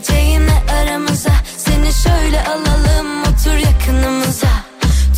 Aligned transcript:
Kedi 0.00 0.12
gireceğine 0.12 0.62
aramıza. 0.80 1.30
Seni 1.56 1.92
şöyle 1.92 2.44
alalım 2.44 3.22
otur 3.22 3.56
yakınımıza. 3.56 4.48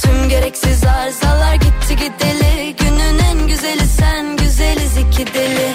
Tüm 0.03 0.29
gereksiz 0.29 0.85
arızalar 0.85 1.55
gitti 1.55 1.97
gideli. 1.97 2.77
Günün 2.77 3.19
en 3.19 3.47
güzeli 3.49 3.87
sen 3.87 4.37
güzeliz 4.37 4.97
iki 4.97 5.35
deli. 5.35 5.73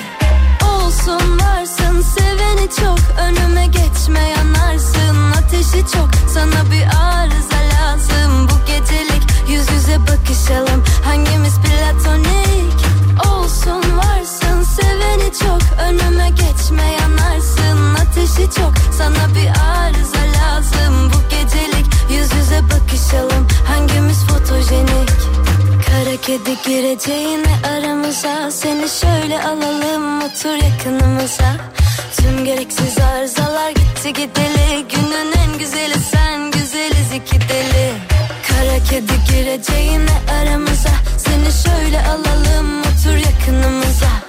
Olsun 0.63 1.39
varsın 1.39 2.01
seveni 2.01 2.69
çok. 2.79 2.99
Önüme 3.19 3.65
geçme 3.65 4.19
yanarsın 4.19 5.31
ateşi 5.31 5.85
çok. 5.93 6.09
Sana 6.33 6.71
bir 6.71 6.83
arıza 6.83 7.59
lazım. 7.73 8.47
Bu 8.49 8.65
gecelik 8.67 9.23
Yüz 9.49 9.71
yüze 9.71 9.99
bakışalım. 10.01 10.83
Hangimiz 11.03 11.55
platonik? 11.59 12.77
Olsun 13.29 13.97
varsın 13.97 14.63
seveni 14.63 15.33
çok. 15.33 15.61
Önüme 15.79 16.29
geçme 16.29 16.96
ateşi 18.37 18.59
çok 18.59 18.73
Sana 18.97 19.35
bir 19.35 19.47
arıza 19.47 20.39
lazım. 20.39 21.11
Bu 21.13 21.29
gecelik 21.29 21.85
Yüz 22.09 22.33
yüze 22.33 22.61
bakışalım. 22.63 23.47
Hangimiz 23.67 24.25
fotojenik? 24.25 25.09
Kara 25.87 26.17
kedi 26.21 26.61
gireceğine 26.65 27.55
aramıza. 27.63 28.51
Seni 28.51 28.89
şöyle 28.89 29.43
alalım 29.43 30.21
otur 30.21 30.63
yakınımıza. 30.63 31.55
Tüm 32.17 32.45
gereksiz 32.45 32.97
arızalar 32.97 33.69
gitti 33.69 34.13
gideli. 34.13 34.85
Günün 34.89 35.31
en 35.43 35.59
güzeli 35.59 35.99
sen 36.11 36.51
güzeliz 36.51 37.11
iki 37.15 37.41
deli. 37.49 37.93
Kara 38.47 38.83
kedi 38.83 39.13
gireceğine 39.31 40.17
aramıza. 40.41 40.93
Seni 41.17 41.51
şöyle 41.63 41.99
alalım 42.01 42.79
otur 42.81 43.17
yakınımıza 43.17 44.26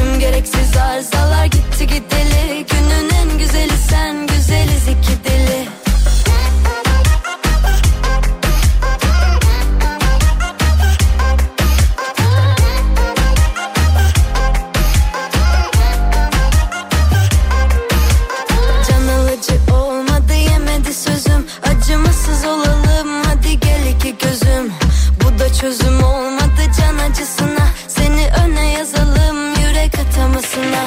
Tüm 0.00 0.18
gereksiz 0.18 0.76
arızalar 0.76 1.44
gitti 1.44 1.86
gideli. 1.86 2.66
Günün 2.70 3.10
en 3.10 3.38
güzeli 3.38 3.76
sen 3.90 4.26
güzeliz 4.26 4.88
iki 4.88 5.24
deli. 5.24 5.68
Can 18.88 19.08
alıcı 19.08 19.74
olmadı 19.74 20.32
yemedi 20.50 20.94
sözüm. 20.94 21.46
Acımasız 21.62 22.44
olalım 22.44 23.22
hadi 23.24 23.60
gel 23.60 23.86
iki 23.96 24.18
gözüm. 24.18 24.72
Bu 25.24 25.38
da 25.38 25.52
çözüm 25.52 26.04
olmadı 26.04 26.62
can 26.78 26.98
acısına 26.98 27.59
atamasına 30.60 30.84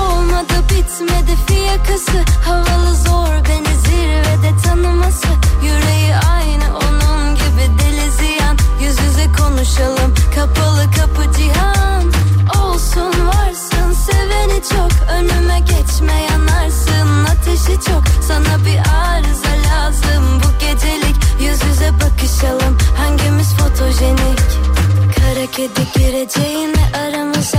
Olmadı 0.00 0.54
bitmedi 0.70 1.36
fiyakası. 1.46 2.24
Havalı 2.44 2.94
zor 2.96 3.44
beni 3.48 3.76
zirvede 3.80 4.62
tanıması. 4.64 5.28
Yüreği 5.62 6.14
aynı 6.32 6.64
onun 6.76 7.34
gibi 7.34 7.78
deli 7.78 8.10
ziyan. 8.10 8.56
Yüz 8.80 9.00
yüze 9.00 9.32
konuşalım 9.38 10.14
kapalı 10.34 10.84
kapı 10.96 11.32
cihan. 11.38 12.04
Olsun 12.62 13.12
varsın 13.28 13.92
seveni 13.92 14.62
çok. 14.70 14.90
Önüme 15.10 15.60
geçme 15.60 16.22
yanarsın 16.30 17.24
ateşi 17.24 17.80
çok. 17.86 18.02
Sana 18.28 18.64
bir 18.66 18.78
arıza 18.78 19.70
lazım 19.70 20.24
bu 20.44 20.58
gecelik. 20.58 21.16
Yüz 21.40 21.64
yüze 21.64 21.92
bakışalım 21.94 22.78
hangimiz 22.96 23.54
fotojenik? 23.54 24.40
Kara 25.16 25.46
kedi 25.46 25.92
gireceğine 25.94 26.84
aramıza 26.94 27.58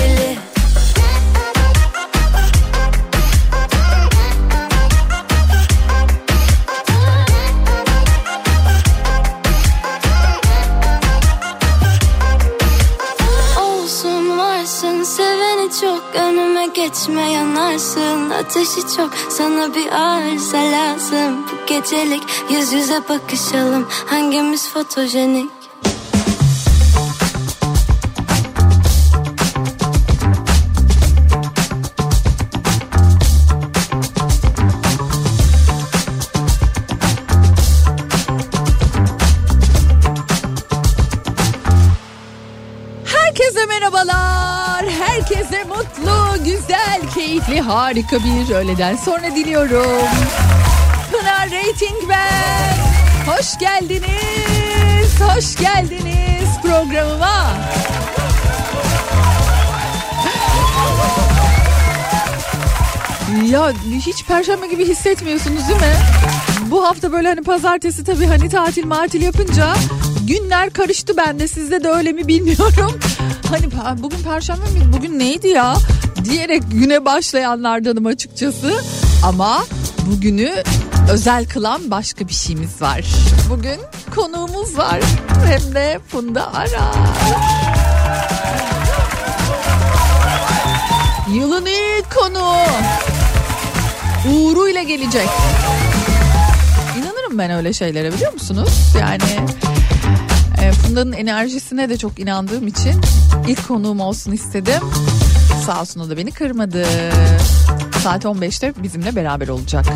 Geçme 16.91 17.31
yanarsın 17.31 18.29
Ateşi 18.29 18.81
çok. 18.97 19.09
Sana 19.29 19.75
bir 19.75 19.91
arıza 19.91 20.57
lazım. 20.57 21.37
Bu 21.51 21.65
gecelik 21.67 22.23
yüz 22.49 22.73
yüze 22.73 23.01
bakışalım. 23.09 23.87
Hangimiz 24.05 24.69
fotojenik 24.69 25.60
harika 47.71 48.17
bir 48.23 48.55
öğleden 48.55 48.95
sonra 48.95 49.35
diliyorum. 49.35 50.07
Pınar 51.11 51.45
Rating 51.45 52.09
ben. 52.09 52.77
Hoş 53.31 53.59
geldiniz. 53.59 55.21
Hoş 55.21 55.55
geldiniz 55.55 56.49
programıma. 56.63 57.53
Ya 63.45 63.73
hiç 64.05 64.25
perşembe 64.25 64.67
gibi 64.67 64.87
hissetmiyorsunuz 64.87 65.69
değil 65.69 65.79
mi? 65.79 65.95
Bu 66.71 66.87
hafta 66.87 67.11
böyle 67.11 67.27
hani 67.27 67.41
pazartesi 67.41 68.03
tabii 68.03 68.25
hani 68.25 68.49
tatil 68.49 68.85
matil 68.85 69.21
yapınca 69.21 69.73
günler 70.27 70.69
karıştı 70.69 71.17
bende 71.17 71.47
sizde 71.47 71.83
de 71.83 71.89
öyle 71.89 72.11
mi 72.11 72.27
bilmiyorum. 72.27 72.99
Hani 73.49 74.01
bugün 74.03 74.23
perşembe 74.23 74.65
mi 74.65 74.93
bugün 74.93 75.19
neydi 75.19 75.47
ya 75.47 75.75
diyerek 76.25 76.63
güne 76.71 77.05
başlayanlardanım 77.05 78.05
açıkçası. 78.05 78.81
Ama 79.23 79.63
bugünü 80.11 80.63
özel 81.11 81.45
kılan 81.45 81.91
başka 81.91 82.27
bir 82.27 82.33
şeyimiz 82.33 82.81
var. 82.81 83.05
Bugün 83.49 83.79
konuğumuz 84.15 84.77
var 84.77 84.99
hem 85.45 85.75
de 85.75 85.99
Funda 86.07 86.53
Ara. 86.53 86.91
Yılın 91.33 91.65
ilk 91.65 92.15
konuğu. 92.15 92.55
Uğru 94.33 94.67
ile 94.69 94.83
gelecek. 94.83 95.29
İnanırım 96.97 97.37
ben 97.37 97.51
öyle 97.51 97.73
şeylere 97.73 98.13
biliyor 98.13 98.33
musunuz? 98.33 98.93
Yani 98.99 99.47
e, 100.61 100.71
Funda'nın 100.71 101.11
enerjisine 101.11 101.89
de 101.89 101.97
çok 101.97 102.19
inandığım 102.19 102.67
için 102.67 103.01
ilk 103.47 103.67
konuğum 103.67 103.99
olsun 103.99 104.31
istedim. 104.31 104.81
Sağ 105.65 105.81
olsun 105.81 106.01
o 106.01 106.09
da 106.09 106.17
beni 106.17 106.31
kırmadı. 106.31 106.85
Saat 108.03 108.25
15'te 108.25 108.73
bizimle 108.83 109.15
beraber 109.15 109.47
olacak. 109.47 109.85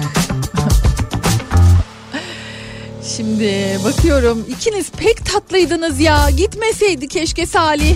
Şimdi 3.18 3.80
bakıyorum 3.86 4.46
ikiniz 4.50 4.92
pek 4.92 5.26
tatlıydınız 5.26 6.00
ya 6.00 6.30
gitmeseydi 6.30 7.08
keşke 7.08 7.46
Salih 7.46 7.96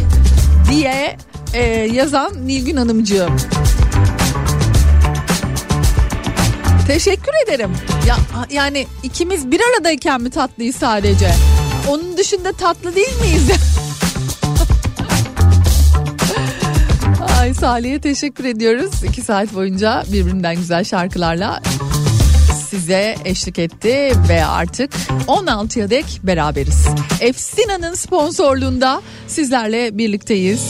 diye 0.71 1.17
e, 1.53 1.63
yazan 1.93 2.47
Nilgün 2.47 2.75
Hanımcığım. 2.75 3.37
Teşekkür 6.87 7.33
ederim. 7.45 7.71
Ya 8.07 8.17
yani 8.51 8.87
ikimiz 9.03 9.51
bir 9.51 9.61
aradayken 9.61 10.21
mi 10.21 10.29
tatlıyız 10.29 10.75
sadece? 10.75 11.31
Onun 11.89 12.17
dışında 12.17 12.51
tatlı 12.51 12.95
değil 12.95 13.21
miyiz? 13.21 13.49
Salih'e 17.59 18.01
teşekkür 18.01 18.45
ediyoruz. 18.45 19.03
İki 19.03 19.21
saat 19.21 19.53
boyunca 19.53 20.03
birbirinden 20.11 20.55
güzel 20.55 20.83
şarkılarla 20.83 21.61
size 22.69 23.15
eşlik 23.25 23.59
etti 23.59 24.11
ve 24.29 24.45
artık 24.45 24.93
16'ya 25.27 25.89
dek 25.89 26.05
beraberiz. 26.23 26.87
Efsina'nın 27.21 27.93
sponsorluğunda 27.93 29.01
sizlerle 29.27 29.97
birlikteyiz. 29.97 30.61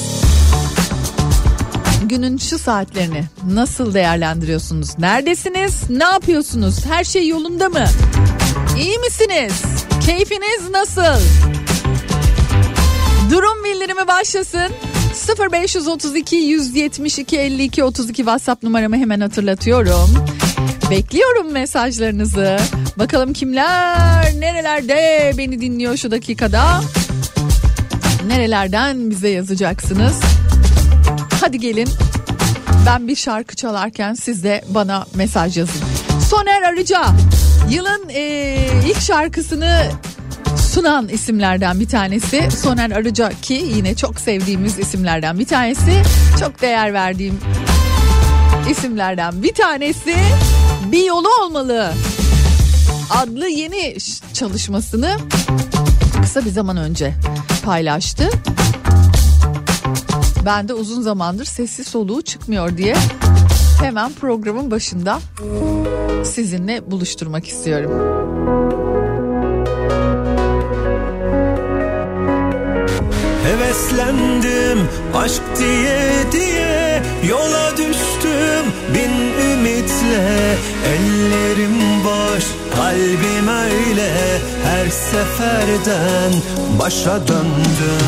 Günün 2.06 2.38
şu 2.38 2.60
saatlerini 2.60 3.24
nasıl 3.52 3.94
değerlendiriyorsunuz? 3.94 5.00
Neredesiniz? 5.00 5.90
Ne 5.90 6.04
yapıyorsunuz? 6.04 6.86
Her 6.86 7.04
şey 7.04 7.28
yolunda 7.28 7.70
mı? 7.70 7.86
İyi 8.80 9.00
misiniz? 9.00 9.62
Keyfiniz 10.06 10.70
nasıl? 10.72 11.22
Durum 13.32 13.64
bildirimi 13.64 14.08
başlasın. 14.08 14.72
0532 15.38 16.36
172 16.36 17.38
52 17.38 17.84
32 17.84 18.16
WhatsApp 18.16 18.64
numaramı 18.64 18.98
hemen 18.98 19.20
hatırlatıyorum. 19.20 20.26
Bekliyorum 20.92 21.52
mesajlarınızı. 21.52 22.58
Bakalım 22.98 23.34
kimler 23.34 24.34
nerelerde 24.40 25.32
beni 25.38 25.62
dinliyor 25.62 25.98
şu 25.98 26.12
dakikada. 26.12 26.82
Nerelerden 28.28 29.10
bize 29.10 29.30
yazacaksınız? 29.30 30.20
Hadi 31.42 31.60
gelin. 31.60 31.90
Ben 32.86 33.08
bir 33.08 33.16
şarkı 33.16 33.56
çalarken 33.56 34.14
siz 34.14 34.44
de 34.44 34.62
bana 34.70 35.06
mesaj 35.16 35.58
yazın. 35.58 35.82
Soner 36.30 36.62
Arıca 36.62 37.06
yılın 37.70 38.10
e, 38.10 38.56
ilk 38.86 39.02
şarkısını 39.02 39.92
sunan 40.80 41.10
isimlerden 41.10 41.80
bir 41.80 41.88
tanesi 41.88 42.52
Soner 42.52 42.92
Arıca 42.92 43.30
ki 43.42 43.54
yine 43.76 43.96
çok 43.96 44.20
sevdiğimiz 44.20 44.80
isimlerden 44.80 45.40
bir 45.40 45.46
tanesi 45.46 46.02
çok 46.40 46.62
değer 46.62 46.94
verdiğim 46.94 47.40
isimlerden 48.70 49.44
bir 49.44 49.54
tanesi 49.54 50.16
bir 50.92 51.06
yolu 51.06 51.28
olmalı 51.44 51.94
adlı 53.10 53.48
yeni 53.48 53.98
çalışmasını 54.34 55.18
kısa 56.22 56.46
bir 56.46 56.50
zaman 56.50 56.78
önce 56.78 57.14
paylaştı. 57.64 58.30
Ben 60.46 60.68
de 60.68 60.74
uzun 60.74 61.02
zamandır 61.02 61.46
sessiz 61.46 61.88
soluğu 61.88 62.22
çıkmıyor 62.22 62.78
diye 62.78 62.96
hemen 63.82 64.14
programın 64.14 64.72
başında 64.72 65.20
sizinle 66.24 66.92
buluşturmak 66.92 67.48
istiyorum. 67.48 68.89
Heveslendim 73.80 74.90
aşk 75.16 75.42
diye 75.60 76.32
diye 76.32 77.04
Yola 77.30 77.72
düştüm. 77.78 78.74
Bin 78.94 79.44
ümitle 79.52 80.58
Ellerim 80.86 82.04
boş 82.04 82.44
kalbim 82.76 83.48
öyle. 83.48 84.12
Her 84.66 84.90
seferden 84.90 86.32
başa 86.80 87.28
döndüm. 87.28 88.08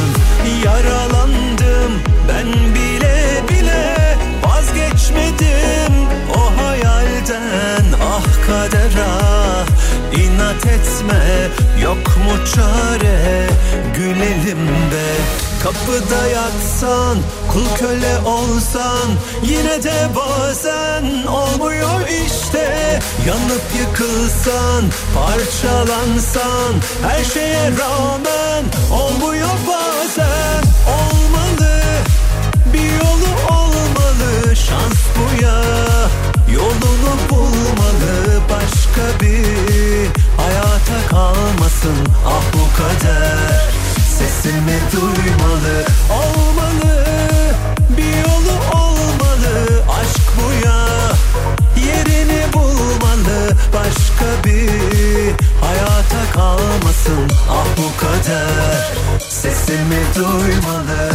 Yaralandım 0.65 1.91
ben 2.29 2.75
bile 2.75 3.43
bile 3.49 4.17
Vazgeçmedim. 4.43 5.93
O 6.35 6.63
hayalden 6.63 7.85
Ah 8.03 8.47
kader 8.47 8.91
ah 9.05 9.65
inat 10.13 10.65
etme. 10.65 11.47
Yok 11.83 12.17
mu 12.17 12.45
çare 12.55 13.47
gülelim 13.95 14.67
be 14.67 15.50
Kapıda 15.63 16.27
yatsan 16.27 17.17
kul 17.51 17.77
köle 17.77 18.17
olsan 18.25 19.09
Yine 19.43 19.83
de 19.83 20.09
bazen 20.15 21.27
olmuyor 21.27 22.01
işte. 22.25 22.99
Yanıp 23.27 23.61
yıkılsan 23.79 24.83
parçalansan 25.15 26.73
Her 27.07 27.23
şeye 27.23 27.71
rağmen 27.71 28.63
olmuyor 28.91 29.49
bazen. 29.67 30.63
Olmalı 30.87 31.81
bir 32.73 32.91
yolu 32.91 33.59
olmalı 33.59 34.55
şans 34.55 34.99
bu 35.17 35.43
ya. 35.43 35.63
Yolunu 36.53 37.13
bulmalı 37.29 38.41
başka 38.49 39.19
bir 39.21 40.07
hayata 40.37 41.07
kalmasın 41.09 42.07
ah 42.27 42.43
bu 42.53 42.77
kader 42.77 43.80
Sesimi 44.21 44.79
duymalı 44.91 45.85
olmalı. 46.09 47.05
Bir 47.97 48.17
yolu 48.17 48.81
olmalı. 48.83 49.83
Aşk 49.99 50.21
bu 50.37 50.67
ya 50.67 50.87
Yerini 51.87 52.53
bulmalı. 52.53 53.57
Başka 53.73 54.43
bir 54.45 54.69
hayata 55.61 56.31
kalmasın. 56.33 57.31
Ah 57.49 57.65
bu 57.77 57.97
kader 57.97 58.91
Sesimi 59.29 60.01
duymalı 60.15 61.11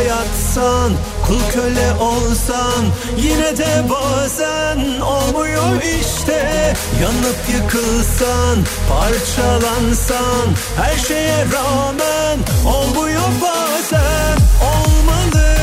Kapıda 0.00 0.14
yatsan, 0.14 0.92
kul 1.26 1.40
köle 1.52 1.92
olsan 1.92 2.84
Yine 3.16 3.58
de 3.58 3.84
bazen 3.90 5.00
olmuyor 5.00 5.82
işte. 6.00 6.74
Yanıp 7.02 7.36
yıkılsan, 7.52 8.58
parçalansan 8.88 10.46
Her 10.76 10.96
şeye 10.96 11.44
rağmen 11.52 12.38
olmuyor 12.66 13.28
bazen. 13.42 14.36
Olmalı, 14.62 15.56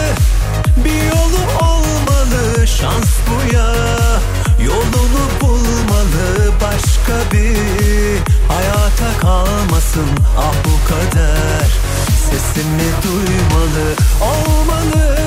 bir 0.85 1.03
yolu 1.03 1.41
olmalı 1.61 2.67
Şans 2.67 3.09
bu 3.27 3.55
ya, 3.55 3.73
yolunu 4.65 5.25
bulmalı 5.41 6.51
Başka 6.61 7.31
bir 7.31 7.57
hayata 8.47 9.19
kalmasın 9.19 10.09
ah 10.37 10.53
bu 10.65 10.89
kader 10.89 11.86
Sesimi 12.31 12.89
duymalı 13.03 13.95
olmalı. 14.21 15.17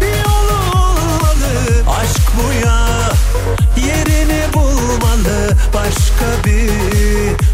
Bir 0.00 0.06
yolu 0.06 0.58
olmalı. 0.74 1.52
Aşk 2.00 2.20
bu 2.36 2.66
ya 2.66 2.86
Yerini 3.86 4.52
bulmalı. 4.54 5.56
Başka 5.74 6.44
bir 6.44 6.70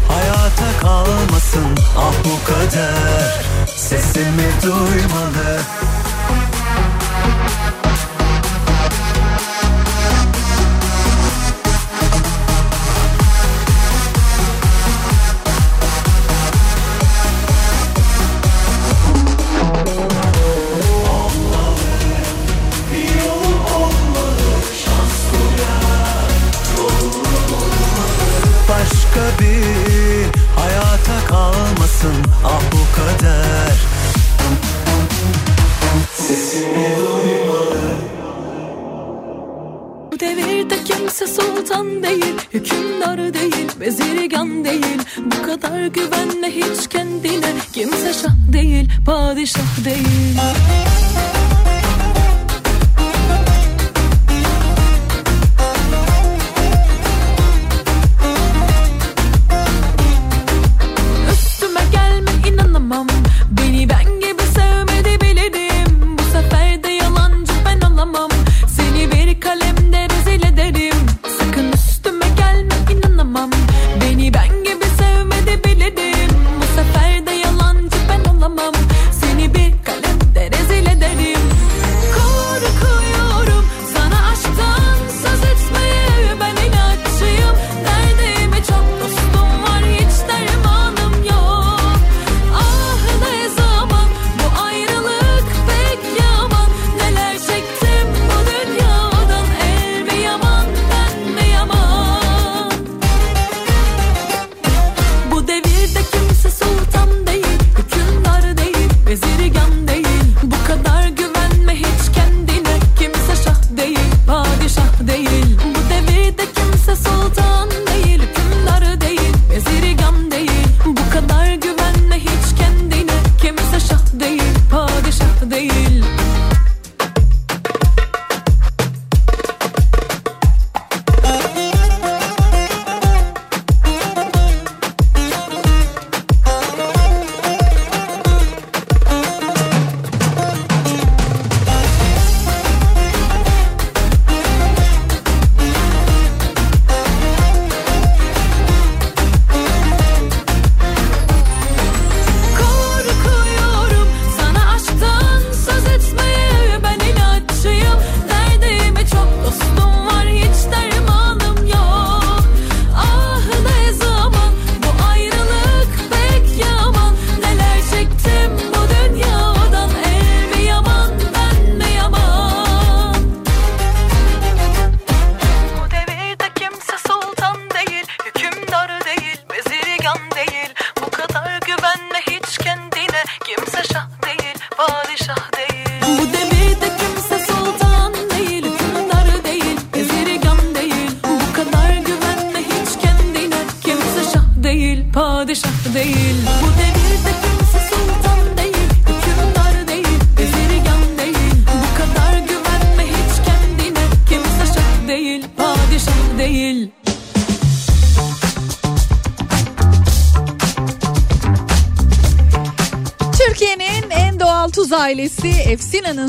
hayata 0.07 0.79
kalmasın. 0.81 1.77
Ah 1.97 2.13
bu 2.25 2.45
kader 2.47 3.45
Sesimi 3.75 4.51
duymalı 4.63 5.59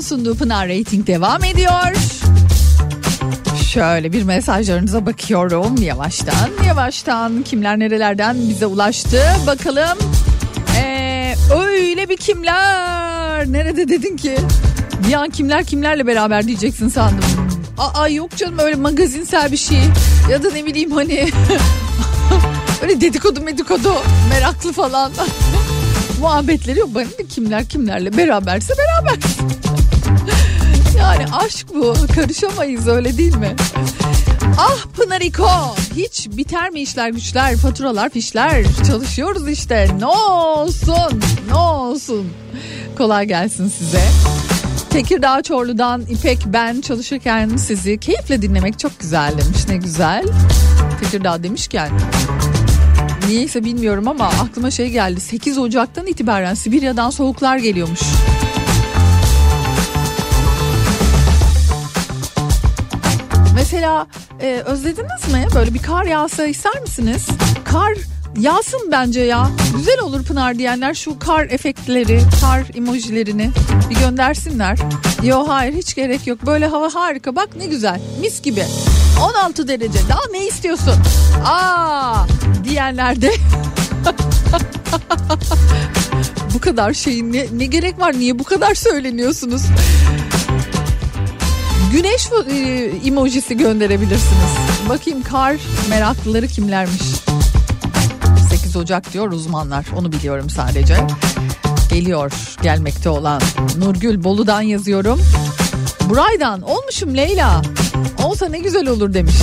sunduğu 0.04 0.34
Pınar 0.34 0.68
Rating 0.68 1.06
devam 1.06 1.44
ediyor. 1.44 1.92
Şöyle 3.72 4.12
bir 4.12 4.22
mesajlarınıza 4.22 5.06
bakıyorum 5.06 5.82
yavaştan 5.82 6.48
yavaştan 6.66 7.42
kimler 7.42 7.78
nerelerden 7.78 8.36
bize 8.48 8.66
ulaştı 8.66 9.22
bakalım. 9.46 9.98
Ee, 10.78 11.34
öyle 11.56 12.08
bir 12.08 12.16
kimler 12.16 13.46
nerede 13.46 13.88
dedin 13.88 14.16
ki 14.16 14.38
bir 15.08 15.14
an 15.14 15.30
kimler 15.30 15.64
kimlerle 15.64 16.06
beraber 16.06 16.46
diyeceksin 16.46 16.88
sandım. 16.88 17.24
Aa 17.78 18.08
yok 18.08 18.36
canım 18.36 18.58
öyle 18.58 18.76
magazinsel 18.76 19.52
bir 19.52 19.56
şey 19.56 19.78
ya 20.30 20.42
da 20.42 20.50
ne 20.50 20.66
bileyim 20.66 20.90
hani 20.90 21.30
öyle 22.82 23.00
dedikodu 23.00 23.40
medikodu 23.40 23.92
meraklı 24.30 24.72
falan 24.72 25.12
muhabbetleri 26.20 26.78
yok. 26.78 26.94
Bana 26.94 27.04
kimler 27.28 27.68
kimlerle 27.68 28.16
beraberse 28.16 28.74
beraber. 28.78 28.93
Aşk 31.32 31.66
bu. 31.74 31.94
Karışamayız 32.14 32.88
öyle 32.88 33.18
değil 33.18 33.36
mi? 33.36 33.56
Ah 34.58 34.84
Pınariko. 34.96 35.74
Hiç 35.96 36.28
biter 36.30 36.70
mi 36.70 36.80
işler 36.80 37.08
güçler, 37.08 37.56
faturalar, 37.56 38.10
fişler? 38.10 38.64
Çalışıyoruz 38.86 39.48
işte. 39.48 39.88
Ne 39.98 40.06
olsun, 40.06 41.22
ne 41.48 41.54
olsun. 41.54 42.26
Kolay 42.98 43.26
gelsin 43.26 43.68
size. 43.68 44.02
Tekirdağ 44.90 45.42
Çorlu'dan 45.42 46.00
İpek 46.00 46.38
ben 46.46 46.80
çalışırken 46.80 47.56
sizi 47.56 47.98
keyifle 47.98 48.42
dinlemek 48.42 48.78
çok 48.78 49.00
güzel 49.00 49.32
demiş. 49.32 49.68
Ne 49.68 49.76
güzel. 49.76 50.24
Tekirdağ 51.00 51.42
demişken 51.42 51.90
Niyeyse 53.28 53.64
bilmiyorum 53.64 54.08
ama 54.08 54.24
aklıma 54.26 54.70
şey 54.70 54.90
geldi. 54.90 55.20
8 55.20 55.58
Ocak'tan 55.58 56.06
itibaren 56.06 56.54
Sibirya'dan 56.54 57.10
soğuklar 57.10 57.56
geliyormuş. 57.56 58.00
Mesela 63.74 64.06
e, 64.40 64.62
özlediniz 64.66 65.32
mi? 65.32 65.46
Böyle 65.54 65.74
bir 65.74 65.82
kar 65.82 66.04
yağsa 66.04 66.46
ister 66.46 66.80
misiniz? 66.80 67.26
Kar 67.64 67.92
yağsın 68.38 68.88
bence 68.92 69.20
ya. 69.20 69.48
Güzel 69.76 70.00
olur 70.00 70.24
Pınar 70.24 70.58
diyenler 70.58 70.94
şu 70.94 71.18
kar 71.18 71.44
efektleri, 71.44 72.20
kar 72.40 72.62
emojilerini 72.74 73.50
bir 73.90 73.94
göndersinler. 73.94 74.78
Yo 75.22 75.48
hayır 75.48 75.74
hiç 75.74 75.94
gerek 75.94 76.26
yok. 76.26 76.46
Böyle 76.46 76.66
hava 76.66 76.94
harika. 76.94 77.36
Bak 77.36 77.48
ne 77.56 77.66
güzel. 77.66 78.00
Mis 78.20 78.42
gibi. 78.42 78.64
16 79.22 79.68
derece. 79.68 79.98
Daha 80.08 80.22
ne 80.30 80.46
istiyorsun? 80.46 80.94
Aa 81.44 82.26
diyenler 82.64 83.22
de 83.22 83.30
bu 86.54 86.60
kadar 86.60 86.92
şeyin 86.92 87.32
ne, 87.32 87.46
ne 87.52 87.66
gerek 87.66 87.98
var? 87.98 88.18
Niye 88.18 88.38
bu 88.38 88.44
kadar 88.44 88.74
söyleniyorsunuz? 88.74 89.62
Güneş 91.94 92.28
e, 92.50 92.90
emojisi 93.06 93.56
gönderebilirsiniz. 93.56 94.50
Bakayım 94.88 95.22
kar 95.22 95.56
meraklıları 95.88 96.48
kimlermiş? 96.48 97.02
8 98.50 98.76
Ocak 98.76 99.12
diyor 99.12 99.32
uzmanlar. 99.32 99.86
Onu 99.96 100.12
biliyorum 100.12 100.50
sadece. 100.50 100.96
Geliyor 101.90 102.32
gelmekte 102.62 103.08
olan 103.08 103.42
Nurgül 103.78 104.24
Bolu'dan 104.24 104.60
yazıyorum. 104.62 105.20
Buraydan 106.08 106.62
olmuşum 106.62 107.16
Leyla. 107.16 107.62
Olsa 108.24 108.48
ne 108.48 108.58
güzel 108.58 108.88
olur 108.88 109.14
demiş. 109.14 109.36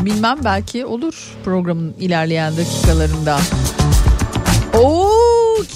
Bilmem 0.00 0.38
belki 0.44 0.86
olur 0.86 1.14
programın 1.44 1.94
ilerleyen 2.00 2.56
dakikalarında. 2.56 3.38
Oo 4.78 5.10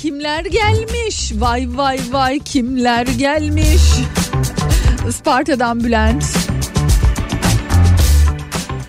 kimler 0.00 0.44
gelmiş? 0.44 1.32
Vay 1.34 1.68
vay 1.76 2.00
vay 2.12 2.38
kimler 2.38 3.06
gelmiş? 3.06 3.82
Isparta'dan 5.08 5.84
Bülent. 5.84 6.24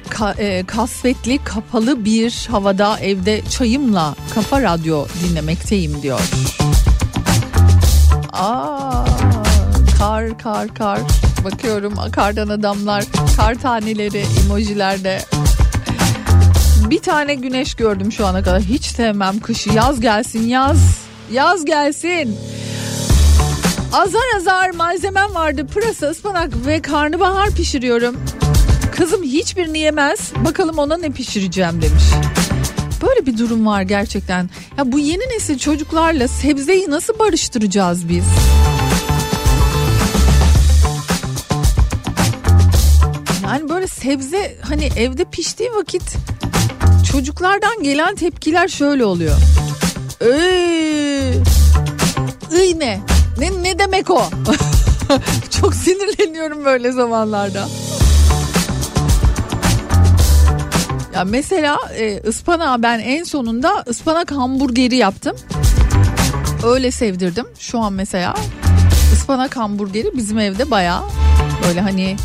Ka- 0.09 0.41
e, 0.41 0.65
kasvetli 0.65 1.43
kapalı 1.43 2.05
bir 2.05 2.47
havada 2.51 2.99
evde 2.99 3.41
çayımla 3.49 4.15
kafa 4.35 4.61
radyo 4.61 5.05
dinlemekteyim 5.23 6.01
diyor. 6.01 6.19
Aa, 8.33 9.05
kar 9.99 10.37
kar 10.37 10.73
kar. 10.73 10.99
Bakıyorum 11.43 11.93
kardan 12.11 12.49
adamlar 12.49 13.03
kar 13.37 13.55
taneleri 13.55 14.23
emojilerde 14.45 15.21
bir 16.89 16.99
tane 16.99 17.35
güneş 17.35 17.75
gördüm 17.75 18.11
şu 18.11 18.25
ana 18.25 18.43
kadar. 18.43 18.61
Hiç 18.61 18.85
sevmem 18.85 19.39
kışı. 19.39 19.69
Yaz 19.69 19.99
gelsin 20.01 20.47
yaz. 20.47 20.77
Yaz 21.31 21.65
gelsin 21.65 22.37
azar 23.95 24.35
azar 24.37 24.69
malzemem 24.69 25.35
vardı 25.35 25.67
pırasa 25.67 26.07
ıspanak 26.07 26.65
ve 26.65 26.81
karnabahar 26.81 27.51
pişiriyorum. 27.51 28.17
Kızım 28.95 29.23
hiçbirini 29.23 29.79
yemez 29.79 30.31
bakalım 30.45 30.77
ona 30.77 30.97
ne 30.97 31.09
pişireceğim 31.09 31.81
demiş. 31.81 32.03
Böyle 33.01 33.25
bir 33.25 33.37
durum 33.37 33.65
var 33.65 33.81
gerçekten. 33.81 34.49
Ya 34.77 34.91
bu 34.91 34.99
yeni 34.99 35.23
nesil 35.35 35.57
çocuklarla 35.59 36.27
sebzeyi 36.27 36.89
nasıl 36.89 37.19
barıştıracağız 37.19 38.09
biz? 38.09 38.23
Yani 43.43 43.69
böyle 43.69 43.87
sebze 43.87 44.57
hani 44.61 44.89
evde 44.97 45.25
piştiği 45.25 45.73
vakit 45.73 46.15
çocuklardan 47.11 47.83
gelen 47.83 48.15
tepkiler 48.15 48.67
şöyle 48.67 49.05
oluyor. 49.05 49.37
Eee, 50.21 51.33
ıy 52.51 52.79
ne? 52.79 53.14
Ne, 53.37 53.63
ne 53.63 53.79
demek 53.79 54.11
o? 54.11 54.21
Çok 55.61 55.75
sinirleniyorum 55.75 56.65
böyle 56.65 56.91
zamanlarda. 56.91 57.67
Ya 61.15 61.23
mesela 61.23 61.77
e, 61.97 62.21
ıspanağı 62.27 62.83
ben 62.83 62.99
en 62.99 63.23
sonunda 63.23 63.83
ıspanak 63.87 64.31
hamburgeri 64.31 64.95
yaptım. 64.95 65.35
Öyle 66.63 66.91
sevdirdim. 66.91 67.45
Şu 67.59 67.79
an 67.79 67.93
mesela 67.93 68.35
ıspanak 69.13 69.57
hamburgeri 69.57 70.17
bizim 70.17 70.39
evde 70.39 70.71
bayağı 70.71 71.01
böyle 71.67 71.81
hani 71.81 72.15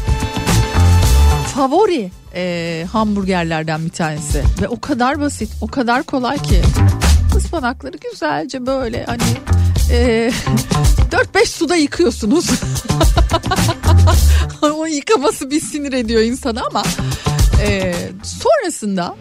favori 1.54 2.10
e, 2.34 2.86
hamburgerlerden 2.92 3.84
bir 3.84 3.90
tanesi. 3.90 4.44
Ve 4.62 4.68
o 4.68 4.80
kadar 4.80 5.20
basit, 5.20 5.50
o 5.60 5.66
kadar 5.66 6.02
kolay 6.02 6.38
ki. 6.38 6.62
Ispanakları 7.38 7.96
güzelce 7.96 8.66
böyle 8.66 9.04
hani 9.04 9.22
e, 9.90 10.30
4-5 11.10 11.46
suda 11.46 11.76
yıkıyorsunuz. 11.76 12.50
o 14.62 14.86
yıkaması 14.86 15.50
bir 15.50 15.60
sinir 15.60 15.92
ediyor 15.92 16.22
insanı 16.22 16.62
ama 16.66 16.82
e, 17.62 17.94
sonrasında 18.22 19.16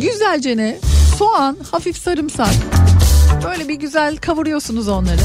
güzelce 0.00 0.56
ne 0.56 0.78
soğan, 1.18 1.56
hafif 1.70 1.96
sarımsak 1.96 2.54
böyle 3.44 3.68
bir 3.68 3.74
güzel 3.74 4.16
kavuruyorsunuz 4.16 4.88
onları. 4.88 5.22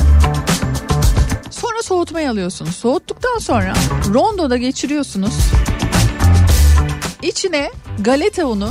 Sonra 1.52 1.82
soğutmaya 1.84 2.32
alıyorsunuz. 2.32 2.76
Soğuttuktan 2.76 3.38
sonra 3.40 3.74
rondoda 4.14 4.58
geçiriyorsunuz. 4.58 5.34
İçine 7.22 7.72
galeta 8.00 8.46
unu 8.46 8.70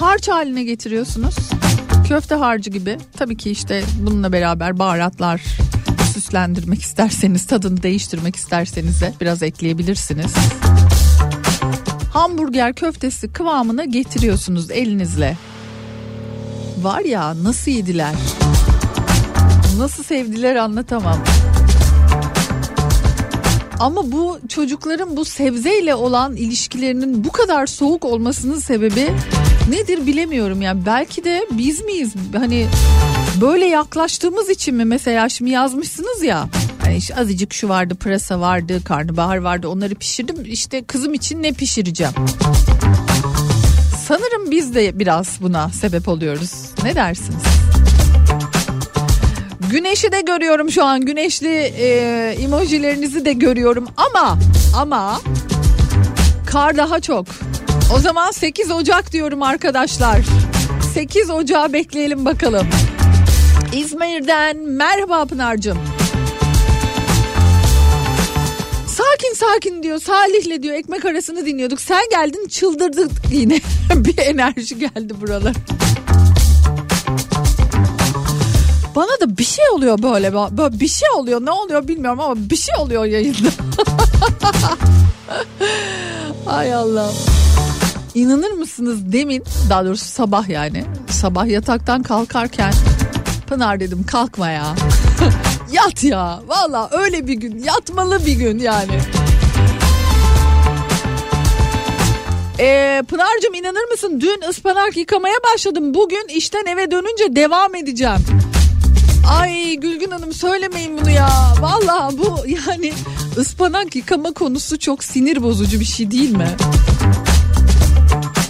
harç 0.00 0.28
haline 0.28 0.64
getiriyorsunuz. 0.64 1.34
Köfte 2.08 2.34
harcı 2.34 2.70
gibi. 2.70 2.98
Tabii 3.16 3.36
ki 3.36 3.50
işte 3.50 3.82
bununla 4.00 4.32
beraber 4.32 4.78
baharatlar 4.78 5.42
süslendirmek 6.14 6.82
isterseniz, 6.82 7.46
tadını 7.46 7.82
değiştirmek 7.82 8.36
isterseniz 8.36 9.00
de 9.00 9.14
biraz 9.20 9.42
ekleyebilirsiniz. 9.42 10.34
Hamburger 12.12 12.74
köftesi 12.74 13.32
kıvamına 13.32 13.84
getiriyorsunuz 13.84 14.70
elinizle. 14.70 15.36
Var 16.82 17.00
ya 17.00 17.44
nasıl 17.44 17.70
yediler? 17.70 18.14
Nasıl 19.78 20.02
sevdiler 20.02 20.56
anlatamam. 20.56 21.18
Ama 23.80 24.12
bu 24.12 24.38
çocukların 24.48 25.16
bu 25.16 25.24
sebzeyle 25.24 25.94
olan 25.94 26.36
ilişkilerinin 26.36 27.24
bu 27.24 27.32
kadar 27.32 27.66
soğuk 27.66 28.04
olmasının 28.04 28.58
sebebi 28.58 29.10
nedir 29.70 30.06
bilemiyorum 30.06 30.62
yani 30.62 30.86
belki 30.86 31.24
de 31.24 31.46
biz 31.50 31.80
miyiz 31.80 32.14
hani 32.36 32.66
böyle 33.40 33.66
yaklaştığımız 33.66 34.50
için 34.50 34.74
mi 34.74 34.84
mesela 34.84 35.28
şimdi 35.28 35.50
yazmışsınız 35.50 36.22
ya 36.22 36.48
hani 36.82 36.98
güneş. 36.98 37.10
Azıcık 37.18 37.52
şu 37.52 37.68
vardı 37.68 37.94
pırasa 37.94 38.40
vardı 38.40 38.84
karnabahar 38.84 39.36
vardı 39.36 39.68
onları 39.68 39.94
pişirdim. 39.94 40.36
İşte 40.44 40.84
kızım 40.84 41.14
için 41.14 41.42
ne 41.42 41.52
pişireceğim? 41.52 42.12
Sanırım 44.06 44.50
biz 44.50 44.74
de 44.74 44.98
biraz 44.98 45.38
buna 45.40 45.68
sebep 45.68 46.08
oluyoruz. 46.08 46.52
Ne 46.84 46.94
dersiniz? 46.94 47.42
Güneşi 49.70 50.12
de 50.12 50.20
görüyorum 50.20 50.70
şu 50.70 50.84
an. 50.84 51.00
Güneşli 51.00 51.48
e, 51.48 51.88
emojilerinizi 52.40 53.24
de 53.24 53.32
görüyorum 53.32 53.86
ama 53.96 54.38
ama 54.76 55.20
kar 56.46 56.76
daha 56.76 57.00
çok. 57.00 57.26
O 57.94 57.98
zaman 57.98 58.30
8 58.30 58.70
Ocak 58.70 59.12
diyorum 59.12 59.42
arkadaşlar. 59.42 60.20
8 60.94 61.30
Ocağı 61.30 61.72
bekleyelim 61.72 62.24
bakalım. 62.24 62.66
İzmir'den 63.72 64.56
merhaba 64.56 65.24
Pınar'cığım. 65.24 65.78
Sakin 68.86 69.34
sakin 69.34 69.82
diyor 69.82 69.98
Salih'le 69.98 70.62
diyor 70.62 70.74
ekmek 70.74 71.04
arasını 71.04 71.46
dinliyorduk. 71.46 71.80
Sen 71.80 72.04
geldin 72.10 72.48
çıldırdık 72.48 73.10
yine. 73.32 73.60
bir 73.94 74.18
enerji 74.18 74.78
geldi 74.78 75.20
buralar. 75.20 75.54
Bana 78.96 79.20
da 79.20 79.38
bir 79.38 79.44
şey 79.44 79.68
oluyor 79.68 80.02
böyle. 80.02 80.34
Böyle 80.34 80.80
bir 80.80 80.88
şey 80.88 81.08
oluyor. 81.16 81.40
Ne 81.40 81.50
oluyor 81.50 81.88
bilmiyorum 81.88 82.20
ama 82.20 82.50
bir 82.50 82.56
şey 82.56 82.74
oluyor 82.78 83.04
yayında. 83.04 83.48
Ay 86.46 86.74
Allah. 86.74 87.10
İnanır 88.14 88.50
mısınız 88.50 89.12
demin 89.12 89.44
daha 89.70 89.84
doğrusu 89.84 90.04
sabah 90.04 90.48
yani 90.48 90.84
sabah 91.10 91.46
yataktan 91.46 92.02
kalkarken 92.02 92.72
Pınar 93.48 93.80
dedim 93.80 94.04
kalkma 94.06 94.50
ya. 94.50 94.74
Yat 95.72 96.04
ya. 96.04 96.40
Valla 96.46 96.88
öyle 96.92 97.26
bir 97.26 97.34
gün 97.34 97.62
yatmalı 97.62 98.26
bir 98.26 98.32
gün 98.32 98.58
yani. 98.58 99.00
Ee, 102.60 103.02
Pınar'cığım 103.08 103.54
inanır 103.54 103.90
mısın 103.90 104.20
dün 104.20 104.48
ıspanak 104.48 104.96
yıkamaya 104.96 105.36
başladım. 105.54 105.94
Bugün 105.94 106.28
işten 106.28 106.66
eve 106.66 106.90
dönünce 106.90 107.36
devam 107.36 107.74
edeceğim. 107.74 108.18
Ay 109.40 109.74
Gülgün 109.74 110.10
Hanım 110.10 110.32
söylemeyin 110.32 110.98
bunu 110.98 111.10
ya. 111.10 111.30
Valla 111.60 112.10
bu 112.12 112.36
yani 112.46 112.92
ıspanak 113.36 113.96
yıkama 113.96 114.32
konusu 114.32 114.78
çok 114.78 115.04
sinir 115.04 115.42
bozucu 115.42 115.80
bir 115.80 115.84
şey 115.84 116.10
değil 116.10 116.30
mi? 116.30 116.48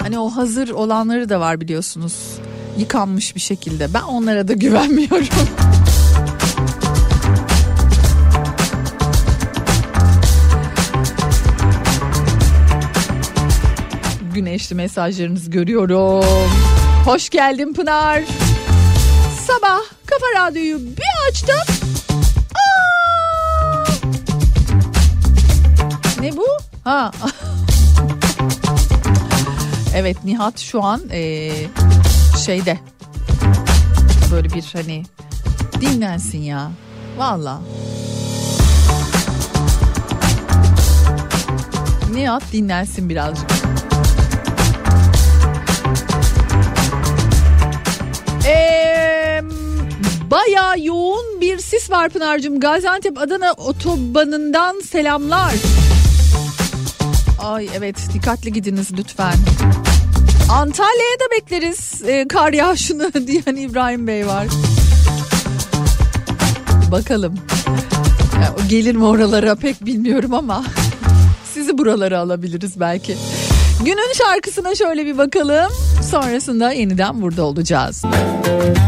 Hani 0.09 0.19
o 0.19 0.31
hazır 0.31 0.69
olanları 0.69 1.29
da 1.29 1.41
var 1.41 1.61
biliyorsunuz. 1.61 2.15
Yıkanmış 2.79 3.35
bir 3.35 3.41
şekilde. 3.41 3.95
Ben 3.95 4.03
onlara 4.03 4.49
da 4.49 4.53
güvenmiyorum. 4.55 5.27
Güneşli 14.35 14.75
mesajlarınızı 14.75 15.51
görüyorum. 15.51 16.51
Hoş 17.05 17.31
geldin 17.31 17.75
Pınar. 17.75 18.23
Sabah 19.47 19.81
Kafa 20.07 20.47
Radyo'yu 20.47 20.79
bir 20.81 21.31
açtım. 21.31 21.75
Aa! 22.55 23.85
Ne 26.21 26.37
bu? 26.37 26.47
Ha. 26.85 27.11
evet 29.99 30.25
Nihat 30.25 30.59
şu 30.59 30.85
an 30.85 31.01
ee, 31.11 31.53
şeyde 32.45 32.79
böyle 34.33 34.51
bir 34.51 34.65
hani 34.73 35.03
dinlensin 35.81 36.43
ya. 36.43 36.71
Valla. 37.17 37.61
Nihat 42.13 42.43
dinlensin 42.53 43.09
birazcık. 43.09 43.51
Bayağı 50.31 50.81
yoğun 50.81 51.41
bir 51.41 51.59
sis 51.59 51.91
var 51.91 52.09
Pınar'cığım. 52.09 52.61
Gaziantep 52.61 53.19
Adana 53.19 53.53
otobanından 53.53 54.81
selamlar. 54.81 55.55
Ay 57.39 57.69
evet 57.77 57.97
dikkatli 58.15 58.53
gidiniz 58.53 58.89
lütfen. 58.99 59.35
Antalya'ya 60.51 61.21
da 61.21 61.31
bekleriz 61.37 62.03
e, 62.07 62.29
kar 62.29 62.53
yağışını 62.53 63.13
diyen 63.27 63.57
İbrahim 63.57 64.07
Bey 64.07 64.27
var. 64.27 64.47
Bakalım. 66.91 67.35
Ya, 68.43 68.55
o 68.65 68.69
gelir 68.69 68.95
mi 68.95 69.05
oralara 69.05 69.55
pek 69.55 69.87
bilmiyorum 69.87 70.35
ama 70.35 70.65
sizi 71.55 71.79
buralara 71.79 72.19
alabiliriz 72.19 72.81
belki. 72.81 73.17
Günün 73.85 74.13
şarkısına 74.13 74.75
şöyle 74.75 75.07
bir 75.07 75.19
bakalım. 75.19 75.73
Sonrasında 76.11 76.73
yeniden 76.73 77.23
burada 77.23 77.45
olacağız. 77.45 78.03
Kaç 78.03 78.88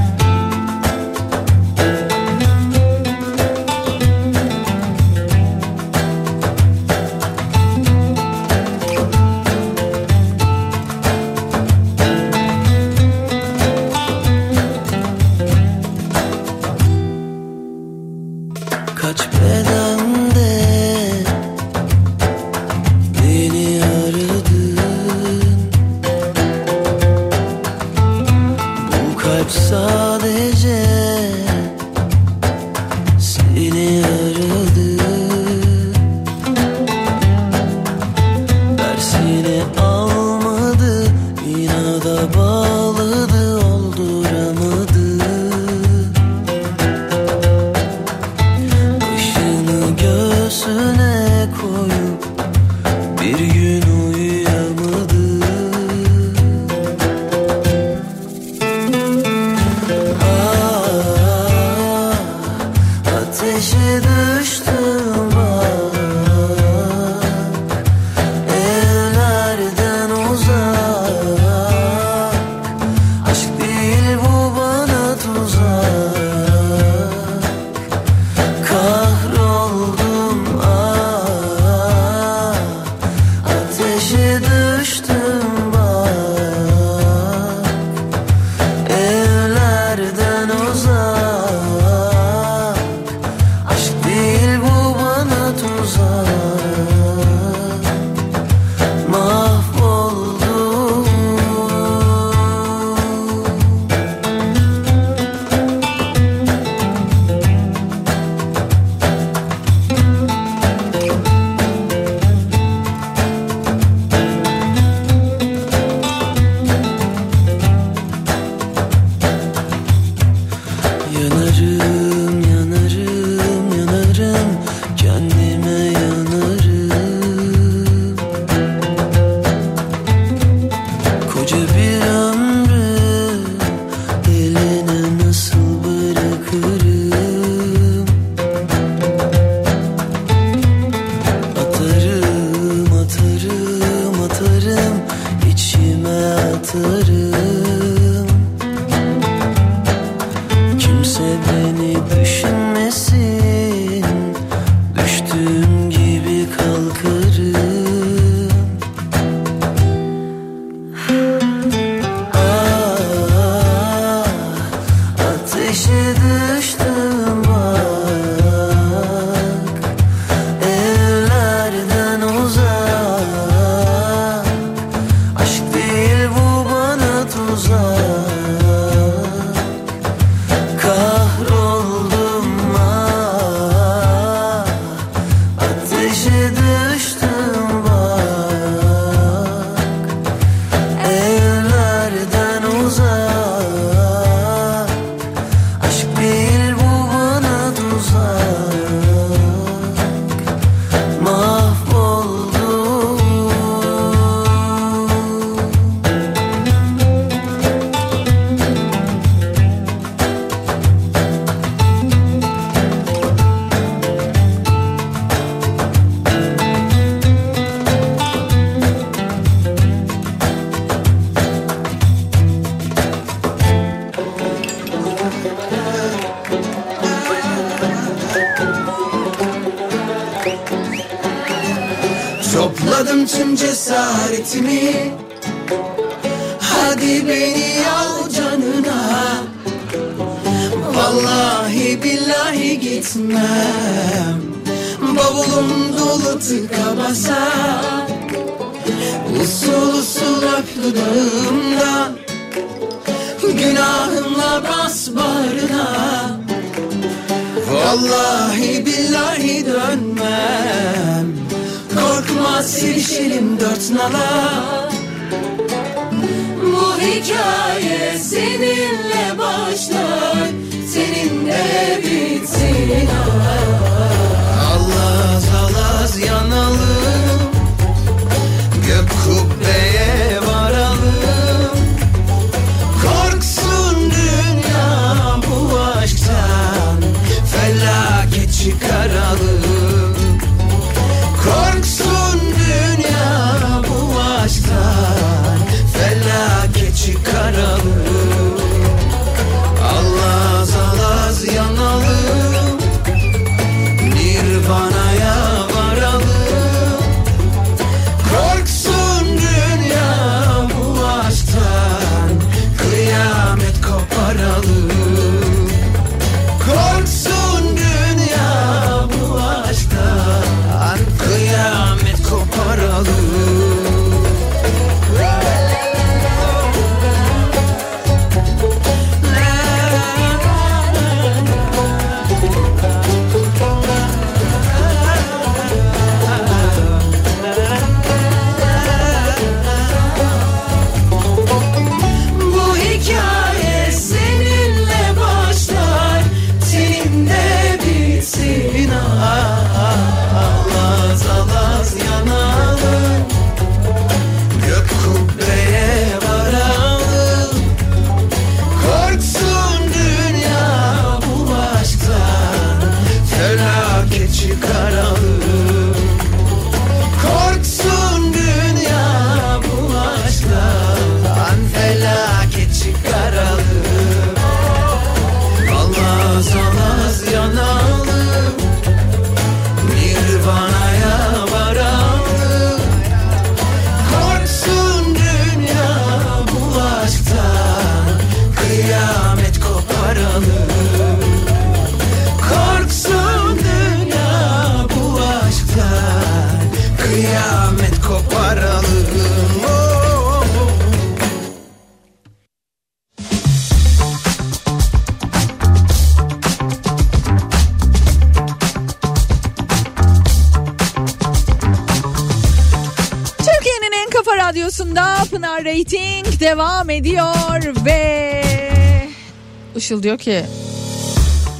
Işıl 419.90 420.02
diyor 420.02 420.18
ki 420.18 420.44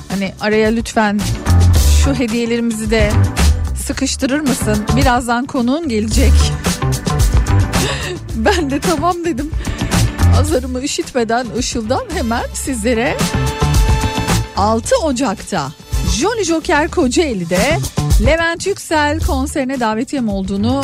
hani 0.08 0.32
araya 0.40 0.70
lütfen 0.70 1.20
şu 2.04 2.14
hediyelerimizi 2.14 2.90
de 2.90 3.10
sıkıştırır 3.86 4.40
mısın? 4.40 4.84
Birazdan 4.96 5.46
konuğun 5.46 5.88
gelecek. 5.88 6.32
ben 8.34 8.70
de 8.70 8.80
tamam 8.80 9.16
dedim. 9.24 9.50
Azarımı 10.40 10.82
üşütmeden 10.82 11.46
Işıl'dan 11.58 12.04
hemen 12.14 12.44
sizlere 12.54 13.16
6 14.56 14.96
Ocak'ta 14.96 15.72
Jolly 16.20 16.44
Joker 16.44 16.88
Kocaeli'de 16.90 17.78
Levent 18.26 18.66
Yüksel 18.66 19.20
konserine 19.20 19.80
davetiyem 19.80 20.28
olduğunu 20.28 20.82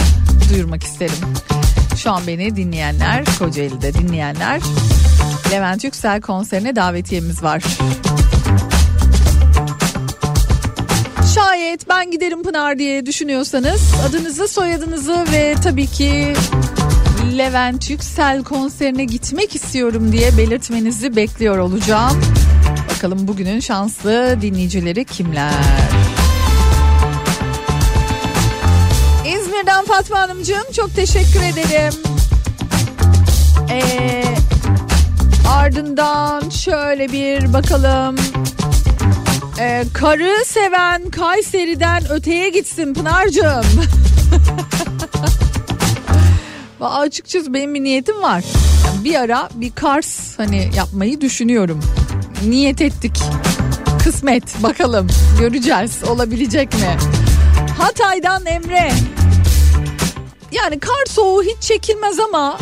duyurmak 0.52 0.82
isterim. 0.82 1.34
Şu 1.96 2.10
an 2.10 2.22
beni 2.26 2.56
dinleyenler, 2.56 3.24
Kocaeli'de 3.38 3.94
dinleyenler 3.94 4.60
Levent 5.50 5.84
Yüksel 5.84 6.20
konserine 6.20 6.76
davetiyemiz 6.76 7.42
var. 7.42 7.62
Şayet 11.34 11.88
ben 11.88 12.10
giderim 12.10 12.42
Pınar 12.42 12.78
diye 12.78 13.06
düşünüyorsanız 13.06 13.94
adınızı, 14.08 14.48
soyadınızı 14.48 15.24
ve 15.32 15.54
tabii 15.64 15.86
ki 15.86 16.34
Levent 17.38 17.90
Yüksel 17.90 18.44
konserine 18.44 19.04
gitmek 19.04 19.54
istiyorum 19.54 20.12
diye 20.12 20.36
belirtmenizi 20.36 21.16
bekliyor 21.16 21.58
olacağım. 21.58 22.22
Bakalım 22.94 23.28
bugünün 23.28 23.60
şanslı 23.60 24.38
dinleyicileri 24.42 25.04
kimler? 25.04 25.52
İzmir'den 29.26 29.84
Fatma 29.84 30.20
Hanımcığım 30.20 30.72
çok 30.76 30.94
teşekkür 30.96 31.40
ederim. 31.42 31.94
Ee, 33.70 34.24
ardından 35.56 36.50
şöyle 36.50 37.12
bir 37.12 37.52
bakalım. 37.52 38.16
Ee, 39.60 39.84
karı 39.94 40.44
seven 40.44 41.10
Kayseri'den 41.10 42.10
öteye 42.10 42.48
gitsin 42.48 42.94
Pınar'cığım. 42.94 43.64
Açıkçası 46.80 47.54
benim 47.54 47.74
bir 47.74 47.84
niyetim 47.84 48.22
var. 48.22 48.44
Yani 48.86 49.04
bir 49.04 49.14
ara 49.14 49.48
bir 49.54 49.72
Kars 49.72 50.38
hani 50.38 50.70
yapmayı 50.76 51.20
düşünüyorum. 51.20 51.80
Niyet 52.48 52.80
ettik. 52.80 53.18
Kısmet 54.04 54.62
bakalım 54.62 55.06
göreceğiz 55.38 56.04
olabilecek 56.08 56.74
mi? 56.74 56.96
Hatay'dan 57.78 58.46
Emre. 58.46 58.92
Yani 60.52 60.78
kar 60.78 61.06
soğuğu 61.08 61.42
hiç 61.42 61.60
çekilmez 61.60 62.18
ama 62.18 62.58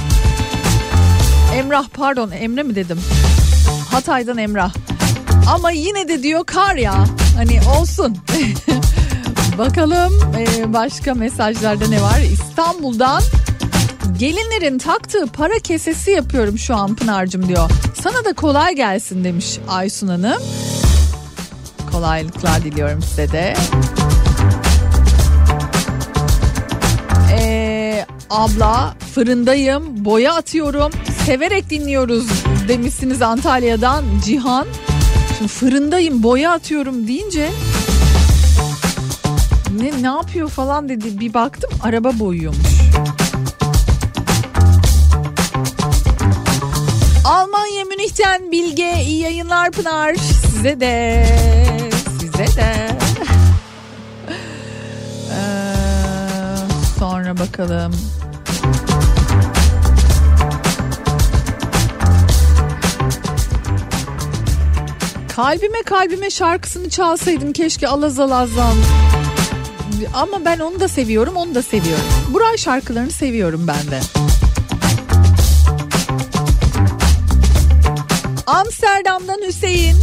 Emrah 1.54 1.84
pardon 1.88 2.30
Emre 2.30 2.62
mi 2.62 2.74
dedim? 2.74 3.00
Hatay'dan 3.90 4.38
Emrah. 4.38 4.72
Ama 5.54 5.70
yine 5.70 6.08
de 6.08 6.22
diyor 6.22 6.44
kar 6.44 6.76
ya. 6.76 7.04
Hani 7.36 7.60
olsun. 7.78 8.16
Bakalım 9.58 10.34
e, 10.38 10.72
başka 10.72 11.14
mesajlarda 11.14 11.88
ne 11.88 12.02
var? 12.02 12.20
İstanbul'dan 12.32 13.22
gelinlerin 14.18 14.78
taktığı 14.78 15.26
para 15.26 15.58
kesesi 15.58 16.10
yapıyorum 16.10 16.58
şu 16.58 16.76
an 16.76 16.94
Pınar'cığım 16.94 17.48
diyor. 17.48 17.70
Sana 18.02 18.24
da 18.24 18.32
kolay 18.32 18.74
gelsin 18.74 19.24
demiş 19.24 19.58
Aysun 19.68 20.08
Hanım. 20.08 20.42
Kolaylıklar 21.92 22.64
diliyorum 22.64 23.02
size 23.02 23.32
de. 23.32 23.54
abla 28.34 28.94
fırındayım 29.14 30.04
boya 30.04 30.34
atıyorum 30.34 30.92
severek 31.26 31.70
dinliyoruz 31.70 32.26
demişsiniz 32.68 33.22
Antalya'dan 33.22 34.04
Cihan. 34.24 34.66
Şimdi 35.38 35.48
fırındayım 35.48 36.22
boya 36.22 36.52
atıyorum 36.52 37.06
deyince 37.08 37.50
ne 39.80 40.02
ne 40.02 40.06
yapıyor 40.06 40.48
falan 40.48 40.88
dedi 40.88 41.20
bir 41.20 41.34
baktım 41.34 41.70
araba 41.82 42.18
boyuyormuş. 42.18 42.80
Almanya 47.24 47.84
Münih'ten 47.84 48.52
Bilge 48.52 49.02
iyi 49.02 49.20
yayınlar 49.20 49.70
Pınar 49.70 50.14
size 50.14 50.80
de 50.80 51.26
size 52.20 52.56
de. 52.56 52.88
Ee, 55.30 55.76
sonra 56.98 57.38
bakalım. 57.38 57.92
Kalbime 65.34 65.82
kalbime 65.82 66.30
şarkısını 66.30 66.90
çalsaydım 66.90 67.52
keşke 67.52 67.88
alaz 67.88 68.20
alazdan. 68.20 68.74
Ama 70.14 70.44
ben 70.44 70.58
onu 70.58 70.80
da 70.80 70.88
seviyorum 70.88 71.36
onu 71.36 71.54
da 71.54 71.62
seviyorum. 71.62 72.04
Buray 72.30 72.56
şarkılarını 72.56 73.10
seviyorum 73.10 73.66
ben 73.66 73.90
de. 73.90 74.00
Amsterdam'dan 78.46 79.40
Hüseyin. 79.46 79.96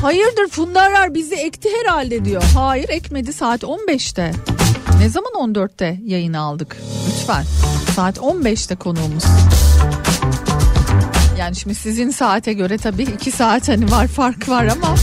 Hayırdır 0.00 0.48
Funda 0.50 0.80
Arar 0.80 1.14
bizi 1.14 1.34
ekti 1.34 1.68
herhalde 1.80 2.24
diyor. 2.24 2.42
Hayır 2.54 2.88
ekmedi 2.88 3.32
saat 3.32 3.62
15'te. 3.62 4.32
Ne 4.98 5.08
zaman 5.08 5.32
14'te 5.32 5.98
yayını 6.04 6.40
aldık? 6.40 6.76
Lütfen. 7.08 7.44
Saat 7.96 8.18
15'te 8.18 8.76
konuğumuz. 8.76 9.24
Yani 11.38 11.56
şimdi 11.56 11.74
sizin 11.74 12.10
saate 12.10 12.52
göre 12.52 12.78
tabii 12.78 13.02
iki 13.02 13.30
saat 13.30 13.68
hani 13.68 13.90
var 13.90 14.06
fark 14.06 14.48
var 14.48 14.66
ama. 14.66 14.94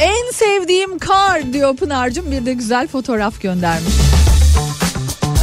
En 0.00 0.32
sevdiğim 0.32 0.98
kar 0.98 1.52
diyor 1.52 1.76
Pınar'cığım 1.76 2.30
bir 2.30 2.46
de 2.46 2.52
güzel 2.52 2.88
fotoğraf 2.88 3.40
göndermiş. 3.40 3.94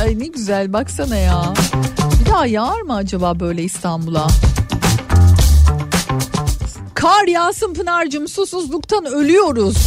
Ay 0.02 0.20
ne 0.20 0.28
güzel 0.28 0.74
baksana 0.74 1.16
ya. 1.16 1.54
Bir 2.20 2.32
daha 2.32 2.46
yağar 2.46 2.82
mı 2.82 2.96
acaba 2.96 3.40
böyle 3.40 3.64
İstanbul'a? 3.64 4.28
Kar 6.94 7.28
yağsın 7.28 7.74
Pınar'cığım 7.74 8.28
susuzluktan 8.28 9.06
ölüyoruz. 9.06 9.78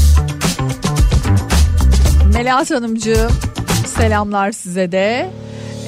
Melahat 2.33 2.71
Hanımcığım 2.71 3.31
selamlar 4.01 4.53
size 4.53 4.93
de. 4.93 5.31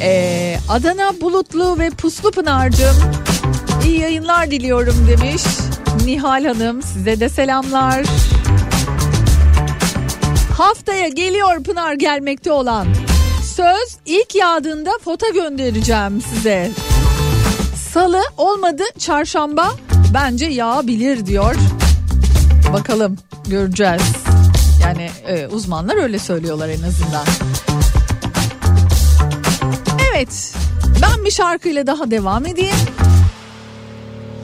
Ee, 0.00 0.56
Adana 0.68 1.20
bulutlu 1.20 1.78
ve 1.78 1.90
puslu 1.90 2.30
Pınar'cığım 2.30 2.96
iyi 3.84 4.00
yayınlar 4.00 4.50
diliyorum 4.50 5.06
demiş. 5.08 5.42
Nihal 6.04 6.44
Hanım 6.44 6.82
size 6.82 7.20
de 7.20 7.28
selamlar. 7.28 8.06
Haftaya 10.56 11.08
geliyor 11.08 11.62
Pınar 11.62 11.94
gelmekte 11.94 12.52
olan. 12.52 12.86
Söz 13.54 13.96
ilk 14.06 14.34
yağdığında 14.34 14.90
foto 15.04 15.32
göndereceğim 15.34 16.20
size. 16.20 16.70
Salı 17.92 18.22
olmadı 18.36 18.82
çarşamba 18.98 19.70
bence 20.14 20.46
yağabilir 20.46 21.26
diyor. 21.26 21.54
Bakalım 22.72 23.18
göreceğiz. 23.48 24.02
Yani 24.82 25.10
e, 25.26 25.46
uzmanlar 25.46 26.02
öyle 26.02 26.18
söylüyorlar 26.18 26.68
en 26.68 26.82
azından. 26.82 27.26
Evet 30.14 30.54
ben 31.02 31.24
bir 31.24 31.30
şarkıyla 31.30 31.86
daha 31.86 32.10
devam 32.10 32.46
edeyim. 32.46 32.76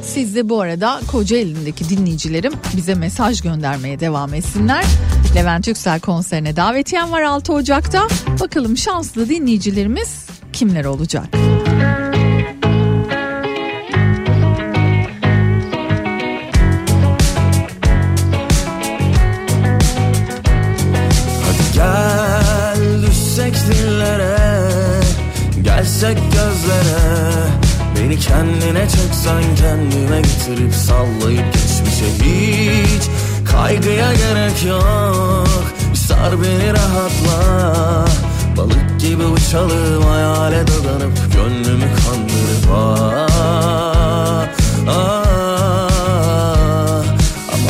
Siz 0.02 0.34
de 0.34 0.48
bu 0.48 0.60
arada 0.60 1.00
Kocaeli'ndeki 1.06 1.88
dinleyicilerim 1.88 2.52
bize 2.76 2.94
mesaj 2.94 3.40
göndermeye 3.40 4.00
devam 4.00 4.34
etsinler. 4.34 4.84
Levent 5.34 5.68
Yüksel 5.68 6.00
konserine 6.00 6.56
davetiyem 6.56 7.12
var 7.12 7.22
6 7.22 7.52
Ocak'ta. 7.52 8.08
Bakalım 8.40 8.76
şanslı 8.76 9.28
dinleyicilerimiz 9.28 10.26
kimler 10.52 10.84
olacak? 10.84 11.26
Hadi 11.34 12.07
Gelsek 26.00 26.18
gözlere. 26.32 27.00
Beni 27.96 28.18
kendine 28.18 28.88
çeksen 28.88 29.42
kendime 29.56 30.20
getirip 30.20 30.74
sallayıp 30.74 31.52
geçmişe 31.52 32.06
hiç 32.22 33.02
Kaygıya 33.52 34.12
gerek 34.12 34.64
yok. 34.68 35.48
Sar 35.94 36.32
beni 36.42 36.72
rahatla. 36.72 38.04
Balık 38.56 39.00
gibi 39.00 39.24
uçalım 39.24 40.02
hayale 40.02 40.66
dadanıp 40.66 41.32
Gönlümü 41.34 41.86
kandırıp 41.96 42.70
ah, 42.72 43.28
ah. 44.88 45.27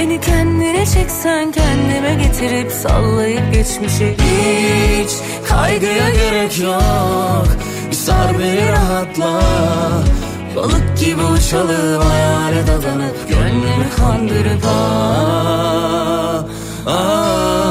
Beni 0.00 0.20
kendine 0.20 0.86
çeksen 0.86 1.52
kendime 1.52 2.14
getirip 2.14 2.72
sallayıp 2.72 3.54
geçmişe 3.54 4.16
Hiç 4.16 5.10
kaygıya 5.48 6.10
gerek 6.10 6.58
yok. 6.58 7.46
Bir 7.90 7.96
sar 7.96 8.38
beni 8.38 8.68
rahatla. 8.68 9.42
Balık 10.56 10.98
gibi 11.00 11.22
uçalım 11.22 12.02
hayale 12.02 12.66
dadanıp 12.66 13.28
Gönlümü 13.28 13.90
kandırıp 13.96 14.64
ah, 14.66 16.44
ah. 16.86 17.70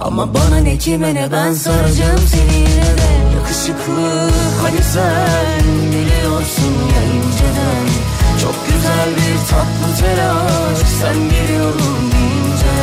Ama 0.00 0.34
bana 0.34 0.56
ne 0.56 0.78
kime 0.78 1.14
ne 1.14 1.32
ben 1.32 1.52
saracağım 1.52 2.20
seni 2.26 2.56
yine 2.58 2.98
de 2.98 3.03
Yakışıklı. 3.44 4.30
Hani 4.62 4.82
sen 4.82 5.64
biliyorsun 5.92 6.74
ya 6.94 7.02
inceden. 7.04 7.86
Çok 8.42 8.54
güzel 8.66 9.08
bir 9.16 9.48
tatlı 9.50 10.00
telaş 10.00 10.78
sen 11.00 11.14
geliyorum 11.14 12.10
deyince. 12.12 12.76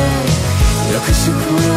Yakışıklı 0.92 1.72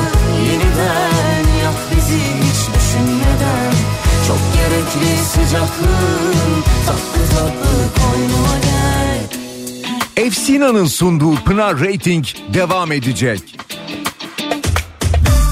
yeniden 0.47 1.59
yak 1.63 1.75
bizi 1.95 2.17
hiç 2.17 2.75
düşünmeden. 2.75 3.73
Çok 4.27 4.39
gerekli 4.53 5.17
sıcaklığın 5.25 6.63
tatlı 6.85 7.35
tatlı 7.35 8.01
koynuma 8.01 8.55
gel. 8.63 10.25
Efsina'nın 10.25 10.85
sunduğu 10.85 11.35
Pınar 11.35 11.79
Rating 11.79 12.25
devam 12.53 12.91
edecek. 12.91 13.41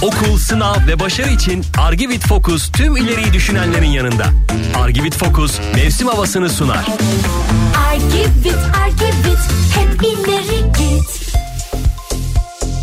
Okul, 0.03 0.37
sınav 0.37 0.87
ve 0.87 0.99
başarı 0.99 1.29
için 1.29 1.65
Argivit 1.77 2.27
Focus 2.27 2.71
tüm 2.71 2.97
ileriyi 2.97 3.33
düşünenlerin 3.33 3.87
yanında. 3.87 4.25
Argivit 4.75 5.15
Focus 5.15 5.59
mevsim 5.75 6.07
havasını 6.07 6.49
sunar. 6.49 6.85
Argivit, 7.89 8.57
Argivit, 8.83 9.39
hep 9.75 10.03
ileri 10.03 10.61
git. 10.77 11.33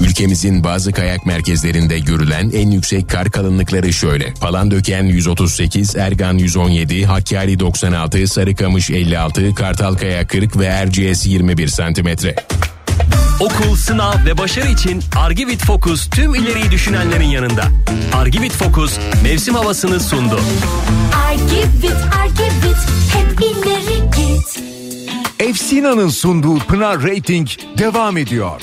Ülkemizin 0.01 0.65
bazı 0.65 0.93
kayak 0.93 1.27
merkezlerinde 1.27 1.99
görülen 1.99 2.51
en 2.55 2.71
yüksek 2.71 3.11
kar 3.11 3.31
kalınlıkları 3.31 3.93
şöyle. 3.93 4.35
Palandöken 4.35 5.05
138, 5.05 5.97
Ergan 5.97 6.39
117, 6.39 7.07
Hakkari 7.07 7.59
96, 7.59 8.27
Sarıkamış 8.27 8.91
56, 8.91 9.55
Kartalkaya 9.55 10.27
40 10.27 10.59
ve 10.59 10.65
Erciyes 10.65 11.27
21 11.27 11.69
santimetre. 11.69 12.35
Okul, 13.41 13.77
sınav 13.77 14.25
ve 14.27 14.39
başarı 14.39 14.69
için 14.69 15.03
Argivit 15.17 15.65
Focus 15.65 16.11
tüm 16.11 16.35
ileriyi 16.35 16.71
düşünenlerin 16.71 17.29
yanında. 17.29 17.65
Argivit 18.15 18.53
Focus 18.53 18.99
mevsim 19.23 19.55
havasını 19.55 20.01
sundu. 20.01 20.41
Argivit, 21.29 21.97
Argivit 22.21 22.77
hep 23.13 23.41
ileri 23.41 24.01
git. 24.17 24.63
Efsina'nın 25.39 26.09
sunduğu 26.09 26.59
Pınar 26.59 27.03
Rating 27.03 27.49
devam 27.79 28.17
ediyor. 28.17 28.63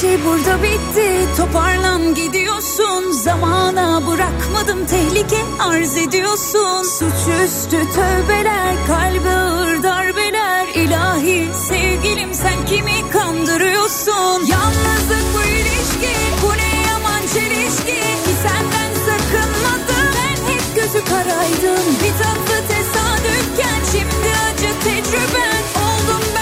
şey 0.00 0.24
burada 0.26 0.62
bitti. 0.62 1.26
Toparlan 1.36 2.14
gidiyorsun. 2.14 3.10
Zamana 3.10 4.06
bırakmadım 4.06 4.86
tehlike 4.86 5.42
arz 5.60 5.96
ediyorsun. 5.96 6.82
Suçüstü 6.82 7.76
tövbeler 7.94 8.74
kalbe 8.86 9.30
ağır 9.30 9.82
darbeler. 9.82 10.66
İlahi 10.74 11.48
sevgilim 11.68 12.34
sen 12.34 12.66
kimi 12.66 13.10
kandırıyorsun? 13.12 14.46
Yalnızlık 14.46 15.26
bu 15.34 15.42
ilişki 15.42 16.14
bu 16.42 16.52
ne 16.56 16.88
yaman 16.90 17.22
çelişki? 17.34 18.00
Ki 18.24 18.34
senden 18.42 18.92
sakınmadım. 19.06 20.08
Ben 20.16 20.52
hep 20.52 20.62
gözü 20.76 21.04
karaydım. 21.04 21.84
Bir 22.02 22.22
tatlı 22.22 22.58
tesadüfken 22.68 23.80
şimdi 23.92 24.30
acı 24.46 24.72
tecrüben. 24.84 25.62
Oldum 25.84 26.24
ben 26.36 26.41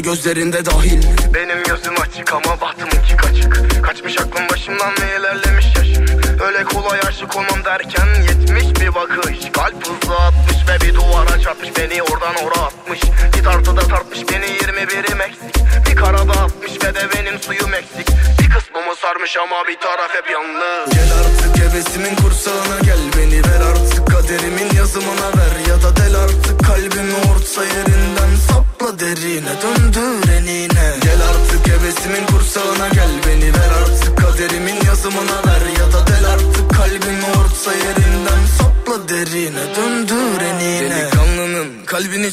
gözlerinde 0.00 0.64
dahil. 0.64 1.02
Benim 1.34 1.62
gözüm 1.62 1.94
açık 2.00 2.32
ama 2.32 2.60
bahtımınki 2.60 3.16
kaçık. 3.16 3.84
Kaçmış 3.84 4.18
aklım 4.18 4.48
başımdan 4.52 4.92
ve 5.00 5.18
ilerlemiş 5.20 5.66
yaşım. 5.76 6.06
Öyle 6.46 6.64
kolay 6.64 7.00
aşık 7.08 7.36
olmam 7.36 7.64
derken 7.64 8.06
yetmiş 8.22 8.80
bir 8.80 8.94
bakış. 8.94 9.38
Kalp 9.52 9.88
hızlı 9.88 10.16
atmış 10.16 10.56
ve 10.68 10.86
bir 10.86 10.94
duvara 10.94 11.40
çarpmış. 11.40 11.70
Beni 11.76 12.02
oradan 12.02 12.34
ora 12.44 12.60
atmış. 12.66 13.00
Bir 13.36 13.42
tartıda 13.42 13.80
tartmış 13.80 14.20
beni 14.32 14.46
yirmi 14.50 14.88
birim 14.88 15.20
eksik 15.20 15.56
Bir 15.90 15.96
karada 15.96 16.32
atmış 16.32 16.72
ve 16.84 16.94
de 16.94 17.00
benim 17.14 17.38
suyum 17.42 17.74
eksik. 17.74 18.08
Bir 18.40 18.50
kısmımı 18.50 18.96
sarmış 18.96 19.36
ama 19.36 19.68
bir 19.68 19.78
taraf 19.78 20.14
hep 20.14 20.27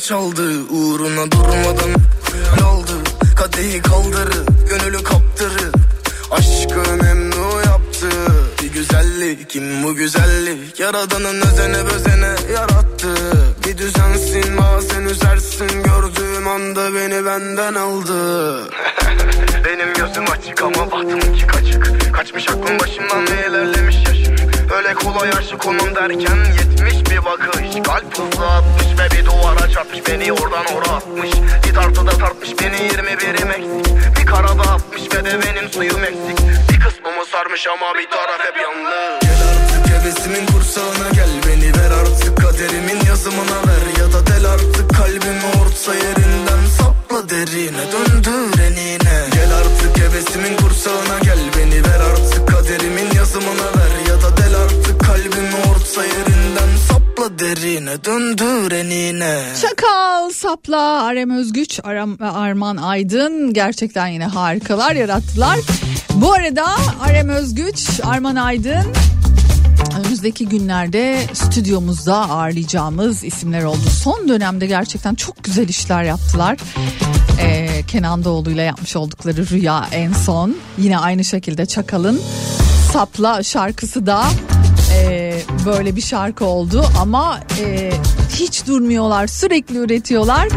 çaldı 0.06 0.64
Uğruna 0.70 1.32
durmadan. 1.32 1.90
Aldı 2.66 2.92
Kadehi 3.38 3.82
kaldırı 3.82 4.46
Gönülü 4.70 5.04
kaptırı 5.04 5.72
Aşkı 6.32 7.04
memnu 7.04 7.62
yaptı. 7.66 8.08
Bir 8.64 8.74
güzellik 8.74 9.50
kim 9.50 9.84
bu 9.84 9.96
güzellik? 9.96 10.80
Yaradanın 10.80 11.42
özene 11.42 11.86
bözene 11.86 12.54
yarattı. 12.54 13.16
Bir 13.68 13.78
düzensin 13.78 14.58
bazen 14.58 15.02
üzersin. 15.02 15.84
Gördüğüm 15.84 16.48
anda 16.48 16.96
beni 16.96 17.26
benden 17.26 17.74
aldı. 17.74 18.60
Benim 19.66 19.94
gözüm 19.94 20.32
açık 20.32 20.62
ama 20.62 20.92
bahtımınki 20.92 21.48
kaçık 21.48 22.14
Kaçmış 22.14 22.50
aklım 22.50 22.80
başımdan 22.80 23.22
ve 23.22 23.48
ilerlemiş 23.50 23.96
yaşım. 23.96 24.36
Öyle 24.78 24.94
kolay 24.94 25.30
aşık 25.30 25.68
olmam 25.68 25.96
derken 25.96 26.38
yetmiş 26.60 27.12
bir 27.12 27.26
bakış. 27.26 27.84
Kalp 27.84 28.20
hızlı 28.20 28.48
atmış 28.48 29.00
ve 29.00 29.15
çarpmış 29.76 30.08
Beni 30.08 30.34
oradan 30.34 30.66
oraya 30.66 30.96
atmış. 30.96 31.32
Bir 31.68 31.74
tartıda 31.74 32.12
tartmış 32.12 32.50
beni 32.62 32.76
21'im 32.76 33.52
eksik 33.52 33.96
Bir 34.20 34.26
karada 34.26 34.62
atmış 34.62 35.04
ve 35.04 35.26
de 35.26 35.40
benim 35.46 35.70
suyum 35.70 36.04
eksik. 36.04 36.40
Bir 36.72 36.80
kısmımı 36.80 37.26
sarmış 37.26 37.68
ama 37.68 37.94
bir 37.94 38.10
taraf 38.10 38.40
hep 38.40 38.55
Çakal, 60.66 60.76
Sapla, 60.76 61.04
Arem 61.04 61.30
Özgüç, 61.30 61.80
Aram, 61.84 62.18
Arman 62.22 62.78
Aydın 62.78 63.54
gerçekten 63.54 64.08
yine 64.08 64.26
harikalar 64.26 64.96
yarattılar. 64.96 65.60
Bu 66.14 66.34
arada 66.34 66.66
Arem 67.02 67.30
Özgüç, 67.30 68.00
Arman 68.04 68.36
Aydın 68.36 68.86
önümüzdeki 70.00 70.48
günlerde 70.48 71.20
stüdyomuzda 71.34 72.16
ağırlayacağımız 72.16 73.24
isimler 73.24 73.64
oldu. 73.64 73.90
Son 74.04 74.30
dönemde 74.30 74.66
gerçekten 74.66 75.16
çok 75.16 75.44
güzel 75.44 75.68
işler 75.70 76.04
yaptılar. 76.04 76.58
Ee, 77.42 77.84
Kenan 77.88 78.24
Doğulu 78.24 78.52
ile 78.52 78.62
yapmış 78.62 78.96
oldukları 78.96 79.50
Rüya 79.50 79.86
en 79.92 80.14
son. 80.14 80.56
Yine 80.78 80.98
aynı 80.98 81.24
şekilde 81.24 81.66
Çakal'ın 81.66 82.22
Sapla 82.94 83.44
şarkısı 83.44 84.06
da 84.06 84.24
e, 84.94 85.34
böyle 85.66 85.96
bir 85.96 86.02
şarkı 86.02 86.46
oldu 86.46 86.86
ama 87.02 87.40
e, 87.62 87.92
hiç 88.30 88.68
durmuyorlar 88.68 89.28
sürekli 89.28 89.78
üretiyorlar 89.78 90.48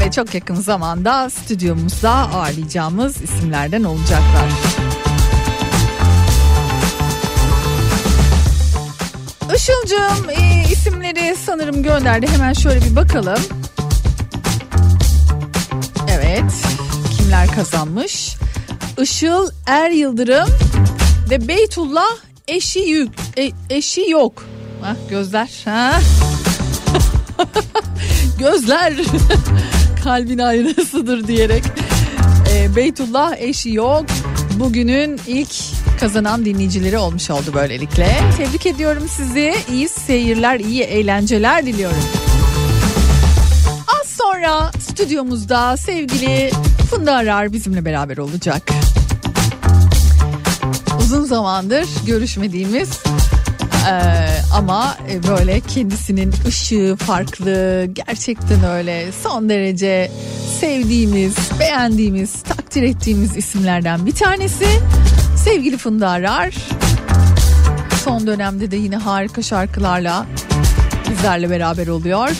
ve 0.00 0.10
çok 0.10 0.34
yakın 0.34 0.54
zamanda 0.54 1.30
stüdyomuzda 1.30 2.10
ağırlayacağımız 2.10 3.22
isimlerden 3.22 3.84
olacaklar. 3.84 4.50
Işıl'cığım 9.56 10.30
e, 10.30 10.64
isimleri 10.72 11.36
sanırım 11.46 11.82
gönderdi 11.82 12.26
hemen 12.26 12.52
şöyle 12.52 12.84
bir 12.84 12.96
bakalım. 12.96 13.38
Evet 16.10 16.52
kimler 17.18 17.48
kazanmış? 17.54 18.36
Işıl 19.02 19.50
Er 19.66 19.90
Yıldırım 19.90 20.48
ve 21.30 21.48
Beytullah 21.48 22.10
eşi 22.48 22.78
yük 22.78 23.12
e, 23.38 23.50
eşi 23.70 24.10
yok. 24.10 24.44
Hah, 24.82 24.94
gözler. 25.10 25.50
Ha? 25.64 26.00
gözler 28.38 28.94
kalbin 30.04 30.38
aynasıdır 30.38 31.26
diyerek. 31.26 31.62
E, 32.54 32.76
Beytullah 32.76 33.36
eşi 33.38 33.72
yok. 33.72 34.06
Bugünün 34.58 35.20
ilk 35.26 35.48
kazanan 36.00 36.44
dinleyicileri 36.44 36.98
olmuş 36.98 37.30
oldu 37.30 37.50
böylelikle. 37.54 38.18
Tebrik 38.36 38.66
ediyorum 38.66 39.08
sizi. 39.08 39.54
İyi 39.72 39.88
seyirler, 39.88 40.60
iyi 40.60 40.82
eğlenceler 40.82 41.66
diliyorum. 41.66 42.04
Az 44.00 44.08
sonra 44.08 44.70
stüdyomuzda 44.80 45.76
sevgili 45.76 46.50
Funda 46.90 47.14
Arar 47.14 47.52
bizimle 47.52 47.84
beraber 47.84 48.16
olacak. 48.16 48.62
Uzun 51.06 51.24
zamandır 51.24 51.86
görüşmediğimiz 52.06 52.88
ee, 53.88 54.26
ama 54.54 54.96
böyle 55.28 55.60
kendisinin 55.60 56.34
ışığı 56.46 56.96
farklı 56.98 57.86
gerçekten 57.92 58.64
öyle 58.64 59.12
son 59.22 59.48
derece 59.48 60.10
sevdiğimiz 60.60 61.36
beğendiğimiz 61.60 62.42
takdir 62.42 62.82
ettiğimiz 62.82 63.36
isimlerden 63.36 64.06
bir 64.06 64.14
tanesi. 64.14 64.66
Sevgili 65.44 65.76
Funda 65.76 66.08
Arar 66.08 66.54
son 68.04 68.26
dönemde 68.26 68.70
de 68.70 68.76
yine 68.76 68.96
harika 68.96 69.42
şarkılarla 69.42 70.26
bizlerle 71.10 71.50
beraber 71.50 71.86
oluyor. 71.86 72.30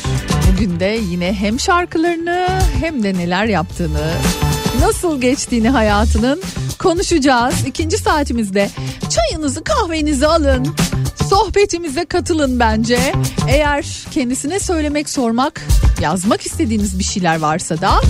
Bugün 0.53 0.81
de 0.81 1.01
yine 1.11 1.33
hem 1.33 1.61
şarkılarını 1.61 2.49
hem 2.81 3.03
de 3.03 3.15
neler 3.15 3.47
yaptığını 3.47 4.13
nasıl 4.81 5.21
geçtiğini 5.21 5.69
hayatının 5.69 6.43
konuşacağız 6.79 7.55
ikinci 7.67 7.99
saatimizde 7.99 8.71
çayınızı 9.11 9.65
kahvenizi 9.65 10.27
alın 10.27 10.75
sohbetimize 11.29 12.05
katılın 12.05 12.61
bence. 12.61 12.99
Eğer 13.49 14.07
kendisine 14.11 14.59
söylemek, 14.59 15.09
sormak, 15.09 15.63
yazmak 16.01 16.47
istediğiniz 16.47 16.99
bir 16.99 17.05
şeyler 17.05 17.41
varsa 17.41 17.81
da 17.81 18.01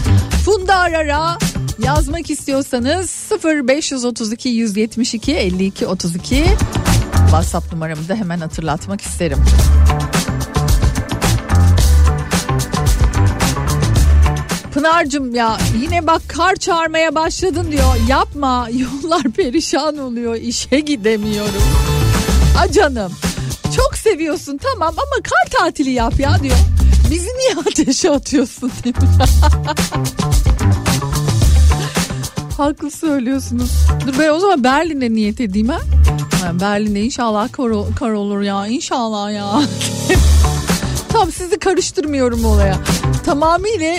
Funda 0.45 0.77
Arar'a 0.77 1.39
yazmak 1.85 2.31
istiyorsanız 2.31 3.33
0532 3.45 4.49
172 4.49 5.35
52 5.35 5.87
32 5.87 6.45
WhatsApp 7.15 7.73
numaramı 7.73 8.09
da 8.09 8.15
hemen 8.15 8.39
hatırlatmak 8.39 9.01
isterim. 9.01 9.39
Pınar'cığım 14.77 15.35
ya 15.35 15.59
yine 15.83 16.07
bak 16.07 16.23
kar 16.29 16.57
çağırmaya 16.57 17.15
başladın 17.15 17.73
diyor. 17.73 17.95
Yapma 18.09 18.69
yollar 19.03 19.23
perişan 19.23 19.99
oluyor 19.99 20.35
işe 20.35 20.81
gidemiyorum. 20.81 21.63
A 22.59 22.73
canım 22.73 23.13
çok 23.77 23.95
seviyorsun 23.99 24.59
tamam 24.63 24.95
ama 24.97 25.23
kar 25.23 25.59
tatili 25.59 25.91
yap 25.91 26.21
ya 26.21 26.43
diyor. 26.43 26.57
Bizi 27.11 27.27
niye 27.27 27.51
ateşe 27.67 28.11
atıyorsun. 28.11 28.73
Haklı 32.57 32.91
söylüyorsunuz. 32.91 33.71
Dur 34.07 34.15
ben 34.19 34.29
o 34.29 34.39
zaman 34.39 34.65
Berlin'e 34.65 35.13
niyet 35.13 35.41
edeyim 35.41 35.69
ha. 35.69 35.81
Berlin'e 36.61 37.01
inşallah 37.01 37.53
kar, 37.53 37.73
kar 37.99 38.11
olur 38.11 38.41
ya 38.41 38.67
inşallah 38.67 39.33
ya. 39.33 39.63
tamam 41.09 41.33
sizi 41.33 41.59
karıştırmıyorum 41.59 42.45
olaya. 42.45 42.77
Tamamıyla 43.25 43.97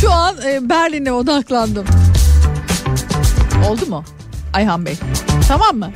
şu 0.00 0.12
an 0.12 0.36
e, 0.46 0.68
Berlin'e 0.68 1.12
odaklandım. 1.12 1.86
Oldu 3.68 3.86
mu? 3.86 4.04
Ayhan 4.54 4.86
Bey. 4.86 4.96
Tamam 5.48 5.76
mı? 5.76 5.92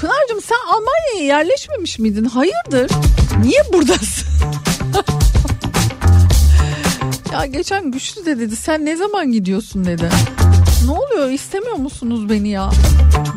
Pınar'cığım 0.00 0.40
sen 0.40 0.56
Almanya'ya 0.66 1.38
yerleşmemiş 1.38 1.98
miydin? 1.98 2.24
Hayırdır? 2.24 2.90
Niye 3.42 3.62
buradasın? 3.72 4.28
ya 7.32 7.46
geçen 7.46 7.90
güçlü 7.90 8.26
de 8.26 8.38
dedi 8.38 8.56
sen 8.56 8.84
ne 8.84 8.96
zaman 8.96 9.32
gidiyorsun 9.32 9.84
dedi. 9.84 10.08
Ne 10.86 10.90
oluyor 10.90 11.30
istemiyor 11.30 11.76
musunuz 11.76 12.28
beni 12.30 12.48
ya? 12.48 12.70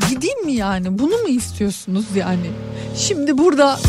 Gideyim 0.10 0.46
mi 0.46 0.54
yani? 0.54 1.00
Bunu 1.00 1.18
mu 1.18 1.28
istiyorsunuz 1.28 2.06
yani? 2.16 2.52
Şimdi 2.98 3.38
burada 3.38 3.80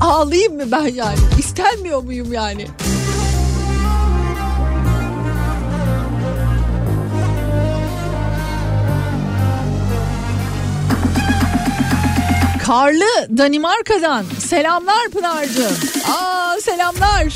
ağlayayım 0.00 0.56
mı 0.56 0.62
ben 0.72 0.86
yani? 0.94 1.18
İstenmiyor 1.38 2.02
muyum 2.02 2.32
yani? 2.32 2.66
Karlı 12.66 13.38
Danimarka'dan 13.38 14.24
selamlar 14.38 15.08
Pınar'cığım. 15.12 15.72
Aa 16.16 16.56
selamlar. 16.60 17.34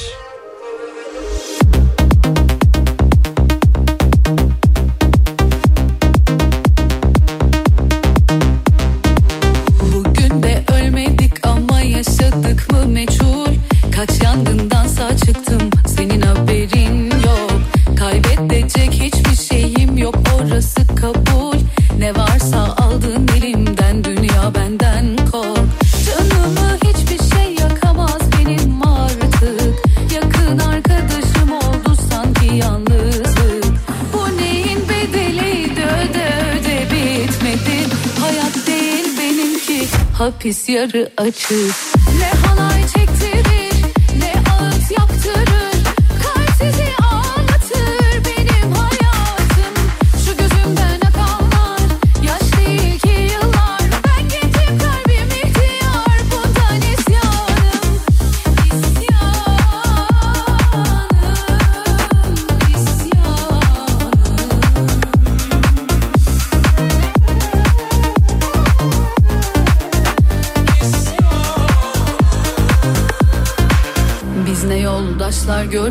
Çıktım 15.34 15.70
senin 15.86 16.20
haberin 16.20 17.10
yok. 17.10 17.60
Kaybedecek 17.98 18.92
hiçbir 18.92 19.54
şeyim 19.54 19.98
yok. 19.98 20.14
Orası 20.34 20.86
kabul. 20.96 21.58
Ne 21.98 22.14
varsa 22.14 22.76
aldın 22.76 23.28
elimden. 23.36 24.04
Dünya 24.04 24.54
benden 24.54 25.16
kork. 25.32 25.68
Canımı 26.06 26.76
hiçbir 26.84 27.36
şey 27.36 27.54
yakamaz 27.54 28.20
benim 28.38 28.88
artık. 28.88 29.74
Yakın 30.14 30.58
arkadaşım 30.58 31.52
oldu 31.52 31.96
sanki 32.10 32.54
yalnızlık. 32.56 33.64
Bu 34.12 34.36
neyin 34.36 34.88
bedeliydi 34.88 35.80
öde 35.80 36.26
öde 36.52 36.82
bitmedi. 36.90 37.94
Hayat 38.20 38.66
değil 38.66 39.04
benimki. 39.18 39.86
Hapis 40.18 40.68
yarı 40.68 41.10
açık. 41.16 41.74
Ne 42.18 42.48
halay 42.48 42.80
çektirir 42.82 43.13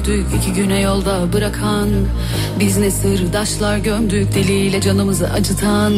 gördük 0.05 0.25
iki 0.37 0.53
güne 0.53 0.79
yolda 0.79 1.33
bırakan. 1.33 1.89
Biz 2.59 2.77
ne 2.77 2.91
sırdaşlar 2.91 3.77
gömdük 3.77 4.35
deliyle 4.35 4.81
canımızı 4.81 5.29
acıtan. 5.29 5.93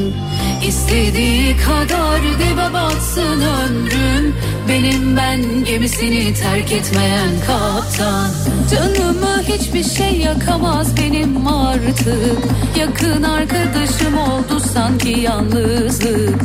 İstediği 0.67 1.57
kadar 1.57 2.21
dibe 2.21 2.73
batsın 2.73 3.41
ömrüm. 3.41 4.35
Benim 4.69 5.17
ben 5.17 5.65
gemisini 5.65 6.33
terk 6.33 6.71
etmeyen 6.71 7.29
kaptan. 7.47 8.29
Canımı 8.71 9.41
hiçbir 9.43 9.83
şey 9.83 10.17
yakamaz 10.17 10.97
benim 10.97 11.47
artık. 11.47 12.39
Yakın 12.79 13.23
arkadaşım 13.23 14.17
oldu 14.17 14.59
sanki 14.73 15.09
yalnızlık 15.09 16.41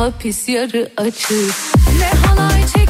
hapis 0.00 0.48
yarı 0.48 0.92
açık. 0.96 1.54
Ne 1.98 2.10
halay 2.26 2.60
çektirir 2.62 2.89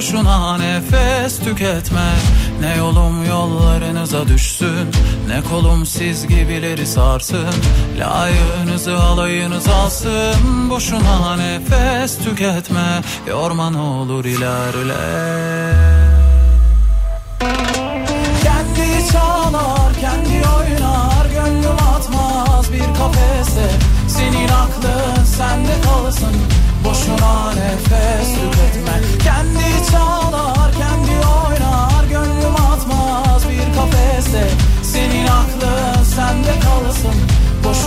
Boşuna 0.00 0.58
nefes 0.58 1.38
tüketme. 1.38 2.12
Ne 2.60 2.76
yolum 2.76 3.24
yollarınıza 3.24 4.28
düşsün 4.28 4.90
Ne 5.28 5.42
kolum 5.50 5.86
siz 5.86 6.26
gibileri 6.26 6.86
sarsın. 6.86 7.54
Layığınızı 7.98 8.98
alayınız 8.98 9.68
alsın 9.68 10.70
Boşuna 10.70 11.36
nefes 11.36 12.18
tüketme. 12.18 13.00
Yorma 13.28 13.70
ne 13.70 13.78
olur 13.78 14.24
ilerle. 14.24 14.94
Kendi 18.42 19.12
çalar, 19.12 19.92
kendi 20.00 20.48
oynar 20.48 21.26
Gönlüm 21.34 21.76
atmaz 21.96 22.72
bir 22.72 22.98
kafese. 22.98 23.70
Senin 24.08 24.48
aklın 24.48 25.24
sende 25.24 25.80
kalsın 25.84 26.36
Boşuna 26.84 27.49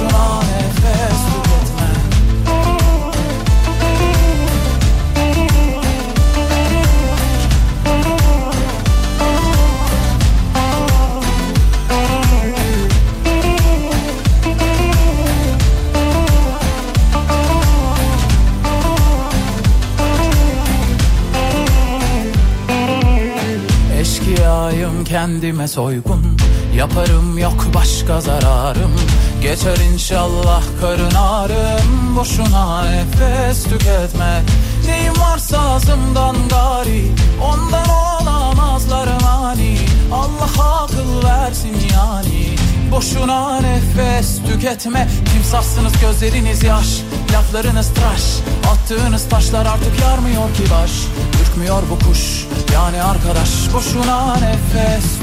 Boşuna 0.03 0.41
nefes 0.41 1.33
kendime 25.13 25.67
soygun. 25.67 26.23
Yaparım 26.77 27.37
yok 27.37 27.67
başka 27.73 28.21
zararım 28.21 28.92
Geçer 29.43 29.77
inşallah 29.93 30.63
karın 30.81 31.15
ağrım 31.15 32.15
Boşuna 32.15 32.85
nefes 32.85 33.63
tüketme. 33.63 34.41
Neyim 34.87 35.13
varsa 35.19 35.59
ağzımdan 35.59 36.35
gari 36.49 37.05
Ondan 37.41 37.89
olamazlar 37.89 39.07
mani. 39.21 39.77
Allah 40.11 40.81
akıl 40.83 41.23
versin 41.23 41.75
yani 41.93 42.55
Boşuna 42.91 43.61
nefes 43.61 44.41
tüketme. 44.47 45.09
Timsahsınız 45.33 45.93
gözleriniz 46.01 46.63
yaş 46.63 46.87
Laflarınız 47.33 47.93
tıraş. 47.93 48.23
Attığınız 48.71 49.29
taşlar 49.29 49.65
artık 49.65 50.01
yarmıyor 50.01 50.53
ki 50.53 50.63
baş. 50.71 50.91
Ürkmüyor 51.41 51.83
bu 51.91 52.07
kuş 52.07 52.47
yani 52.73 53.03
arkadaş. 53.03 53.73
Boşuna 53.73 54.35
nefes 54.35 55.22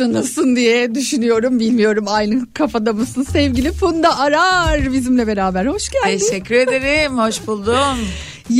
sohbete 0.00 0.14
başlanılsın 0.14 0.56
diye 0.56 0.94
düşünüyorum. 0.94 1.60
Bilmiyorum 1.60 2.04
aynı 2.08 2.52
kafada 2.54 2.92
mısın 2.92 3.22
sevgili 3.22 3.72
Funda 3.72 4.18
Arar 4.18 4.92
bizimle 4.92 5.26
beraber. 5.26 5.66
Hoş 5.66 5.88
geldin. 5.88 6.18
Teşekkür 6.18 6.54
ederim. 6.54 7.18
Hoş 7.18 7.46
buldum. 7.46 7.98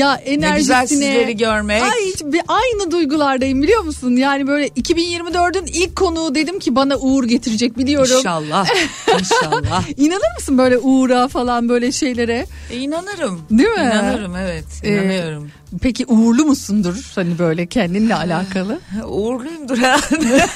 Ya 0.01 0.14
Ne 0.14 0.22
enerjisine. 0.22 0.59
güzel 0.59 0.86
sizleri 0.86 1.36
görmek. 1.36 1.82
Ay 1.82 2.32
bir 2.32 2.42
aynı 2.48 2.90
duygulardayım 2.90 3.62
biliyor 3.62 3.82
musun? 3.82 4.16
Yani 4.16 4.46
böyle 4.46 4.68
2024'ün 4.68 5.66
ilk 5.66 5.96
konuğu 5.96 6.34
dedim 6.34 6.59
ki 6.59 6.76
bana 6.76 6.96
uğur 6.96 7.24
getirecek 7.24 7.78
biliyorum. 7.78 8.16
İnşallah. 8.18 8.66
İnşallah. 9.18 9.84
İnanır 9.96 10.34
mısın 10.36 10.59
böyle 10.59 10.78
uğura 10.78 11.28
falan 11.28 11.68
böyle 11.68 11.92
şeylere? 11.92 12.46
E, 12.70 12.76
inanırım. 12.76 13.40
Değil 13.51 13.68
mi? 13.68 13.80
İnanırım 13.80 14.36
evet. 14.36 14.64
Ee, 14.82 14.92
İnanıyorum. 14.92 15.51
Peki 15.82 16.07
uğurlu 16.07 16.44
musundur 16.44 17.12
hani 17.14 17.38
böyle 17.38 17.66
kendinle 17.66 18.14
alakalı? 18.14 18.80
Uğurluyumdur 19.07 19.78
herhalde. 19.78 20.46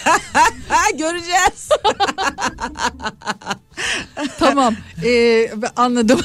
Göreceğiz. 0.98 1.68
tamam 4.38 4.74
ee, 5.04 5.50
anladım. 5.76 6.20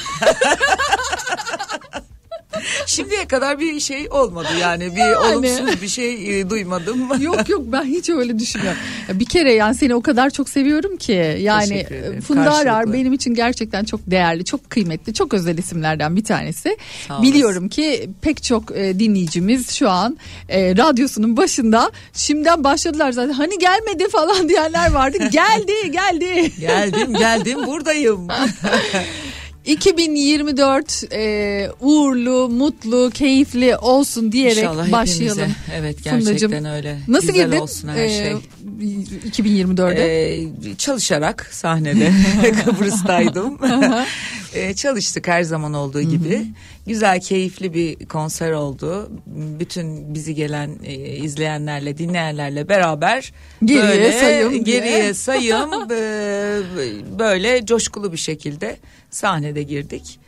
Şimdiye 2.86 3.28
kadar 3.28 3.60
bir 3.60 3.80
şey 3.80 4.08
olmadı 4.10 4.48
yani. 4.60 4.96
Bir 4.96 5.00
Yani. 5.00 5.16
olumsuz 5.16 5.82
bir 5.82 5.88
şey 5.88 6.40
e, 6.40 6.50
duymadım. 6.50 7.08
yok 7.22 7.48
yok 7.48 7.62
ben 7.66 7.84
hiç 7.84 8.10
öyle 8.10 8.38
düşünmüyorum. 8.38 8.80
Bir 9.12 9.24
kere 9.24 9.52
yani 9.52 9.74
seni 9.74 9.94
o 9.94 10.02
kadar 10.02 10.30
çok 10.30 10.48
seviyorum 10.48 10.96
ki 10.96 11.36
yani 11.40 11.74
ederim. 11.74 12.20
Funda 12.20 12.54
Arar 12.54 12.92
benim 12.92 13.12
için 13.12 13.34
gerçekten 13.34 13.84
çok 13.84 14.00
değerli, 14.06 14.44
çok 14.44 14.70
kıymetli, 14.70 15.14
çok 15.14 15.34
özel 15.34 15.58
isimlerden 15.58 16.16
bir 16.16 16.24
tanesi. 16.24 16.76
Biliyorum 17.22 17.68
ki 17.68 18.10
pek 18.22 18.42
çok 18.42 18.76
e, 18.76 18.98
dinleyicimiz 18.98 19.70
şu 19.70 19.90
an 19.90 20.18
e, 20.48 20.76
radyosunun 20.76 21.36
başında 21.36 21.90
şimdiden 22.12 22.64
başladılar 22.64 23.12
zaten. 23.12 23.32
Hani 23.32 23.58
gelmedi 23.58 24.08
falan 24.08 24.48
diyenler 24.48 24.92
vardı. 24.92 25.18
geldi, 25.32 25.90
geldi. 25.90 26.52
Geldim 26.60 27.14
geldim 27.14 27.66
buradayım. 27.66 28.28
2024 29.64 31.04
e, 31.12 31.68
uğurlu, 31.80 32.48
mutlu, 32.48 33.10
keyifli 33.14 33.76
olsun 33.76 34.32
diyerek 34.32 34.56
İnşallah 34.58 34.92
başlayalım. 34.92 35.38
hepimize. 35.38 35.60
Evet 35.74 36.04
gerçekten 36.04 36.20
Fundacığım. 36.24 36.64
öyle. 36.64 36.98
Nasıl 37.08 37.26
Güzel 37.28 37.46
girdin? 37.46 37.56
olsun 37.60 37.88
her 37.88 37.96
e, 38.04 38.08
şey. 38.08 38.32
2024'e. 39.30 40.02
Ee, 40.02 40.74
çalışarak 40.78 41.48
sahnede 41.52 42.12
Kıbrıs'taydım. 42.64 43.58
Ee, 44.54 44.74
çalıştık 44.74 45.28
her 45.28 45.42
zaman 45.42 45.74
olduğu 45.74 46.02
gibi. 46.02 46.46
Güzel, 46.86 47.20
keyifli 47.20 47.74
bir 47.74 48.06
konser 48.06 48.52
oldu. 48.52 49.10
Bütün 49.26 50.14
bizi 50.14 50.34
gelen 50.34 50.70
e, 50.84 50.94
izleyenlerle, 50.94 51.98
dinleyenlerle 51.98 52.68
beraber 52.68 53.32
Geriye 53.64 53.82
böyle 53.88 54.12
sayım 54.12 54.50
diye. 54.50 54.62
geriye 54.62 55.14
sayım 55.14 55.72
e, 55.90 55.98
böyle 57.18 57.66
coşkulu 57.66 58.12
bir 58.12 58.18
şekilde 58.18 58.76
sahnede 59.10 59.62
girdik. 59.62 60.20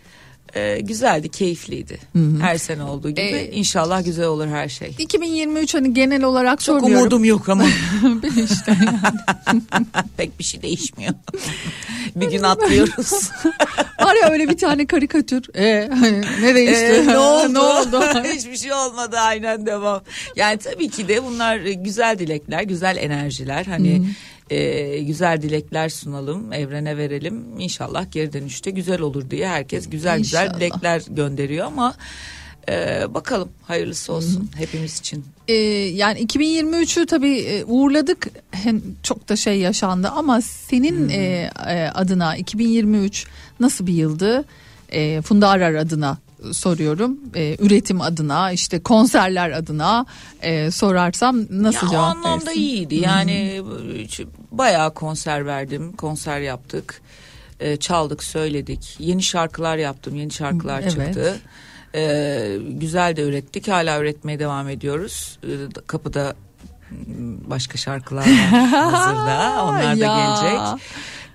Ee, 0.55 0.81
güzeldi, 0.81 1.29
keyifliydi. 1.29 1.99
Her 2.41 2.59
sene 2.59 2.83
olduğu 2.83 3.11
gibi. 3.11 3.21
Ee, 3.21 3.51
İnşallah 3.53 4.05
güzel 4.05 4.27
olur 4.27 4.47
her 4.47 4.69
şey. 4.69 4.95
2023 4.99 5.75
hani 5.75 5.95
genel 5.95 6.25
olarak 6.25 6.61
Çok 6.61 6.81
sormuyorum. 6.81 7.03
umudum 7.03 7.25
yok 7.25 7.49
ama. 7.49 7.65
işte 8.45 8.77
Pek 10.17 10.39
bir 10.39 10.45
şey 10.45 10.63
değişmiyor. 10.63 11.15
bir 12.17 12.31
gün 12.31 12.43
atlıyoruz. 12.43 13.13
Var 14.01 14.15
ya 14.23 14.31
öyle 14.31 14.49
bir 14.49 14.57
tane 14.57 14.87
karikatür. 14.87 15.55
E, 15.57 15.91
ne 16.43 16.55
değişti? 16.55 16.85
Ee, 16.85 17.07
ne 17.07 17.19
oldu? 17.19 17.55
ne 17.55 17.59
oldu? 17.59 18.01
Hiçbir 18.25 18.57
şey 18.57 18.73
olmadı 18.73 19.17
aynen 19.19 19.67
devam. 19.67 20.03
Yani 20.37 20.59
tabii 20.59 20.89
ki 20.91 21.09
de 21.09 21.25
bunlar 21.25 21.57
e, 21.59 21.73
güzel 21.73 22.19
dilekler, 22.19 22.63
güzel 22.63 22.97
enerjiler. 22.97 23.65
Hani 23.65 24.03
e, 24.51 24.99
güzel 25.03 25.43
dilekler 25.43 25.89
sunalım, 25.89 26.53
evrene 26.53 26.97
verelim. 26.97 27.45
İnşallah 27.59 28.11
geri 28.11 28.33
dönüşte 28.33 28.71
güzel 28.71 29.01
olur 29.01 29.31
diye 29.31 29.49
herkes 29.49 29.91
güzel 29.91 30.19
güzel 30.19 30.45
İnşallah. 30.45 30.61
dilekler 30.61 31.03
gönderiyor 31.11 31.67
ama 31.67 31.95
e, 32.69 33.05
bakalım 33.15 33.49
hayırlısı 33.63 34.13
olsun 34.13 34.51
hepimiz 34.57 34.99
için. 34.99 35.25
Ee, 35.49 35.55
yani 35.55 36.25
2023'ü 36.27 37.07
tabii 37.07 37.39
e, 37.39 37.65
uğurladık. 37.65 38.29
Hem 38.51 38.83
çok 39.03 39.29
da 39.29 39.37
şey 39.37 39.59
yaşandı 39.59 40.09
ama 40.09 40.41
senin 40.41 41.09
e, 41.09 41.51
e, 41.69 41.89
adına 41.95 42.37
2023 42.37 43.27
nasıl 43.61 43.87
bir 43.87 43.93
yıldı? 43.93 44.45
E, 44.93 45.23
Funda 45.23 45.49
Arar 45.49 45.75
adına 45.75 46.19
soruyorum. 46.53 47.19
E, 47.35 47.57
üretim 47.59 48.01
adına, 48.01 48.53
işte 48.53 48.83
konserler 48.83 49.51
adına 49.51 50.07
e, 50.43 50.71
sorarsam 50.71 51.41
nasıl 51.51 51.87
ya, 51.87 51.89
o 51.89 51.93
cevap 51.93 52.17
anlamda 52.17 52.47
verirsin? 52.47 52.61
iyiydi. 52.61 52.95
Yani 52.95 53.33
e, 53.33 53.63
bayağı 54.53 54.95
konser 54.95 55.47
verdim. 55.47 55.93
Konser 55.93 56.41
yaptık. 56.41 57.03
E, 57.61 57.77
çaldık, 57.77 58.25
söyledik. 58.25 58.97
Yeni 58.99 59.23
şarkılar 59.23 59.77
yaptım. 59.77 60.17
Yeni 60.17 60.31
şarkılar 60.31 60.81
Evet. 60.81 60.93
çıktı. 60.93 61.41
E, 61.95 62.59
güzel 62.69 63.17
de 63.17 63.23
ürettik. 63.23 63.69
Hala 63.69 64.01
üretmeye 64.01 64.39
devam 64.39 64.69
ediyoruz. 64.69 65.39
E, 65.45 65.53
kapıda 65.87 66.35
başka 67.51 67.79
şarkılar 67.79 68.23
var 68.23 68.69
hazırda. 68.71 69.65
Onlar 69.65 69.83
da 69.85 69.95
gelecek. 69.95 70.83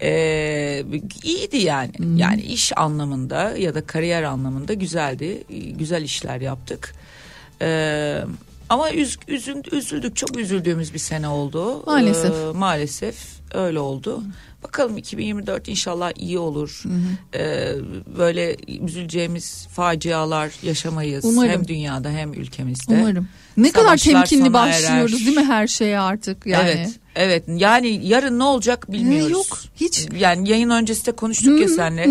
Ee, 0.01 0.83
iyiydi 1.23 1.57
yani. 1.57 1.91
Yani 2.15 2.41
iş 2.41 2.77
anlamında 2.77 3.57
ya 3.57 3.75
da 3.75 3.85
kariyer 3.85 4.23
anlamında 4.23 4.73
güzeldi. 4.73 5.43
Güzel 5.79 6.03
işler 6.03 6.41
yaptık. 6.41 6.93
Ee, 7.61 8.21
ama 8.69 8.91
üz, 8.91 9.17
üzün, 9.27 9.63
üzüldük. 9.71 10.15
Çok 10.15 10.37
üzüldüğümüz 10.37 10.93
bir 10.93 10.99
sene 10.99 11.27
oldu. 11.27 11.83
Maalesef. 11.85 12.31
Ee, 12.35 12.57
maalesef 12.57 13.15
öyle 13.53 13.79
oldu. 13.79 14.23
Bakalım 14.63 14.97
2024 14.97 15.67
inşallah 15.67 16.11
iyi 16.15 16.39
olur. 16.39 16.83
Ee, 17.35 17.71
böyle 18.17 18.55
üzüleceğimiz 18.85 19.67
facialar 19.67 20.51
yaşamayız. 20.63 21.25
Umarım. 21.25 21.51
Hem 21.51 21.67
dünyada 21.67 22.09
hem 22.09 22.33
ülkemizde. 22.33 22.93
Umarım. 22.99 23.27
Ne 23.57 23.71
kadar 23.71 23.85
Savaşlar 23.85 24.13
temkinli 24.25 24.41
sona 24.45 24.53
başlıyoruz 24.53 25.13
erer. 25.13 25.25
değil 25.25 25.37
mi 25.37 25.45
her 25.45 25.67
şeye 25.67 25.99
artık 25.99 26.45
yani. 26.45 26.69
Evet. 26.69 26.89
Evet. 27.15 27.43
Yani 27.47 28.07
yarın 28.07 28.39
ne 28.39 28.43
olacak 28.43 28.91
bilmiyoruz. 28.91 29.29
Ee, 29.29 29.33
yok, 29.33 29.59
hiç. 29.75 30.07
Yani 30.19 30.49
yayın 30.49 30.69
öncesi 30.69 31.05
de 31.05 31.11
konuştuk 31.11 31.61
ya 31.61 31.67
seninle. 31.69 32.07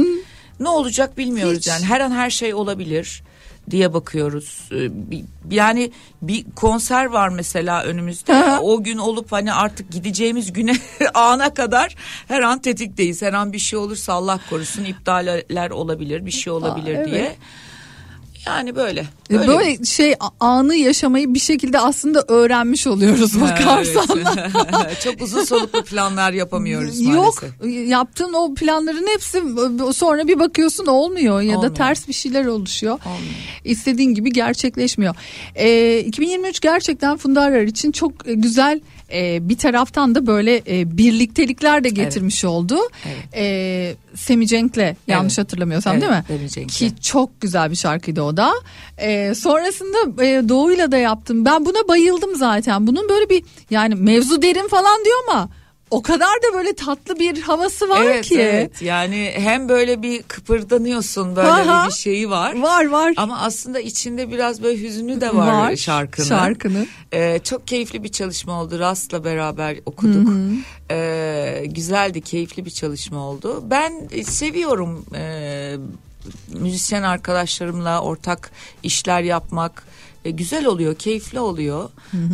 Ne 0.60 0.68
olacak 0.68 1.18
bilmiyoruz 1.18 1.58
Hiç. 1.58 1.66
yani. 1.66 1.84
Her 1.84 2.00
an 2.00 2.10
her 2.10 2.30
şey 2.30 2.54
olabilir 2.54 3.22
diye 3.70 3.94
bakıyoruz. 3.94 4.68
Ee, 4.72 4.90
Yani 5.50 5.92
bir 6.22 6.44
konser 6.56 7.04
var 7.04 7.28
mesela 7.28 7.82
önümüzde. 7.82 8.58
O 8.62 8.82
gün 8.82 8.98
olup 8.98 9.32
hani 9.32 9.52
artık 9.52 9.92
gideceğimiz 9.92 10.52
güne 10.52 10.76
ana 11.14 11.54
kadar 11.54 11.94
her 12.28 12.40
an 12.40 12.58
tetikteyiz. 12.58 13.22
Her 13.22 13.32
an 13.32 13.52
bir 13.52 13.58
şey 13.58 13.78
olursa 13.78 14.12
Allah 14.12 14.40
korusun 14.50 14.84
iptaller 14.84 15.70
olabilir, 15.70 16.26
bir 16.26 16.30
şey 16.30 16.52
olabilir 16.52 16.94
evet. 16.94 17.06
diye. 17.06 17.36
Yani 18.46 18.76
böyle. 18.76 19.06
E, 19.30 19.46
Böyle, 19.46 19.84
şey 19.84 20.14
a- 20.20 20.46
anı 20.46 20.74
yaşamayı 20.76 21.34
bir 21.34 21.38
şekilde 21.38 21.78
aslında 21.80 22.24
öğrenmiş 22.28 22.86
oluyoruz 22.86 23.40
bakarsan. 23.40 24.06
Evet. 24.16 25.00
Çok 25.04 25.22
uzun 25.22 25.44
soluklu 25.44 25.82
planlar 25.84 26.32
yapamıyoruz 26.32 27.00
Yok 27.00 27.42
maalesef. 27.42 27.88
yaptığın 27.90 28.32
o 28.32 28.54
planların 28.54 29.06
hepsi 29.06 29.42
sonra 29.94 30.26
bir 30.28 30.38
bakıyorsun 30.38 30.86
olmuyor 30.86 31.40
ya 31.40 31.52
da 31.52 31.56
Olmuyor. 31.58 31.74
ters 31.74 32.08
bir 32.08 32.12
şeyler 32.12 32.46
oluşuyor. 32.46 32.92
Olmuyor. 33.06 33.34
İstediğin 33.64 34.14
gibi 34.14 34.32
gerçekleşmiyor. 34.32 35.14
Ee, 35.54 35.98
2023 35.98 36.60
gerçekten 36.60 37.16
Funda 37.16 37.40
Arar 37.40 37.62
için 37.62 37.92
çok 37.92 38.28
e, 38.28 38.34
güzel 38.34 38.80
e, 39.12 39.48
bir 39.48 39.58
taraftan 39.58 40.14
da 40.14 40.26
böyle 40.26 40.62
e, 40.68 40.98
birliktelikler 40.98 41.84
de 41.84 41.88
getirmiş 41.88 42.44
oldu. 42.44 42.78
Evet. 43.06 43.16
E, 43.34 43.96
Semi 44.14 44.46
Cenk'le 44.46 44.96
yanlış 45.06 45.38
hatırlamıyorsam 45.38 45.92
Evet, 45.92 46.02
değil 46.02 46.12
mi? 46.12 46.24
Semi 46.28 46.50
Cenk'le. 46.50 46.72
Ki 46.72 46.92
çok 47.02 47.40
güzel 47.40 47.70
bir 47.70 47.76
şarkıydı 47.76 48.22
o 48.22 48.36
da. 48.36 48.52
E, 48.98 49.34
sonrasında 49.34 50.24
e, 50.24 50.48
Doğu'yla 50.48 50.92
da 50.92 50.96
yaptım. 50.96 51.44
Ben 51.44 51.66
buna 51.66 51.88
bayıldım 51.88 52.36
zaten. 52.36 52.86
Bunun 52.86 53.08
böyle 53.08 53.30
bir 53.30 53.42
yani 53.70 53.94
mevzu 53.94 54.42
derin 54.42 54.68
falan 54.68 55.04
diyor 55.04 55.16
ama 55.28 55.48
o 55.90 56.02
kadar 56.02 56.42
da 56.42 56.54
böyle 56.54 56.74
tatlı 56.74 57.18
bir 57.18 57.42
havası 57.42 57.88
var 57.88 58.02
evet, 58.02 58.24
ki. 58.24 58.40
Evet 58.40 58.82
yani 58.82 59.32
hem 59.36 59.68
böyle 59.68 60.02
bir 60.02 60.22
kıpırdanıyorsun 60.22 61.36
böyle 61.36 61.48
Aha. 61.48 61.88
bir 61.88 61.92
şeyi 61.92 62.30
var. 62.30 62.60
Var 62.60 62.88
var. 62.88 63.14
Ama 63.16 63.40
aslında 63.40 63.80
içinde 63.80 64.30
biraz 64.30 64.62
böyle 64.62 64.82
hüzünlü 64.82 65.20
de 65.20 65.34
var, 65.34 65.52
Var, 65.52 65.76
şarkının. 65.76 66.26
şarkının. 66.26 66.88
Ee, 67.12 67.40
çok 67.44 67.66
keyifli 67.66 68.02
bir 68.02 68.08
çalışma 68.08 68.60
oldu. 68.60 68.78
Rast'la 68.78 69.24
beraber 69.24 69.76
okuduk. 69.86 70.28
Ee, 70.90 71.64
güzeldi, 71.66 72.20
keyifli 72.20 72.64
bir 72.64 72.70
çalışma 72.70 73.20
oldu. 73.20 73.64
Ben 73.70 73.92
e, 74.10 74.24
seviyorum 74.24 75.06
e, 75.14 75.76
müzisyen 76.48 77.02
arkadaşlarımla 77.02 78.00
ortak 78.00 78.50
işler 78.82 79.22
yapmak. 79.22 79.86
E, 80.26 80.30
güzel 80.30 80.66
oluyor, 80.66 80.94
keyifli 80.94 81.40
oluyor. 81.40 81.90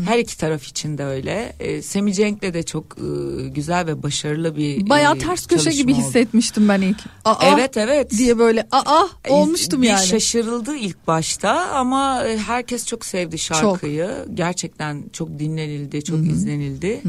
Her 0.07 0.19
iki 0.19 0.39
taraf 0.39 0.65
için 0.65 0.99
de 0.99 1.05
öyle. 1.05 1.57
E, 1.61 1.83
Semi 1.83 2.15
Cenk'le 2.15 2.43
de 2.55 2.63
çok 2.63 2.85
e, 2.99 3.49
güzel 3.49 3.87
ve 3.87 4.03
başarılı 4.03 4.57
bir 4.57 4.89
Bayağı 4.89 5.17
e, 5.17 5.19
ters 5.19 5.47
köşe 5.47 5.71
gibi 5.71 5.93
oldu. 5.93 6.01
hissetmiştim 6.01 6.69
ben 6.69 6.81
ilk. 6.81 6.99
Aa, 7.25 7.35
Evet 7.57 7.77
evet. 7.77 8.11
diye 8.11 8.39
böyle 8.39 8.67
aa 8.71 9.07
olmuştum 9.29 9.83
bir 9.83 9.89
yani. 9.89 10.07
şaşırıldı 10.07 10.77
ilk 10.77 11.07
başta 11.07 11.51
ama 11.71 12.25
e, 12.25 12.39
herkes 12.39 12.87
çok 12.87 13.05
sevdi 13.05 13.39
şarkıyı. 13.39 14.11
Gerçekten 14.35 15.05
çok 15.13 15.39
dinlenildi, 15.39 16.05
çok 16.05 16.19
izlenildi. 16.27 17.03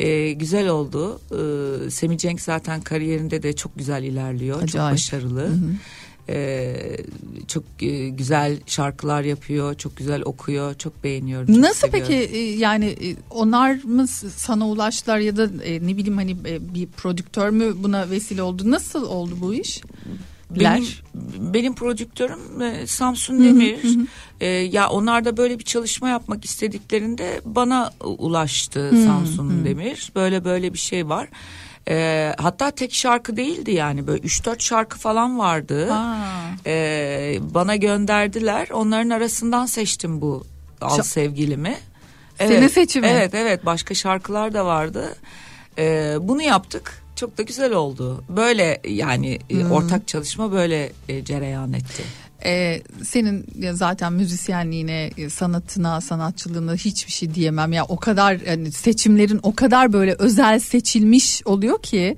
E, 0.00 0.32
güzel 0.32 0.68
oldu. 0.68 1.20
E, 1.86 1.90
Semi 1.90 2.18
Cenk 2.18 2.40
zaten 2.40 2.80
kariyerinde 2.80 3.42
de 3.42 3.52
çok 3.52 3.78
güzel 3.78 4.02
ilerliyor. 4.02 4.54
Çok 4.60 4.64
Acayip. 4.64 4.92
başarılı. 4.94 5.48
E, 6.28 6.96
çok 7.48 7.64
e, 7.80 8.08
güzel 8.08 8.58
şarkılar 8.66 9.22
yapıyor, 9.22 9.74
çok 9.74 9.96
güzel 9.96 10.22
okuyor, 10.24 10.74
çok 10.74 11.04
beğeniyorum. 11.04 11.46
çok 11.46 11.56
Nasıl 11.56 11.88
seviyorum. 11.88 12.14
peki 12.18 12.36
e, 12.36 12.56
yani 12.56 12.86
e, 12.86 13.16
onlar 13.30 13.78
mı 13.84 14.06
sana 14.36 14.68
ulaştılar 14.68 15.18
ya 15.18 15.36
da 15.36 15.50
e, 15.64 15.86
ne 15.86 15.96
bileyim 15.96 16.16
hani 16.16 16.30
e, 16.46 16.74
bir 16.74 16.86
prodüktör 16.86 17.50
mü 17.50 17.74
buna 17.76 18.10
vesile 18.10 18.42
oldu? 18.42 18.70
Nasıl 18.70 19.02
oldu 19.02 19.36
bu 19.40 19.54
iş? 19.54 19.82
Benim, 20.50 20.84
benim 21.54 21.74
prodüktörüm 21.74 22.62
e, 22.62 22.86
Samsun 22.86 23.44
Demir. 23.44 23.78
E, 24.40 24.46
ya 24.46 24.88
onlar 24.88 25.24
da 25.24 25.36
böyle 25.36 25.58
bir 25.58 25.64
çalışma 25.64 26.08
yapmak 26.08 26.44
istediklerinde 26.44 27.40
bana 27.44 27.92
ulaştı 28.00 28.90
Samsun 29.04 29.64
Demir. 29.64 30.12
Böyle 30.14 30.44
böyle 30.44 30.72
bir 30.72 30.78
şey 30.78 31.08
var. 31.08 31.28
E, 31.88 32.32
hatta 32.38 32.70
tek 32.70 32.94
şarkı 32.94 33.36
değildi 33.36 33.70
yani 33.70 34.06
böyle 34.06 34.26
3-4 34.26 34.60
şarkı 34.62 34.98
falan 34.98 35.38
vardı. 35.38 35.88
E, 36.66 37.38
bana 37.40 37.76
gönderdiler. 37.76 38.68
Onların 38.72 39.10
arasından 39.10 39.66
seçtim 39.66 40.20
bu 40.20 40.46
Al 40.80 40.98
Şa- 40.98 41.02
Sevgilimi. 41.04 41.76
Senin 42.38 42.68
seçimi. 42.68 43.06
Evet 43.06 43.34
evet 43.34 43.66
başka 43.66 43.94
şarkılar 43.94 44.54
da 44.54 44.66
vardı. 44.66 45.16
E, 45.78 46.14
bunu 46.20 46.42
yaptık. 46.42 47.02
Çok 47.16 47.38
da 47.38 47.42
güzel 47.42 47.72
oldu. 47.72 48.24
Böyle 48.28 48.80
yani 48.88 49.38
e, 49.50 49.64
ortak 49.66 50.08
çalışma 50.08 50.52
böyle 50.52 50.92
e, 51.08 51.24
cereyan 51.24 51.72
etti. 51.72 52.02
E, 52.44 52.82
senin 53.04 53.46
ya 53.58 53.74
zaten 53.74 54.12
müzisyenliğine, 54.12 55.10
e, 55.16 55.30
sanatına, 55.30 56.00
sanatçılığına 56.00 56.74
hiçbir 56.74 57.12
şey 57.12 57.34
diyemem. 57.34 57.72
Ya 57.72 57.84
o 57.84 57.96
kadar 57.96 58.40
yani 58.46 58.72
seçimlerin 58.72 59.40
o 59.42 59.54
kadar 59.54 59.92
böyle 59.92 60.14
özel 60.18 60.58
seçilmiş 60.58 61.42
oluyor 61.44 61.82
ki. 61.82 62.16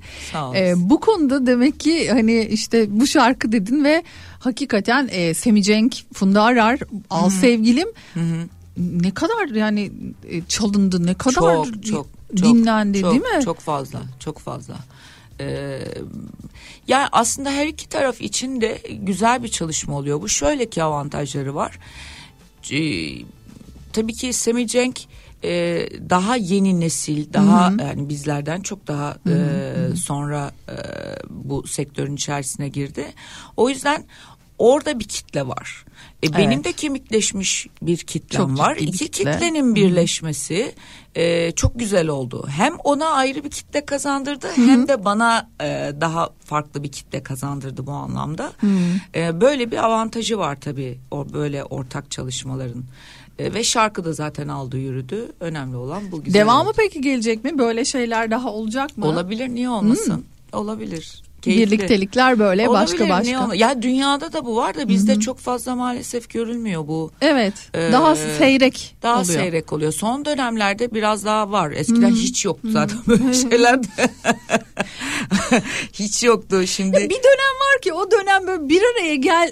E, 0.55 0.73
bu 0.77 0.99
konuda 0.99 1.45
demek 1.45 1.79
ki 1.79 2.11
hani 2.11 2.45
işte 2.45 2.99
bu 2.99 3.07
şarkı 3.07 3.51
dedin 3.51 3.83
ve 3.83 4.03
hakikaten 4.39 5.09
e, 5.11 5.33
Semi 5.33 5.63
Cenk, 5.63 5.95
Funda 6.13 6.43
Arar, 6.43 6.79
Al 7.09 7.29
Sevgilim 7.29 7.87
ne 8.77 9.13
kadar 9.13 9.47
yani 9.47 9.91
e, 10.29 10.45
çalındı, 10.45 11.05
ne 11.05 11.13
kadar 11.13 11.65
çok 11.65 11.83
çok 11.83 12.07
dinlendi 12.37 13.01
çok, 13.01 13.11
değil 13.11 13.23
mi? 13.35 13.43
Çok 13.45 13.59
fazla, 13.59 14.01
çok 14.19 14.39
fazla. 14.39 14.75
Ee, 15.39 15.79
yani 16.87 17.07
aslında 17.11 17.51
her 17.51 17.67
iki 17.67 17.89
taraf 17.89 18.21
için 18.21 18.61
de 18.61 18.81
güzel 18.91 19.43
bir 19.43 19.47
çalışma 19.47 19.95
oluyor. 19.95 20.21
Bu 20.21 20.29
şöyle 20.29 20.69
ki 20.69 20.83
avantajları 20.83 21.55
var. 21.55 21.79
Ee, 22.71 23.09
tabii 23.93 24.13
ki 24.13 24.33
Semi 24.33 24.67
Cenk 24.67 24.99
e, 25.43 25.85
daha 26.09 26.35
yeni 26.35 26.79
nesil, 26.79 27.33
daha 27.33 27.73
yani 27.79 28.09
bizlerden 28.09 28.61
çok 28.61 28.87
daha 28.87 29.17
e, 29.29 29.95
sonra 29.95 30.51
e, 30.69 30.75
bu 31.29 31.67
sektörün 31.67 32.15
içerisine 32.15 32.69
girdi. 32.69 33.05
O 33.57 33.69
yüzden 33.69 34.05
orada 34.57 34.99
bir 34.99 35.05
kitle 35.05 35.47
var. 35.47 35.85
E, 36.23 36.33
benim 36.33 36.51
Evet. 36.51 36.65
de 36.65 36.73
kemikleşmiş 36.73 37.67
bir 37.81 37.97
kitlem 37.97 38.47
Çok 38.47 38.59
var. 38.59 38.75
İki 38.75 38.91
kitle. 38.91 39.31
kitlenin 39.31 39.75
birleşmesi 39.75 40.75
e, 41.15 41.51
çok 41.51 41.79
güzel 41.79 42.07
oldu. 42.07 42.47
Hem 42.49 42.75
ona 42.83 43.05
ayrı 43.09 43.43
bir 43.43 43.49
kitle 43.49 43.85
kazandırdı 43.85 44.47
hem 44.55 44.87
de 44.87 45.05
bana 45.05 45.49
e, 45.61 45.91
daha 46.01 46.29
farklı 46.45 46.83
bir 46.83 46.91
kitle 46.91 47.23
kazandırdı 47.23 47.87
bu 47.87 47.91
anlamda. 47.91 48.51
E, 49.15 49.41
böyle 49.41 49.71
bir 49.71 49.77
avantajı 49.85 50.37
var 50.37 50.57
tabii 50.61 50.99
o 51.11 51.33
böyle 51.33 51.63
ortak 51.63 52.11
çalışmaların. 52.11 52.83
E, 53.39 53.53
ve 53.53 53.63
şarkı 53.63 54.05
da 54.05 54.13
zaten 54.13 54.47
aldı 54.47 54.77
yürüdü. 54.77 55.31
Önemli 55.39 55.75
olan 55.75 56.11
bu 56.11 56.23
güzel. 56.23 56.39
Devamı 56.39 56.69
oldu. 56.69 56.77
peki 56.77 57.01
gelecek 57.01 57.43
mi? 57.43 57.57
Böyle 57.57 57.85
şeyler 57.85 58.31
daha 58.31 58.51
olacak 58.53 58.97
mı? 58.97 59.05
olabilir 59.05 59.49
niye 59.49 59.69
olmasın? 59.69 60.25
Olabilir. 60.53 61.23
Keyifli. 61.55 61.77
Birliktelikler 61.77 62.39
böyle 62.39 62.69
başka 62.69 63.03
Olabilir, 63.05 63.23
niye 63.23 63.35
başka. 63.37 63.43
olma- 63.45 63.55
Ya 63.55 63.81
dünyada 63.81 64.33
da 64.33 64.45
bu 64.45 64.55
var 64.55 64.75
da 64.75 64.87
bizde 64.87 65.19
çok 65.19 65.39
fazla 65.39 65.75
maalesef 65.75 66.29
görülmüyor 66.29 66.87
bu. 66.87 67.11
Evet. 67.21 67.53
Ee, 67.73 67.89
daha 67.91 68.15
seyrek 68.15 68.95
Daha 69.03 69.21
oluyor. 69.21 69.39
seyrek 69.39 69.73
oluyor. 69.73 69.91
Son 69.91 70.25
dönemlerde 70.25 70.91
biraz 70.93 71.25
daha 71.25 71.51
var. 71.51 71.71
Eskiden 71.71 72.11
hiç 72.11 72.45
yoktu 72.45 72.67
zaten 72.71 72.97
böyle 73.07 73.33
şeyler. 73.33 73.79
hiç 75.93 76.23
yoktu 76.23 76.67
şimdi. 76.67 76.95
Ya 77.01 77.09
bir 77.09 77.15
dönem 77.15 77.55
var 77.73 77.81
ki 77.81 77.93
o 77.93 78.11
dönem 78.11 78.47
böyle 78.47 78.69
bir 78.69 78.81
araya 78.93 79.15
gel 79.15 79.51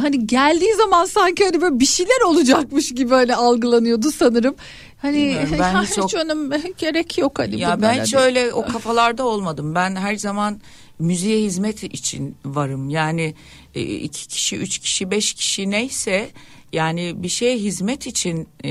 hani 0.00 0.26
geldiği 0.26 0.74
zaman 0.74 1.04
sanki 1.04 1.44
hani 1.44 1.60
böyle 1.60 1.80
bir 1.80 1.86
şeyler 1.86 2.20
olacakmış 2.26 2.94
gibi 2.94 3.14
öyle 3.14 3.34
algılanıyordu 3.36 4.10
sanırım. 4.12 4.54
Hani 5.02 5.16
Bilmiyorum, 5.16 5.48
ben 5.58 5.74
hiç 5.82 5.90
hiç 5.90 6.14
o- 6.14 6.18
önüm 6.18 6.50
gerek 6.78 7.18
yok 7.18 7.38
hani 7.38 7.60
ya 7.60 7.82
ben 7.82 8.04
hiç 8.04 8.14
öyle 8.14 8.52
o 8.54 8.66
kafalarda 8.66 9.26
olmadım. 9.26 9.74
Ben 9.74 9.96
her 9.96 10.16
zaman 10.16 10.60
müziğe 11.00 11.44
hizmet 11.44 11.82
için 11.84 12.36
varım. 12.44 12.90
Yani 12.90 13.34
e, 13.74 13.82
iki 13.82 14.28
kişi, 14.28 14.56
üç 14.56 14.78
kişi, 14.78 15.10
beş 15.10 15.34
kişi 15.34 15.70
neyse 15.70 16.30
Yani 16.72 17.12
bir 17.22 17.28
şeye 17.28 17.58
hizmet 17.58 18.06
için 18.06 18.48
e, 18.64 18.70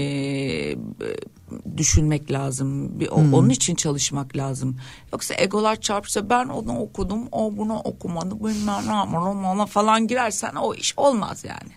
düşünmek 1.77 2.31
lazım. 2.31 2.99
Bir, 2.99 3.07
o- 3.07 3.15
Onun 3.37 3.49
için 3.49 3.75
çalışmak 3.75 4.37
lazım. 4.37 4.77
Yoksa 5.13 5.33
egolar 5.37 5.81
çarpsa 5.81 6.29
ben 6.29 6.45
onu 6.47 6.79
okudum, 6.79 7.19
o 7.31 7.57
bunu 7.57 7.75
okumadı, 7.79 8.35
bilmem 8.43 8.83
ne 8.87 8.93
yapmadım 8.93 9.65
falan 9.65 10.07
girersen 10.07 10.55
o 10.55 10.73
iş 10.75 10.93
olmaz 10.97 11.43
yani. 11.47 11.71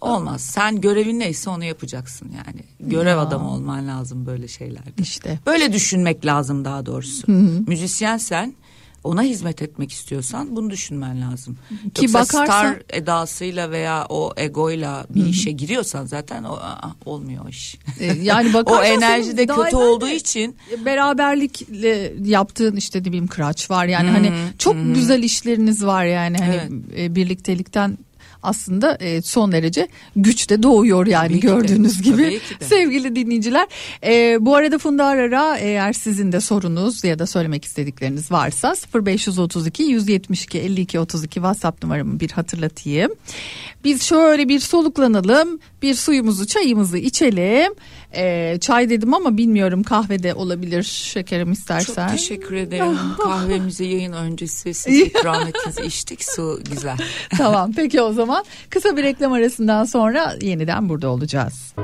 Olmaz. 0.00 0.40
Sen 0.40 0.80
görevin 0.80 1.18
neyse 1.20 1.50
onu 1.50 1.64
yapacaksın 1.64 2.32
yani. 2.46 2.60
Görev 2.80 3.08
Ya. 3.16 3.20
adamı 3.20 3.50
olman 3.52 3.88
lazım 3.88 4.26
böyle 4.26 4.48
şeylerde. 4.48 4.90
İşte. 5.02 5.38
Böyle 5.46 5.72
düşünmek 5.72 6.26
lazım 6.26 6.64
daha 6.64 6.86
doğrusu. 6.86 7.32
Müzisyensen 7.66 8.54
ona 9.04 9.22
hizmet 9.22 9.62
etmek 9.62 9.92
istiyorsan 9.92 10.56
bunu 10.56 10.70
düşünmen 10.70 11.22
lazım. 11.22 11.58
Ki 11.94 12.02
Yoksa 12.04 12.18
bakarsan- 12.18 12.44
star 12.44 12.82
edasıyla 12.90 13.70
veya 13.70 14.06
o 14.08 14.32
egoyla 14.36 15.06
bir 15.10 15.26
işe 15.26 15.50
giriyorsan 15.50 16.06
zaten 16.06 16.44
o 16.44 16.52
aa, 16.52 16.90
olmuyor 17.04 17.48
iş. 17.48 17.78
E, 18.00 18.06
yani 18.06 18.56
o 18.66 18.82
enerji 18.82 19.36
de 19.36 19.46
kötü 19.46 19.76
olduğu 19.76 20.08
için 20.08 20.56
beraberlikle 20.84 22.12
yaptığın 22.24 22.76
işte 22.76 22.98
ne 23.00 23.04
bileyim 23.04 23.26
kıraç 23.26 23.70
var. 23.70 23.86
Yani 23.86 24.10
hani 24.10 24.32
çok 24.58 24.76
güzel 24.94 25.22
işleriniz 25.22 25.86
var 25.86 26.04
yani. 26.04 26.36
Hani 26.38 26.60
e, 26.98 27.14
birliktelikten 27.14 27.98
aslında 28.42 28.96
e, 29.00 29.22
son 29.22 29.52
derece 29.52 29.88
güç 30.16 30.50
de 30.50 30.62
doğuyor 30.62 31.06
yani 31.06 31.28
Tabii 31.28 31.40
ki 31.40 31.46
de, 31.46 31.50
gördüğünüz 31.50 32.02
gibi 32.02 32.40
tabii 32.58 32.68
sevgili 32.68 33.16
dinleyiciler. 33.16 33.66
E, 34.04 34.38
bu 34.40 34.56
arada 34.56 34.78
Funda 34.78 35.04
Arar'a 35.04 35.56
eğer 35.58 35.92
sizin 35.92 36.32
de 36.32 36.40
sorunuz 36.40 37.04
ya 37.04 37.18
da 37.18 37.26
söylemek 37.26 37.64
istedikleriniz 37.64 38.32
varsa 38.32 38.74
0532 38.94 39.82
172 39.82 40.58
52 40.58 41.00
32 41.00 41.34
WhatsApp 41.34 41.82
numaramı 41.82 42.20
bir 42.20 42.30
hatırlatayım. 42.30 43.10
Biz 43.86 44.02
şöyle 44.02 44.48
bir 44.48 44.60
soluklanalım, 44.60 45.60
bir 45.82 45.94
suyumuzu, 45.94 46.46
çayımızı 46.46 46.98
içelim. 46.98 47.74
E, 48.12 48.58
çay 48.60 48.90
dedim 48.90 49.14
ama 49.14 49.36
bilmiyorum 49.36 49.82
kahvede 49.82 50.34
olabilir 50.34 50.82
şekerim 50.82 51.52
istersen. 51.52 52.08
çok 52.08 52.16
teşekkür 52.16 52.54
ederim. 52.54 52.98
Kahvemizi 53.22 53.84
yayın 53.84 54.12
öncesi 54.12 54.74
siz 54.74 55.00
ikram 55.00 55.48
ettiniz. 55.48 55.78
içtik 55.78 56.24
su 56.24 56.60
güzel. 56.70 56.96
tamam 57.38 57.72
peki 57.76 58.02
o 58.02 58.12
zaman 58.12 58.44
kısa 58.70 58.96
bir 58.96 59.02
reklam 59.02 59.32
arasından 59.32 59.84
sonra 59.84 60.34
yeniden 60.40 60.88
burada 60.88 61.08
olacağız. 61.08 61.74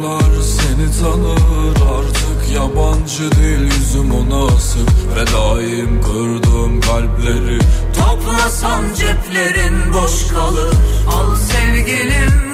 Sokaklar 0.00 0.42
seni 0.42 1.00
tanır 1.00 1.76
Artık 1.98 2.54
yabancı 2.54 3.32
değil 3.38 3.60
yüzüm 3.60 4.12
ona 4.14 4.44
asık 4.44 4.88
Ve 5.16 5.26
daim 5.26 6.02
kırdığım 6.02 6.80
kalpleri 6.80 7.58
Toplasan 7.98 8.84
ceplerin 8.94 9.92
boş 9.94 10.28
kalır. 10.28 10.74
Al 11.08 11.36
sevgilim 11.36 12.49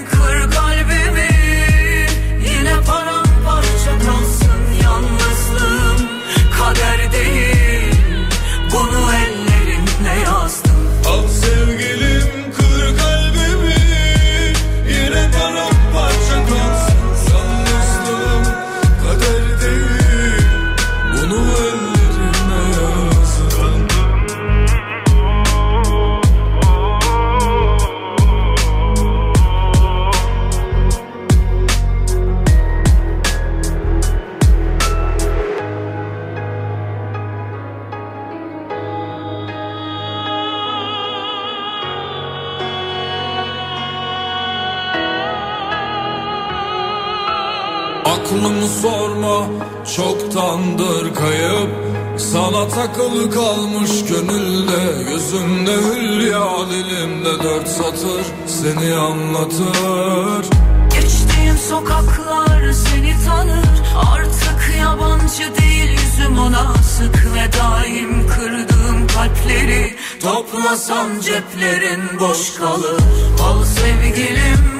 Takılı 52.97 53.30
kalmış 53.30 53.90
gönülde 54.09 55.11
Yüzümde 55.11 55.72
hülya 55.72 56.70
dilimde 56.70 57.42
dört 57.42 57.68
satır 57.68 58.26
Seni 58.47 58.94
anlatır. 58.94 60.47
Geçtiğim 60.94 61.59
sokaklar 61.68 62.72
seni 62.72 63.14
tanır 63.26 63.82
Artık 64.14 64.76
yabancı 64.78 65.62
değil 65.62 65.90
yüzüm 65.90 66.38
ona. 66.38 66.74
Sık 66.74 67.34
Ve 67.34 67.61
daim 67.61 68.26
kırdığım 68.28 69.07
kalpleri 69.07 69.97
Toplasan 70.22 71.09
ceplerin 71.20 72.20
boş 72.20 72.55
kalır. 72.55 73.01
Al 73.42 73.64
sevgilim 73.64 74.76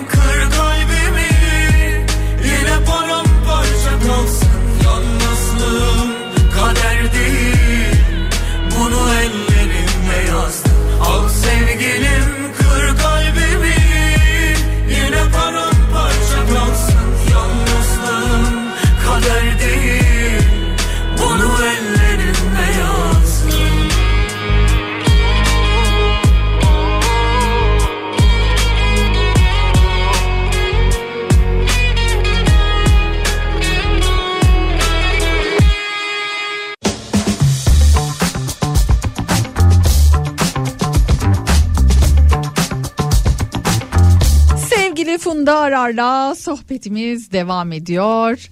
Funda 45.47 45.59
Arar'la 45.59 46.34
sohbetimiz 46.34 47.32
devam 47.32 47.72
ediyor. 47.72 48.49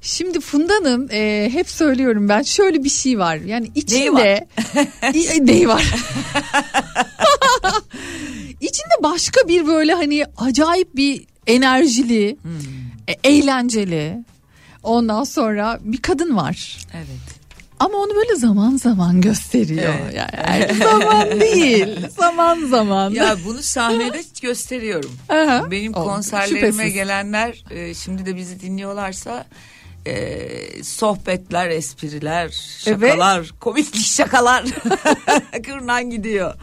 Şimdi 0.00 0.40
Funda'nın 0.40 1.08
e, 1.12 1.50
hep 1.52 1.70
söylüyorum 1.70 2.28
ben 2.28 2.42
şöyle 2.42 2.84
bir 2.84 2.90
şey 2.90 3.18
var. 3.18 3.36
Yani 3.36 3.70
içinde 3.74 4.46
İ- 5.14 5.46
neyi 5.46 5.68
var? 5.68 5.84
içinde 8.60 8.94
başka 9.02 9.48
bir 9.48 9.66
böyle 9.66 9.94
hani 9.94 10.24
acayip 10.36 10.96
bir 10.96 11.24
enerjili, 11.46 12.36
e, 13.08 13.12
eğlenceli. 13.30 14.24
Ondan 14.82 15.24
sonra 15.24 15.78
bir 15.82 16.02
kadın 16.02 16.36
var. 16.36 16.76
Evet. 16.94 17.33
Ama 17.78 17.98
onu 17.98 18.14
böyle 18.14 18.36
zaman 18.36 18.76
zaman 18.76 19.20
gösteriyor. 19.20 19.94
Evet. 20.02 20.14
Yani 20.14 20.30
her 20.32 20.74
zaman 20.74 21.30
değil. 21.40 21.88
Zaman 22.16 22.66
zaman. 22.66 23.10
Ya 23.10 23.36
bunu 23.46 23.62
sahnede 23.62 24.22
gösteriyorum. 24.42 25.12
Aha. 25.28 25.70
Benim 25.70 25.94
O, 25.94 26.04
konserlerime 26.04 26.70
şüphesiz. 26.72 26.92
gelenler 26.94 27.64
e, 27.70 27.94
şimdi 27.94 28.26
de 28.26 28.36
bizi 28.36 28.60
dinliyorlarsa 28.60 29.46
e, 30.06 30.48
sohbetler, 30.82 31.70
espriler, 31.70 32.48
şakalar, 32.84 33.50
komik 33.60 33.96
şakalar 33.96 34.64
kırnan 35.66 36.10
gidiyor. 36.10 36.54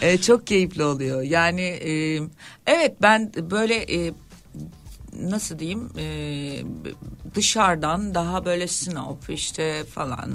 E, 0.00 0.18
çok 0.18 0.46
keyifli 0.46 0.84
oluyor. 0.84 1.22
Yani 1.22 1.62
e, 1.62 2.20
evet 2.66 2.94
ben 3.02 3.32
böyle 3.50 3.74
e, 3.74 4.12
nasıl 5.20 5.58
diyeyim 5.58 5.88
e, 5.98 6.04
dışarıdan 7.34 8.14
daha 8.14 8.44
böyle 8.44 8.68
snob 8.68 9.28
işte 9.28 9.84
falan 9.84 10.30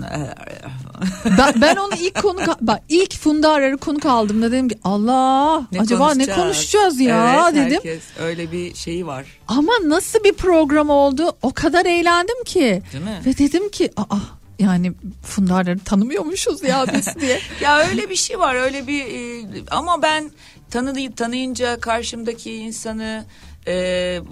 ben, 1.38 1.62
ben 1.62 1.76
onu 1.76 1.94
ilk 2.00 2.22
konu 2.22 2.40
bak 2.62 2.82
ilk 2.90 3.16
Funda 3.18 3.52
Arar'ı 3.52 3.78
konuk 3.78 4.06
aldığımda 4.06 4.52
dedim 4.52 4.70
ki 4.70 4.80
Allah 4.84 5.68
Ne 5.72 5.80
acaba 5.82 6.08
ne 6.14 6.26
konuşacağız? 6.26 6.40
konuşacağız 6.40 7.00
ya 7.00 7.50
Evet, 7.52 7.56
dedim. 7.66 7.76
Herkes 7.84 8.04
öyle 8.20 8.52
bir 8.52 8.76
şeyi 8.76 9.08
var. 9.08 9.26
Ama 9.48 9.74
nasıl 9.84 10.24
bir 10.24 10.34
program 10.34 10.90
oldu? 10.90 11.38
O 11.42 11.52
kadar 11.54 11.86
eğlendim 11.86 12.44
ki. 12.44 12.82
Değil 12.94 13.04
mi? 13.04 13.22
Ve 13.26 13.38
dedim 13.38 13.70
ki 13.70 13.92
aa 13.98 14.18
yani 14.60 14.94
Funda 15.24 15.56
Arar'ı 15.56 15.80
tanımıyormuşuz 15.80 16.64
ya 16.64 16.86
biz 16.94 17.16
diye. 17.22 17.40
ya 17.62 17.78
öyle 17.80 18.10
bir 18.10 18.16
şey 18.16 18.40
var 18.40 18.56
öyle 18.56 18.88
bir 18.88 19.06
e, 19.06 19.46
ama 19.72 20.02
ben 20.02 20.32
tanıdı, 20.70 21.16
tanıyınca 21.16 21.80
karşımdaki 21.80 22.54
insanı 22.54 23.26
e, 23.68 23.74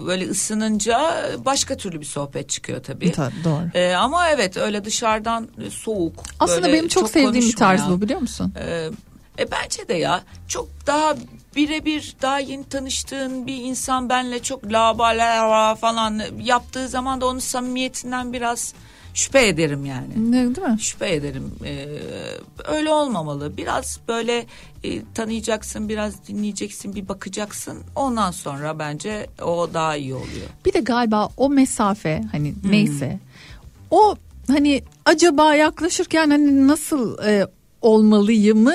böyle 0.06 0.28
ısınınca 0.28 1.26
başka 1.44 1.76
türlü 1.76 2.00
bir 2.00 2.06
sohbet 2.06 2.48
çıkıyor 2.48 2.82
tabii. 2.82 3.12
Tabii, 3.12 3.44
doğru. 3.44 3.78
E, 3.78 3.94
ama 3.94 4.28
evet 4.28 4.56
öyle 4.56 4.84
dışarıdan 4.84 5.48
soğuk. 5.70 6.22
Aslında 6.40 6.72
benim 6.72 6.88
çok, 6.88 7.10
sevdiğim 7.10 7.48
bir 7.48 7.56
tarz 7.56 7.88
bu 7.88 8.00
biliyor 8.00 8.20
musun? 8.20 8.52
E, 8.56 8.90
e, 9.38 9.50
bence 9.50 9.88
de 9.88 9.94
ya 9.94 10.22
çok 10.48 10.68
daha 10.86 11.16
birebir 11.56 12.16
daha 12.22 12.38
yeni 12.38 12.64
tanıştığın 12.64 13.46
bir 13.46 13.56
insan 13.56 14.08
benle 14.08 14.42
çok 14.42 14.72
la 14.72 15.74
falan 15.74 16.22
yaptığı 16.42 16.88
zaman 16.88 17.20
da 17.20 17.26
onun 17.26 17.38
samimiyetinden 17.38 18.32
biraz 18.32 18.74
şüphe 19.14 19.46
ederim 19.48 19.84
yani. 19.84 20.32
Ne 20.32 20.56
değil 20.56 20.66
mi? 20.68 20.80
Şüphe 20.80 21.14
ederim. 21.14 21.52
Ee, 21.64 21.86
öyle 22.64 22.90
olmamalı. 22.90 23.56
Biraz 23.56 24.00
böyle 24.08 24.46
e, 24.84 25.02
tanıyacaksın, 25.14 25.88
biraz 25.88 26.28
dinleyeceksin, 26.28 26.94
bir 26.94 27.08
bakacaksın. 27.08 27.78
Ondan 27.96 28.30
sonra 28.30 28.78
bence 28.78 29.26
o 29.42 29.68
daha 29.74 29.96
iyi 29.96 30.14
oluyor. 30.14 30.46
Bir 30.64 30.72
de 30.72 30.80
galiba 30.80 31.28
o 31.36 31.50
mesafe 31.50 32.22
hani 32.32 32.54
neyse 32.64 33.18
o 33.90 34.16
hani 34.48 34.82
acaba 35.04 35.54
yaklaşırken 35.54 36.30
hani 36.30 36.68
nasıl 36.68 37.18
e, 37.18 37.46
olmalıyımı 37.82 38.74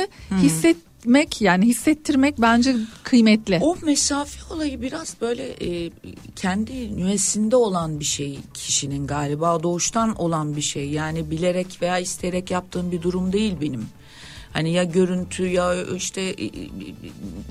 hissetmek 1.09 1.41
yani 1.41 1.65
hissettirmek 1.65 2.41
bence 2.41 2.75
kıymetli. 3.03 3.59
O 3.61 3.77
mesafe 3.81 4.53
olayı 4.53 4.81
biraz 4.81 5.15
böyle 5.21 5.43
e, 5.43 5.91
kendi 6.35 6.97
nüvesinde 6.97 7.55
olan 7.55 7.99
bir 7.99 8.05
şey 8.05 8.39
kişinin 8.53 9.07
galiba 9.07 9.63
doğuştan 9.63 10.15
olan 10.15 10.55
bir 10.55 10.61
şey. 10.61 10.89
Yani 10.89 11.31
bilerek 11.31 11.81
veya 11.81 11.99
isteyerek 11.99 12.51
yaptığım 12.51 12.91
bir 12.91 13.01
durum 13.01 13.33
değil 13.33 13.55
benim. 13.61 13.87
Hani 14.53 14.71
ya 14.71 14.83
görüntü 14.83 15.47
ya 15.47 15.73
işte 15.95 16.21
e, 16.21 16.45
e, 16.45 16.49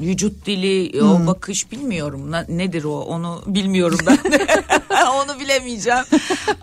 vücut 0.01 0.46
dili 0.46 1.03
o 1.03 1.26
bakış 1.26 1.72
bilmiyorum. 1.72 2.30
Na- 2.30 2.44
nedir 2.49 2.84
o? 2.84 3.01
Onu 3.01 3.42
bilmiyorum 3.46 3.99
ben 4.07 4.18
onu 5.07 5.40
bilemeyeceğim. 5.40 6.05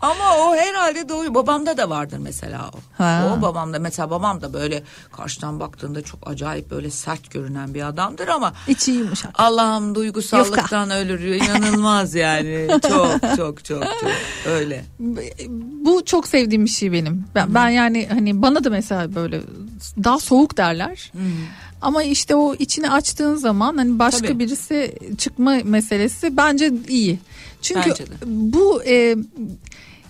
Ama 0.02 0.38
o 0.38 0.56
herhalde 0.56 1.10
doğru. 1.10 1.36
Babamda 1.36 1.78
da 1.78 1.90
vardır 1.90 2.18
mesela 2.18 2.70
o. 2.74 3.04
Ha. 3.04 3.38
o 3.38 3.42
babamda 3.42 3.80
mesela 3.80 4.10
babam 4.10 4.42
da 4.42 4.54
böyle 4.54 4.84
karşıdan 5.12 5.60
baktığında 5.60 6.02
çok 6.02 6.30
acayip 6.30 6.72
böyle 6.72 6.92
sert 6.92 7.32
görünen 7.32 7.74
bir 7.74 7.88
adamdır 7.88 8.28
ama 8.28 8.54
İçi 8.68 8.92
yumuşak. 8.92 9.32
Allah'ım 9.36 9.96
duygusallıktan 9.96 10.90
ölür. 10.92 11.20
İnanılmaz 11.20 12.16
yani. 12.16 12.68
Çok 12.90 13.38
çok 13.38 13.66
çok 13.66 13.84
çok. 13.84 14.12
Öyle. 14.48 14.86
Bu 15.86 16.06
çok 16.06 16.28
sevdiğim 16.28 16.66
bir 16.66 16.70
şey 16.70 16.92
benim. 16.92 17.26
Ben, 17.36 17.54
ben 17.54 17.70
yani 17.70 18.08
hani 18.10 18.42
bana 18.42 18.64
da 18.64 18.70
mesela 18.70 19.16
böyle 19.16 19.42
daha 20.04 20.20
soğuk 20.26 20.58
derler. 20.58 21.12
Ama 21.82 22.04
işte 22.04 22.36
o 22.36 22.56
içini 22.56 22.92
açtığın 22.92 23.36
zaman 23.36 23.78
hani 23.78 24.00
başka 24.00 24.28
Tabii. 24.28 24.40
birisi 24.40 24.96
çıkma 25.18 25.58
meselesi 25.64 26.38
bence 26.38 26.72
iyi. 26.88 27.20
Çünkü 27.62 27.90
Bence 27.90 28.06
bu 28.26 28.84
e, 28.84 29.16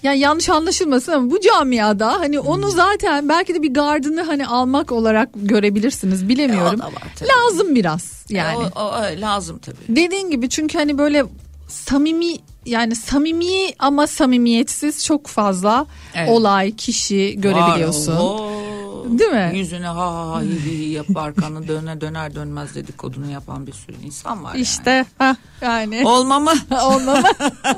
yani 0.03 0.19
yanlış 0.19 0.49
anlaşılmasın 0.49 1.11
ama 1.11 1.31
bu 1.31 1.39
camiada 1.41 2.11
hani 2.19 2.39
onu 2.39 2.71
zaten 2.71 3.29
belki 3.29 3.55
de 3.55 3.61
bir 3.61 3.73
gardını 3.73 4.21
hani 4.21 4.47
almak 4.47 4.91
olarak 4.91 5.29
görebilirsiniz 5.35 6.29
bilemiyorum. 6.29 6.81
E, 6.81 6.85
var 6.85 6.93
tabii. 7.15 7.29
Lazım 7.29 7.75
biraz 7.75 8.25
yani. 8.29 8.57
o, 8.75 8.79
o, 8.79 8.83
o 8.83 9.21
lazım 9.21 9.59
tabii 9.59 9.95
Dediğin 9.95 10.29
gibi 10.29 10.49
çünkü 10.49 10.77
hani 10.77 10.97
böyle 10.97 11.25
samimi 11.67 12.35
yani 12.65 12.95
samimi 12.95 13.73
ama 13.79 14.07
samimiyetsiz 14.07 15.05
çok 15.05 15.27
fazla 15.27 15.85
Evet. 16.15 16.29
olay 16.29 16.75
kişi 16.75 17.41
görebiliyorsun. 17.41 18.17
Var, 18.17 18.64
Değil 19.09 19.31
mi? 19.31 19.51
Yüzüne 19.57 19.87
ha 19.87 19.95
ha 19.95 20.31
ha 20.31 20.41
hi 20.41 20.45
hi 20.65 20.79
hi 20.79 20.83
yapıp 20.91 21.17
arkanı 21.17 21.67
döner 21.67 22.01
döner 22.01 22.35
dönmez 22.35 22.75
dedikodunu 22.75 23.31
yapan 23.31 23.67
bir 23.67 23.73
sürü 23.73 23.95
insan 24.03 24.43
var 24.43 24.55
İşte 24.55 25.05
ha 25.17 25.35
yani. 25.61 25.95
yani. 25.95 26.07
Olma 26.07 26.39
mı? 26.39 26.53
Olma 26.83 27.15
mı? 27.15 27.27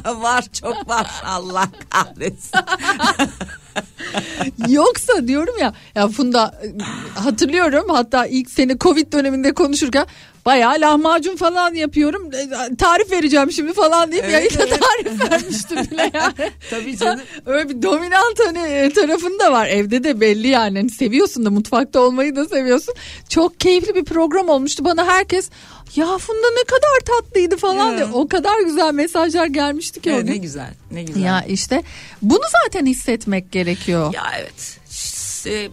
var 0.22 0.46
çok 0.62 0.90
var 0.90 1.08
Allah 1.26 1.68
kahretsin. 1.90 2.60
Yoksa 4.68 5.28
diyorum 5.28 5.56
ya 5.60 5.74
ya 5.96 6.08
Funda 6.08 6.62
hatırlıyorum 7.16 7.86
hatta 7.90 8.26
ilk 8.26 8.50
seni 8.50 8.80
Covid 8.80 9.14
döneminde 9.14 9.54
konuşurken 9.54 10.08
bayağı 10.48 10.74
lahmacun 10.80 11.36
falan 11.36 11.74
yapıyorum. 11.74 12.30
E, 12.34 12.76
Tarif 12.76 13.12
vereceğim 13.12 13.52
şimdi 13.52 13.74
falan 13.74 14.12
deyip 14.12 14.26
Evet, 14.26 14.34
yayında 14.34 14.64
evet. 14.64 14.80
tarif 14.82 15.32
vermiştim 15.32 15.78
bile 15.92 16.12
yani. 16.14 16.52
Tabii 16.70 16.98
canım. 16.98 17.20
Öyle 17.46 17.70
bir 17.70 17.82
dominant 17.82 18.40
hani 18.46 18.60
e, 18.60 18.90
tarafın 18.90 19.40
da 19.40 19.52
var. 19.52 19.68
Evde 19.68 20.04
de 20.04 20.22
belli 20.22 20.48
yani. 20.48 20.78
Hani 20.78 20.90
seviyorsun 20.90 21.46
da 21.46 21.50
mutfakta 21.50 22.00
olmayı 22.00 22.36
da 22.36 22.46
seviyorsun. 22.46 22.94
Çok 23.30 23.60
keyifli 23.60 23.96
bir 23.96 24.06
program 24.06 24.50
olmuştu. 24.50 24.86
Bana 24.86 25.06
herkes 25.08 25.50
ya 25.96 26.18
Funda 26.18 26.48
ne 26.58 26.64
kadar 26.64 27.18
tatlıydı 27.22 27.58
falan 27.58 27.92
Ya. 27.92 27.98
diye. 27.98 28.06
O 28.06 28.28
kadar 28.28 28.62
güzel 28.66 28.94
mesajlar 28.94 29.46
gelmişti 29.46 30.02
ki 30.02 30.10
Evet, 30.10 30.26
ne 30.26 30.38
güzel 30.38 30.74
ne 30.92 31.04
güzel. 31.04 31.22
Ya 31.22 31.42
işte 31.44 31.84
bunu 32.22 32.44
zaten 32.64 32.86
hissetmek 32.86 33.52
gerekiyor. 33.52 34.14
Ya 34.14 34.24
evet. 34.40 34.80
E, 35.46 35.70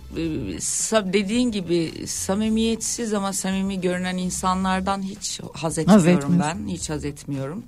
dediğin 1.13 1.51
gibi 1.51 2.07
samimiyetsiz 2.07 3.15
ama 3.15 3.33
samimi 3.33 3.81
görünen 3.81 4.17
insanlardan 4.17 5.03
hiç 5.03 5.41
haz 5.55 5.79
etmiyorum 5.79 6.09
etmiyorsun. 6.09 6.67
ben. 6.67 6.73
Hiç 6.73 6.91
haz 6.91 7.05
etmiyorum. 7.05 7.65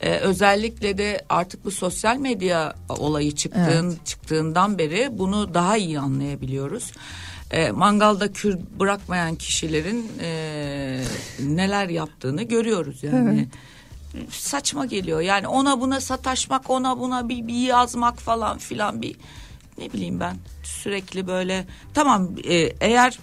Ee, 0.00 0.14
özellikle 0.16 0.98
de 0.98 1.24
artık 1.28 1.64
bu 1.64 1.70
sosyal 1.70 2.16
medya 2.16 2.74
olayı 2.88 3.34
çıktığın, 3.34 3.98
çıktığından 4.04 4.78
beri 4.78 5.08
bunu 5.18 5.54
daha 5.54 5.76
iyi 5.76 5.98
anlayabiliyoruz. 6.00 6.92
Ee, 7.50 7.70
mangalda 7.70 8.32
kür 8.32 8.58
bırakmayan 8.80 9.34
kişilerin 9.34 10.12
e, 10.20 11.00
neler 11.40 11.88
yaptığını 11.88 12.42
görüyoruz 12.42 13.02
yani. 13.02 13.48
Saçma 14.30 14.86
geliyor. 14.86 15.20
Yani 15.20 15.48
ona 15.48 15.80
buna 15.80 16.00
sataşmak 16.00 16.70
ona 16.70 16.98
buna 16.98 17.28
bir, 17.28 17.46
bir 17.46 17.66
yazmak 17.66 18.20
falan 18.20 18.58
filan 18.58 19.02
bir 19.02 19.16
ne 19.78 19.92
bileyim 19.92 20.20
ben 20.20 20.36
sürekli 20.62 21.26
böyle. 21.26 21.66
Tamam 21.94 22.28
e, 22.44 22.54
eğer 22.80 23.18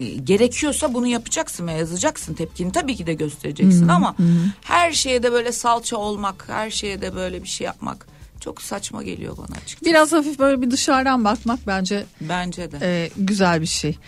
e, 0.00 0.04
gerekiyorsa 0.06 0.94
bunu 0.94 1.06
yapacaksın 1.06 1.66
ve 1.66 1.72
yazacaksın 1.72 2.34
tepkini. 2.34 2.72
Tabii 2.72 2.96
ki 2.96 3.06
de 3.06 3.14
göstereceksin 3.14 3.88
ama 3.88 4.16
her 4.62 4.92
şeye 4.92 5.22
de 5.22 5.32
böyle 5.32 5.52
salça 5.52 5.96
olmak 5.96 6.48
her 6.48 6.70
şeye 6.70 7.00
de 7.00 7.14
böyle 7.14 7.42
bir 7.42 7.48
şey 7.48 7.64
yapmak 7.64 8.06
çok 8.44 8.62
saçma 8.62 9.02
geliyor 9.02 9.36
bana 9.36 9.56
açıkçası. 9.56 9.84
Biraz 9.84 10.12
hafif 10.12 10.38
böyle 10.38 10.62
bir 10.62 10.70
dışarıdan 10.70 11.24
bakmak 11.24 11.58
bence 11.66 12.04
Bence 12.20 12.72
de. 12.72 12.78
e, 12.82 13.10
güzel 13.16 13.60
bir 13.60 13.66
şey. 13.66 13.98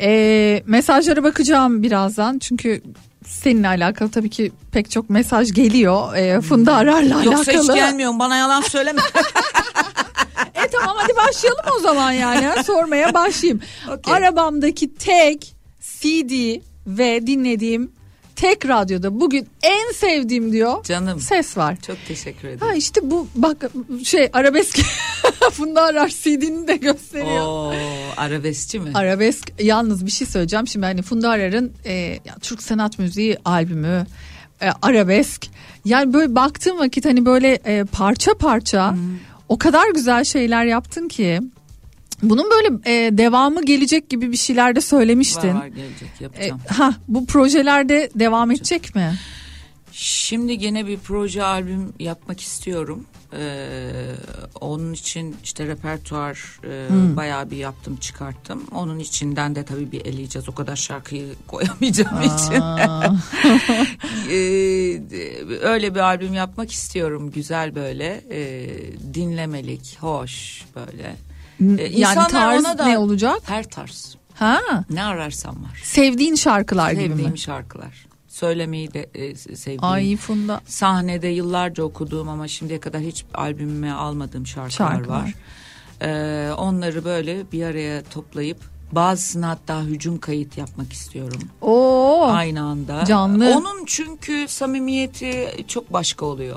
E, 0.00 0.62
mesajlara 0.66 1.22
bakacağım 1.24 1.82
birazdan 1.82 2.38
çünkü 2.38 2.82
seninle 3.26 3.68
alakalı 3.68 4.10
tabii 4.10 4.30
ki 4.30 4.52
pek 4.72 4.90
çok 4.90 5.10
mesaj 5.10 5.52
geliyor. 5.52 6.14
E, 6.16 6.40
Funda 6.40 6.74
Arar'la 6.76 7.22
Yoksa 7.24 7.52
alakalı. 7.52 7.62
hiç 7.72 7.74
gelmiyorum 7.74 8.18
bana 8.18 8.36
yalan 8.36 8.60
söyleme. 8.60 9.00
E 10.54 10.68
tamam 10.72 10.96
hadi 11.00 11.16
başlayalım 11.16 11.64
o 11.76 11.80
zaman 11.80 12.12
yani. 12.12 12.64
Sormaya 12.64 13.14
başlayayım. 13.14 13.60
Okey. 13.92 14.14
Arabamdaki 14.14 14.94
tek 14.94 15.54
CD 15.80 16.60
ve 16.86 17.26
dinlediğim 17.26 17.92
tek 18.36 18.68
radyoda 18.68 19.20
bugün 19.20 19.48
en 19.62 19.92
sevdiğim 19.92 20.52
diyor. 20.52 20.84
Canım. 20.84 21.20
Ses 21.20 21.56
var. 21.56 21.76
Çok 21.86 21.96
teşekkür 22.08 22.48
ederim. 22.48 22.60
Ha 22.60 22.74
işte 22.74 23.00
bu 23.10 23.28
bak 23.34 23.70
şey 24.04 24.30
arabesk 24.32 24.78
Funda 25.52 25.82
Arar 25.82 26.08
CD'ni 26.08 26.68
de 26.68 26.76
gösteriyor. 26.76 27.46
Oo, 27.46 27.72
arabeskçi 28.16 28.80
mi? 28.80 28.90
Arabesk 28.94 29.52
yalnız 29.58 30.06
bir 30.06 30.10
şey 30.10 30.26
söyleyeceğim. 30.26 30.66
Şimdi 30.66 30.86
hani 30.86 31.02
Funda 31.02 31.30
Arar'ın 31.30 31.72
e, 31.86 32.18
Türk 32.40 32.62
Sanat 32.62 32.98
Müziği 32.98 33.38
albümü 33.44 34.06
e, 34.62 34.70
arabesk. 34.82 35.46
Yani 35.84 36.12
böyle 36.12 36.34
baktığım 36.34 36.78
vakit 36.78 37.04
hani 37.04 37.26
böyle 37.26 37.54
e, 37.64 37.84
parça 37.84 38.34
parça 38.34 38.94
o 39.48 39.58
kadar 39.58 39.90
güzel 39.94 40.24
şeyler 40.24 40.64
yaptın 40.64 41.08
ki 41.08 41.40
Bunun 42.22 42.50
böyle 42.50 42.68
e, 42.96 43.18
devamı 43.18 43.64
gelecek 43.64 44.08
gibi 44.10 44.32
bir 44.32 44.36
şeyler 44.36 44.76
de 44.76 44.80
söylemiştin. 44.80 45.48
Var 45.54 45.60
var 45.60 45.66
gelecek 45.66 46.08
E, 46.20 46.24
yapacağım. 46.24 46.60
ha 46.68 46.94
bu 47.08 47.26
projelerde 47.26 48.10
devam 48.14 48.50
edecek 48.50 48.94
mi? 48.94 49.14
Şimdi 49.92 50.58
gene 50.58 50.86
bir 50.86 50.98
proje 50.98 51.42
albüm 51.42 51.92
yapmak 51.98 52.40
istiyorum. 52.40 53.04
Ee, 53.38 53.90
onun 54.60 54.92
için 54.92 55.36
işte 55.44 55.66
repertuar 55.66 56.60
e, 56.64 56.88
Hmm. 56.88 57.16
bayağı 57.16 57.50
bir 57.50 57.56
yaptım 57.56 57.96
çıkarttım. 57.96 58.62
Onun 58.74 58.98
içinden 58.98 59.54
de 59.54 59.64
tabii 59.64 59.92
bir 59.92 60.06
eleyeceğiz. 60.06 60.48
O 60.48 60.54
kadar 60.54 60.76
şarkıyı 60.76 61.26
koyamayacağım 61.46 62.22
için. 62.22 62.60
Aa. 62.60 63.14
Ee, 64.30 65.00
öyle 65.62 65.94
bir 65.94 66.00
albüm 66.00 66.34
yapmak 66.34 66.72
istiyorum. 66.72 67.30
Güzel 67.30 67.74
böyle 67.74 68.20
e, 68.30 68.68
dinlemelik, 69.14 69.96
hoş 70.00 70.64
böyle. 70.76 71.16
Ee, 71.78 71.82
yani 71.82 71.92
insanlar 71.94 72.28
tarz 72.28 72.64
ona 72.64 72.78
da- 72.78 72.84
ne 72.86 72.98
olacak? 72.98 73.40
Her 73.44 73.64
tarz. 73.64 74.16
Ha 74.34 74.60
Ne 74.90 75.04
ararsan 75.04 75.54
var. 75.64 75.80
sevdiğin 75.84 76.34
şarkılar 76.34 76.90
gibi 76.92 77.02
Sevdiğim 77.08 77.30
mi? 77.30 77.38
şarkılar. 77.38 78.06
Söylemeyi 78.28 78.94
de 78.94 79.10
e, 79.14 79.34
sevdiğim. 79.34 79.84
Ay 79.84 80.16
Funda. 80.16 80.60
Sahnede 80.66 81.28
yıllarca 81.28 81.82
okuduğum 81.84 82.28
ama 82.28 82.48
şimdiye 82.48 82.80
kadar 82.80 83.00
hiç 83.00 83.24
albümüme 83.34 83.92
almadığım 83.92 84.46
şarkılar, 84.46 84.70
Şarkılar. 84.70 85.16
var. 85.22 85.34
Ee, 86.02 86.52
onları 86.52 87.04
böyle 87.04 87.52
bir 87.52 87.62
araya 87.64 88.02
toplayıp 88.02 88.56
bazısına 88.92 89.48
hatta 89.48 89.82
hücum 89.82 90.18
kayıt 90.18 90.58
yapmak 90.58 90.92
istiyorum. 90.92 91.40
Oo. 91.60 92.26
Aynı 92.26 92.62
anda. 92.62 93.04
Canlı. 93.04 93.56
Onun 93.56 93.84
çünkü 93.86 94.44
samimiyeti 94.48 95.64
çok 95.68 95.92
başka 95.92 96.26
oluyor. 96.26 96.56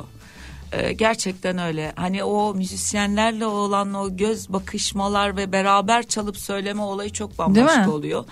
Ee, 0.76 0.94
gerçekten 0.94 1.58
öyle. 1.58 1.94
Hani 1.96 2.24
o 2.24 2.54
müzisyenlerle 2.54 3.46
olan 3.46 3.94
o 3.94 4.18
göz 4.18 4.50
bakışmalar 4.54 5.38
ve 5.38 5.52
beraber 5.52 6.04
çalıp 6.04 6.38
söyleme 6.38 6.82
olayı 6.82 7.10
çok 7.10 7.38
bambaşka 7.38 7.92
oluyor. 7.92 8.26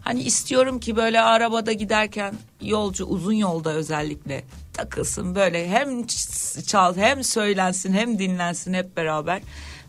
Hani 0.00 0.22
istiyorum 0.22 0.80
ki 0.80 0.96
böyle 0.96 1.20
arabada 1.20 1.72
giderken 1.72 2.34
yolcu 2.60 3.04
uzun 3.04 3.32
yolda 3.32 3.72
özellikle 3.72 4.44
takılsın 4.72 5.34
böyle 5.34 5.68
hem 5.68 6.06
çal 6.66 6.96
hem 6.96 7.24
söylensin 7.24 7.92
hem 7.92 8.18
dinlensin 8.18 8.74
hep 8.74 8.96
beraber. 8.96 9.42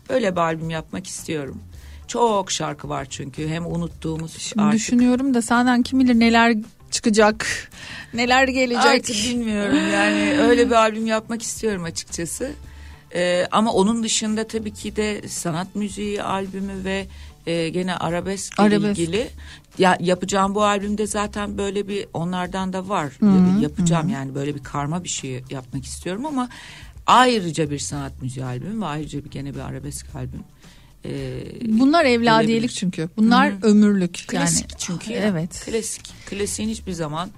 Böyle 0.08 0.32
bir 0.32 0.40
albüm 0.40 0.70
yapmak 0.70 1.06
istiyorum. 1.06 1.62
Çok 2.06 2.50
şarkı 2.50 2.88
var 2.88 3.06
çünkü 3.10 3.48
hem 3.48 3.66
unuttuğumuz 3.66 4.38
Şimdi 4.38 4.62
artık 4.62 4.78
düşünüyorum 4.78 5.34
da 5.34 5.42
senden 5.42 5.82
kim 5.82 6.00
bilir 6.00 6.20
neler 6.20 6.56
çıkacak. 6.90 7.46
Neler 8.14 8.48
gelecek. 8.48 8.84
Artık 8.84 9.16
bilmiyorum 9.16 9.78
yani 9.92 10.38
öyle 10.40 10.66
bir 10.66 10.74
albüm 10.74 11.06
yapmak 11.06 11.42
istiyorum 11.42 11.84
açıkçası. 11.84 12.52
Ee, 13.14 13.46
ama 13.50 13.72
onun 13.72 14.02
dışında 14.02 14.46
tabii 14.48 14.72
ki 14.74 14.96
de 14.96 15.28
sanat 15.28 15.74
müziği 15.74 16.22
albümü 16.22 16.84
ve 16.84 17.06
e, 17.46 17.68
gene 17.68 17.94
arabesk 17.94 18.60
Arabesk. 18.60 18.98
ilgili 18.98 19.28
ya 19.78 19.96
yapacağım 20.00 20.54
bu 20.54 20.64
albümde 20.64 21.06
zaten 21.06 21.58
böyle 21.58 21.88
bir 21.88 22.06
onlardan 22.14 22.72
da 22.72 22.88
var 22.88 23.12
Hı 23.20 23.26
hı, 23.26 23.60
yapacağım 23.62 24.08
yani 24.08 24.34
böyle 24.34 24.54
bir 24.54 24.62
karma 24.62 25.04
bir 25.04 25.08
şey 25.08 25.42
yapmak 25.50 25.84
istiyorum 25.84 26.26
ama 26.26 26.48
ayrıca 27.06 27.70
bir 27.70 27.78
sanat 27.78 28.22
müziği 28.22 28.44
albümü 28.46 28.80
ve 28.80 28.86
ayrıca 28.86 29.24
bir 29.24 29.30
gene 29.30 29.54
bir 29.54 29.60
arabesk 29.60 30.06
albüm. 30.14 30.42
Ee, 31.04 31.40
Bunlar 31.66 32.04
evladiyelik 32.04 32.48
gelebilir. 32.48 32.68
çünkü. 32.68 33.08
Bunlar 33.16 33.52
Hı 33.52 33.56
hı. 33.56 33.66
ömürlük. 33.70 34.24
Klasik 34.28 34.70
yani. 34.70 34.78
çünkü. 34.78 35.12
ya. 35.12 35.18
Evet. 35.18 35.64
Klasik. 35.64 36.12
Klasiğin 36.26 36.68
hiçbir 36.68 36.92
zaman 36.92 37.30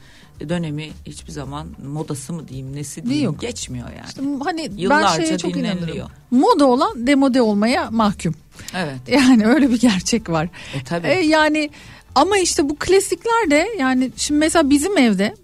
dönemi 0.49 0.91
hiçbir 1.07 1.33
zaman 1.33 1.67
modası 1.87 2.33
mı 2.33 2.49
diyeyim 2.49 2.77
nesi 2.77 3.05
diyeyim 3.07 3.25
yok. 3.25 3.41
geçmiyor 3.41 3.89
yani. 3.89 4.07
İşte 4.09 4.23
hani 4.45 4.71
ben 4.71 4.77
Yıllarca 4.77 5.27
şeye 5.27 5.39
çok 5.39 5.57
inanırım. 5.57 6.09
Moda 6.31 6.67
olan 6.67 7.07
demode 7.07 7.43
olmaya 7.43 7.91
mahkum. 7.91 8.35
Evet. 8.77 8.97
Yani 9.09 9.47
öyle 9.47 9.71
bir 9.71 9.81
gerçek 9.81 10.31
var. 10.31 10.49
E, 10.75 10.85
tabii. 10.85 11.07
E, 11.07 11.21
yani 11.21 11.71
ama 12.15 12.39
işte 12.39 12.69
bu 12.69 12.77
klasikler 12.77 13.51
de 13.51 13.69
yani 13.79 14.11
şimdi 14.17 14.39
mesela 14.39 14.71
bizim 14.71 14.99
evde 14.99 15.35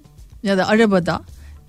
ya 0.43 0.59
da 0.59 0.69
arabada 0.69 1.23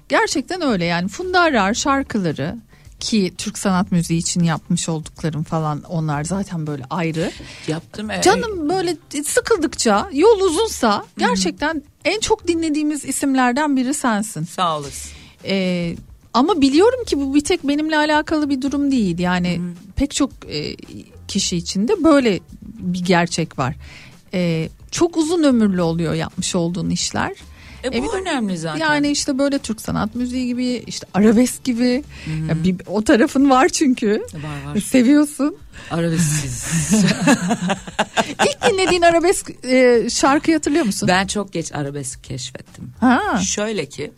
gerçekten 0.09 0.61
öyle 0.61 0.85
yani 0.85 1.07
Funda 1.07 1.39
Arar 1.39 1.73
şarkıları 1.73 2.55
ki 2.99 3.33
Türk 3.37 3.57
sanat 3.57 3.91
müziği 3.91 4.19
için 4.19 4.43
yapmış 4.43 4.89
olduklarım 4.89 5.43
falan 5.43 5.83
onlar 5.83 6.23
zaten 6.23 6.67
böyle 6.67 6.83
ayrı. 6.89 7.31
Yaptım. 7.67 8.11
e, 8.11 8.21
Canım 8.21 8.69
böyle 8.69 8.97
sıkıldıkça 9.25 10.09
yol 10.13 10.39
uzunsa 10.39 11.05
gerçekten 11.17 11.83
en 12.05 12.19
çok 12.19 12.47
dinlediğimiz 12.47 13.05
isimlerden 13.05 13.75
biri 13.77 13.93
sensin. 13.93 14.43
Sağ 14.43 14.77
olasın. 14.77 15.11
Ee, 15.45 15.95
ama 16.33 16.61
biliyorum 16.61 17.03
ki 17.05 17.17
bu 17.17 17.35
bir 17.35 17.43
tek 17.43 17.67
benimle 17.67 17.97
alakalı 17.97 18.49
bir 18.49 18.61
durum 18.61 18.91
değil. 18.91 19.19
Yani 19.19 19.61
pek 19.95 20.11
çok 20.15 20.31
e, 20.49 20.75
kişi 21.27 21.57
içinde 21.57 22.03
böyle 22.03 22.39
bir 22.61 22.99
gerçek 23.05 23.59
var. 23.59 23.75
Ee, 24.33 24.69
çok 24.91 25.17
uzun 25.17 25.43
ömürlü 25.43 25.81
oluyor 25.81 26.13
yapmış 26.13 26.55
olduğun 26.55 26.89
işler. 26.89 27.31
E, 27.83 28.03
bu 28.03 28.13
de- 28.13 28.17
önemli 28.17 28.57
zaten. 28.57 28.79
Yani 28.79 29.07
işte 29.11 29.37
böyle 29.37 29.59
Türk 29.59 29.81
sanat 29.81 30.15
müziği 30.15 30.47
gibi 30.47 30.65
işte 30.87 31.07
arabesk 31.13 31.63
gibi 31.63 32.03
Ya 32.49 32.63
bir, 32.63 32.75
o 32.87 33.03
tarafın 33.03 33.49
var 33.49 33.69
çünkü. 33.69 34.23
Var 34.33 34.73
var. 34.73 34.79
Seviyorsun. 34.79 35.57
Arabesksiz. 35.91 36.65
İlk 38.45 38.71
dinlediğin 38.71 39.01
arabesk 39.01 39.65
e, 39.65 40.07
şarkıyı 40.09 40.57
hatırlıyor 40.57 40.85
musun? 40.85 41.07
ben 41.09 41.27
çok 41.27 41.53
geç 41.53 41.71
arabesk 41.73 42.23
keşfettim. 42.23 42.91
Ha. 42.99 43.37
Şöyle 43.37 43.85
ki 43.85 44.11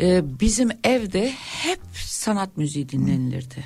e, 0.00 0.22
bizim 0.40 0.68
evde 0.84 1.32
hep 1.62 1.80
sanat 2.04 2.56
müziği 2.56 2.88
dinlenilirdi. 2.88 3.64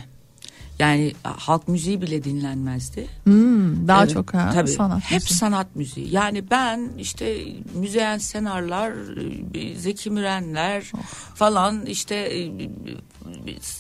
Yani 0.81 1.13
halk 1.23 1.69
müziği 1.69 2.03
bile 2.03 2.25
dinlenmezdi. 2.25 3.09
Hmm, 3.25 3.89
daha 3.89 4.03
Evet, 4.05 4.15
çok 4.15 4.35
ha, 4.35 4.51
tabii. 4.55 4.71
sanat 4.71 5.03
Hep 5.03 5.21
müziği. 5.23 5.39
sanat 5.39 5.77
müziği. 5.77 6.11
Yani 6.15 6.51
ben 6.51 6.91
işte 6.99 7.39
Müzeyyen 7.75 8.19
Senarlar, 8.19 8.93
e, 9.55 9.75
Zeki 9.79 10.11
Mürenler 10.11 10.93
falan 11.35 11.87
işte 11.87 12.15
e, 12.15 12.51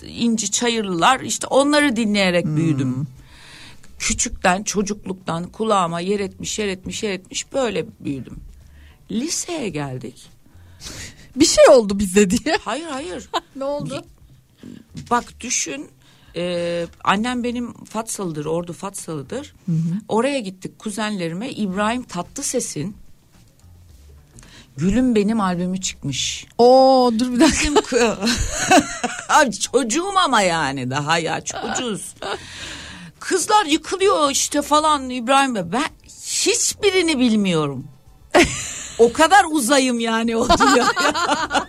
İnci 0.06 0.51
Çayırlılar 0.51 1.20
işte 1.20 1.47
onları 1.47 1.97
dinleyerek 1.97 2.44
Hmm. 2.44 2.56
büyüdüm. 2.56 3.06
Küçükten 3.98 4.62
çocukluktan 4.62 5.44
kulağıma 5.44 6.01
yer 6.01 6.20
etmiş 6.20 6.59
yer 6.59 6.68
etmiş 6.68 7.02
yer 7.02 7.10
etmiş 7.10 7.52
böyle 7.52 7.86
büyüdüm. 8.01 8.36
Liseye 9.10 9.68
geldik. 9.68 10.27
Bir 11.36 11.44
şey 11.44 11.64
oldu 11.70 11.98
bize 11.98 12.31
diye. 12.31 12.56
Hayır 12.64 12.86
hayır. 12.86 13.28
ne 13.56 13.64
oldu? 13.64 14.05
Bak 15.10 15.24
düşün 15.40 15.86
e, 16.36 16.86
annem 17.05 17.44
benim 17.44 17.85
Fatsalı'dır 17.85 18.44
ordu 18.44 18.73
Fatsalı'dır. 18.73 19.55
Oraya 20.09 20.39
gittik 20.40 20.78
kuzenlerime 20.78 21.51
İbrahim 21.51 22.02
Tatlıses'in 22.02 22.97
Gülüm 24.77 25.15
Benim 25.15 25.40
albümü 25.40 25.81
çıkmış. 25.81 26.47
Oo 26.59 27.12
dur 27.19 27.32
bir 27.32 27.40
dakika. 27.40 28.19
Abi 29.28 29.52
çocuğum 29.73 30.12
ama 30.24 30.43
yani 30.43 30.90
daha 30.90 31.19
ya 31.19 31.40
çocuğuz. 31.40 32.15
Kızlar 33.20 33.66
yıkılıyor 33.66 34.31
işte 34.31 34.62
falan 34.62 35.11
İbrahim 35.11 35.55
Bey. 35.55 35.62
Ben 35.73 35.89
hiçbirini 36.27 37.19
bilmiyorum. 37.19 37.85
o 39.01 39.12
kadar 39.12 39.44
uzayım 39.51 40.01
yani 40.01 40.36
o 40.36 40.48
dünyaya. 40.48 40.86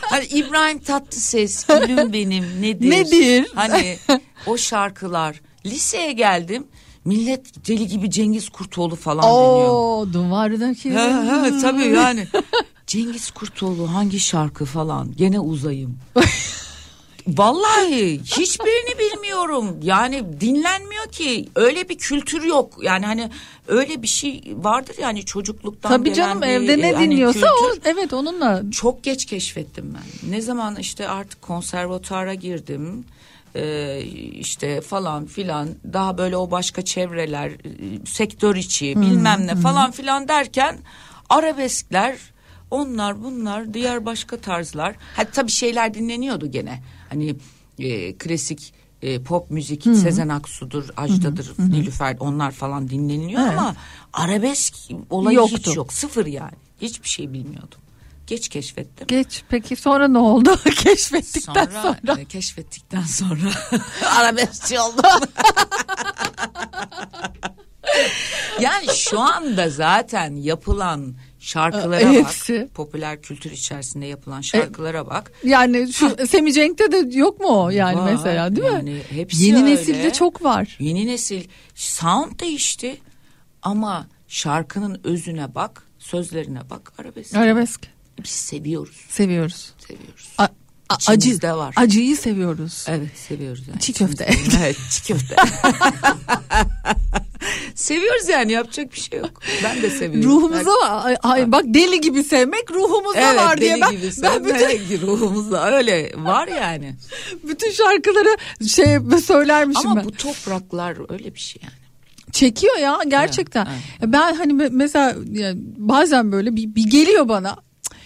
hani 0.00 0.24
İbrahim 0.24 0.78
Tatlıses, 0.78 1.66
gülüm 1.66 2.12
benim 2.12 2.62
nedir? 2.62 2.90
Nedir? 2.90 3.50
Hani 3.54 3.98
o 4.46 4.56
şarkılar. 4.56 5.40
Liseye 5.66 6.12
geldim. 6.12 6.66
Millet 7.04 7.68
deli 7.68 7.86
gibi 7.86 8.10
Cengiz 8.10 8.48
Kurtoğlu 8.48 8.96
falan 8.96 9.22
deniyor. 9.22 9.68
Oo 9.70 10.12
duvardaki. 10.12 10.92
Ha, 10.92 11.24
ha, 11.26 11.50
tabii 11.62 11.86
yani. 11.86 12.26
Cengiz 12.86 13.30
Kurtoğlu 13.30 13.94
hangi 13.94 14.20
şarkı 14.20 14.64
falan 14.64 15.12
gene 15.16 15.40
uzayım. 15.40 15.98
Vallahi 17.28 18.20
hiçbirini 18.20 18.98
bilmiyorum. 18.98 19.76
Yani 19.82 20.40
dinlenmiyor 20.40 21.06
ki. 21.06 21.48
Öyle 21.54 21.88
bir 21.88 21.98
kültür 21.98 22.42
yok. 22.42 22.74
Yani 22.82 23.06
hani 23.06 23.30
öyle 23.68 24.02
bir 24.02 24.06
şey 24.06 24.54
vardır 24.56 24.96
yani 25.00 25.24
çocukluktan 25.24 25.90
Tabii 25.90 26.12
gelen 26.12 26.16
canım 26.16 26.42
bir, 26.42 26.46
evde 26.46 26.78
ne 26.78 26.88
e, 26.88 26.92
hani 26.92 27.10
dinliyorsa 27.10 27.46
o 27.60 27.72
kültür. 27.72 27.90
evet 27.90 28.12
onunla. 28.12 28.62
Çok 28.70 29.04
geç 29.04 29.24
keşfettim 29.24 29.94
ben. 29.94 30.30
Ne 30.30 30.40
zaman 30.40 30.76
işte 30.76 31.08
artık 31.08 31.42
konservatuara 31.42 32.34
girdim. 32.34 33.04
Ee, 33.54 34.02
işte 34.32 34.80
falan 34.80 35.26
filan 35.26 35.68
daha 35.92 36.18
böyle 36.18 36.36
o 36.36 36.50
başka 36.50 36.82
çevreler 36.82 37.48
e, 37.50 37.56
sektör 38.06 38.56
içi 38.56 39.00
bilmem 39.00 39.46
ne 39.46 39.54
falan 39.54 39.90
filan 39.90 40.28
derken 40.28 40.78
arabeskler 41.28 42.16
onlar 42.70 43.22
bunlar 43.22 43.74
diğer 43.74 44.06
başka 44.06 44.36
tarzlar 44.36 44.96
ha 45.16 45.24
tabii 45.24 45.50
şeyler 45.50 45.94
dinleniyordu 45.94 46.46
gene 46.46 46.82
hani 47.08 47.36
e, 47.78 48.12
klasik 48.16 48.74
e, 49.02 49.22
pop 49.22 49.50
müzik 49.50 49.82
Sezen 49.82 50.28
Aksu'dur 50.28 50.88
Ajda'dır 50.96 51.52
Nilüfer 51.58 52.16
onlar 52.20 52.50
falan 52.50 52.88
dinleniliyor 52.88 53.42
Evet. 53.42 53.52
ama 53.58 53.74
arabesk 54.12 54.74
olayı 55.10 55.36
Yoktu. 55.36 55.56
hiç 55.58 55.76
yok 55.76 55.92
sıfır 55.92 56.26
yani 56.26 56.54
hiçbir 56.80 57.08
şey 57.08 57.32
bilmiyordum 57.32 57.78
geç 58.26 58.48
keşfettim 58.48 59.06
Geç 59.06 59.42
peki 59.48 59.76
sonra 59.76 60.08
ne 60.08 60.18
oldu? 60.18 60.56
Keşfettikten 60.76 61.64
sonra. 61.64 61.96
sonra, 62.06 62.20
e, 62.20 62.24
keşfettikten 62.24 63.02
sonra 63.02 63.50
arabeskçi 64.18 64.80
oldum. 64.80 65.04
Yani 68.60 68.86
şu 68.94 69.20
anda 69.20 69.70
zaten 69.70 70.36
yapılan 70.36 71.14
şarkılara 71.46 72.06
bak. 72.06 72.12
hepsi. 72.12 72.68
Popüler 72.74 73.22
kültür 73.22 73.50
içerisinde 73.50 74.06
yapılan 74.06 74.40
şarkılara 74.40 75.06
bak. 75.06 75.32
Yani 75.44 75.92
şu 75.92 76.26
Semi 76.26 76.52
Cenk'te 76.52 76.92
de 76.92 77.18
yok 77.18 77.40
mu 77.40 77.46
o 77.64 77.70
yani 77.70 77.98
Var. 77.98 78.12
mesela 78.12 78.56
değil 78.56 78.68
mi? 78.68 78.74
Yani 78.74 79.02
hepsi 79.10 79.44
Yeni 79.44 79.56
öyle. 79.56 79.66
nesilde 79.70 80.12
çok 80.12 80.44
var. 80.44 80.76
Yeni 80.80 81.06
nesil 81.06 81.44
sound 81.74 82.40
değişti 82.40 82.96
ama 83.62 84.06
şarkının 84.28 85.00
özüne 85.04 85.54
bak, 85.54 85.82
sözlerine 85.98 86.70
bak 86.70 86.92
arabesk. 86.98 87.34
Arabesk 87.34 87.80
Biz 88.22 88.30
seviyoruz. 88.30 88.96
Acı 89.08 89.14
Seviyoruz. 89.14 89.62
A- 90.38 90.44
a- 90.44 90.94
acı 91.06 91.14
İçimizde 91.28 91.52
var. 91.52 91.74
acıyı 91.76 92.16
seviyoruz. 92.16 92.84
Evet 92.88 93.18
seviyoruz 93.18 93.68
yani. 93.68 93.80
Çiğ 93.80 93.92
köfte. 93.92 94.28
Evet 94.58 94.76
çiğ 94.90 95.02
köfte. 95.12 95.36
seviyoruz 97.76 98.28
yani 98.28 98.52
yapacak 98.52 98.92
bir 98.92 99.00
şey 99.00 99.18
yok. 99.18 99.42
Ben 99.64 99.82
de 99.82 99.90
seviyorum. 99.90 100.30
Ruhumuza 100.30 100.70
var. 100.70 101.06
Ay, 101.06 101.16
ay, 101.22 101.52
bak 101.52 101.64
deli 101.66 102.00
gibi 102.00 102.24
sevmek 102.24 102.70
ruhumuzda 102.70 103.20
Evet, 103.20 103.36
var 103.40 103.60
diye 103.60 103.80
ben, 103.80 103.90
gibi 103.90 104.10
ben 104.22 104.44
bütün, 104.44 105.00
ruhumuzda 105.06 105.76
öyle 105.76 106.12
var 106.16 106.48
yani. 106.48 106.94
bütün 107.44 107.70
şarkıları 107.70 108.36
şey 108.68 109.20
söylermişim 109.26 109.90
Ama 109.90 110.00
ben. 110.00 110.04
bu 110.04 110.12
topraklar 110.12 111.12
öyle 111.12 111.34
bir 111.34 111.40
şey 111.40 111.62
yani. 111.62 111.72
Çekiyor 112.32 112.76
ya 112.78 113.00
gerçekten. 113.08 113.64
Ya 114.02 114.12
Ben 114.12 114.34
hani 114.34 114.52
me- 114.52 114.70
mesela 114.72 115.14
ya 115.30 115.52
bazen 115.76 116.32
böyle 116.32 116.56
bir, 116.56 116.74
bir 116.74 116.90
geliyor 116.90 117.28
bana. 117.28 117.56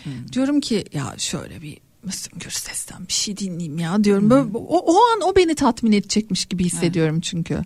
Cık, 0.04 0.32
Diyorum 0.32 0.60
ki 0.60 0.84
ya 0.92 1.14
şöyle 1.18 1.62
bir 1.62 1.78
Müslüm 2.04 2.38
Gürses'ten 2.38 3.08
bir 3.08 3.12
şey 3.12 3.36
dinleyeyim 3.36 3.78
ya 3.78 4.04
diyorum. 4.04 4.30
Böyle, 4.30 4.44
o, 4.54 4.78
o 4.78 4.96
an 4.96 5.20
o 5.20 5.36
beni 5.36 5.54
tatmin 5.54 5.92
edecekmiş 5.92 6.44
gibi 6.46 6.64
hissediyorum 6.64 7.20
çünkü. 7.20 7.58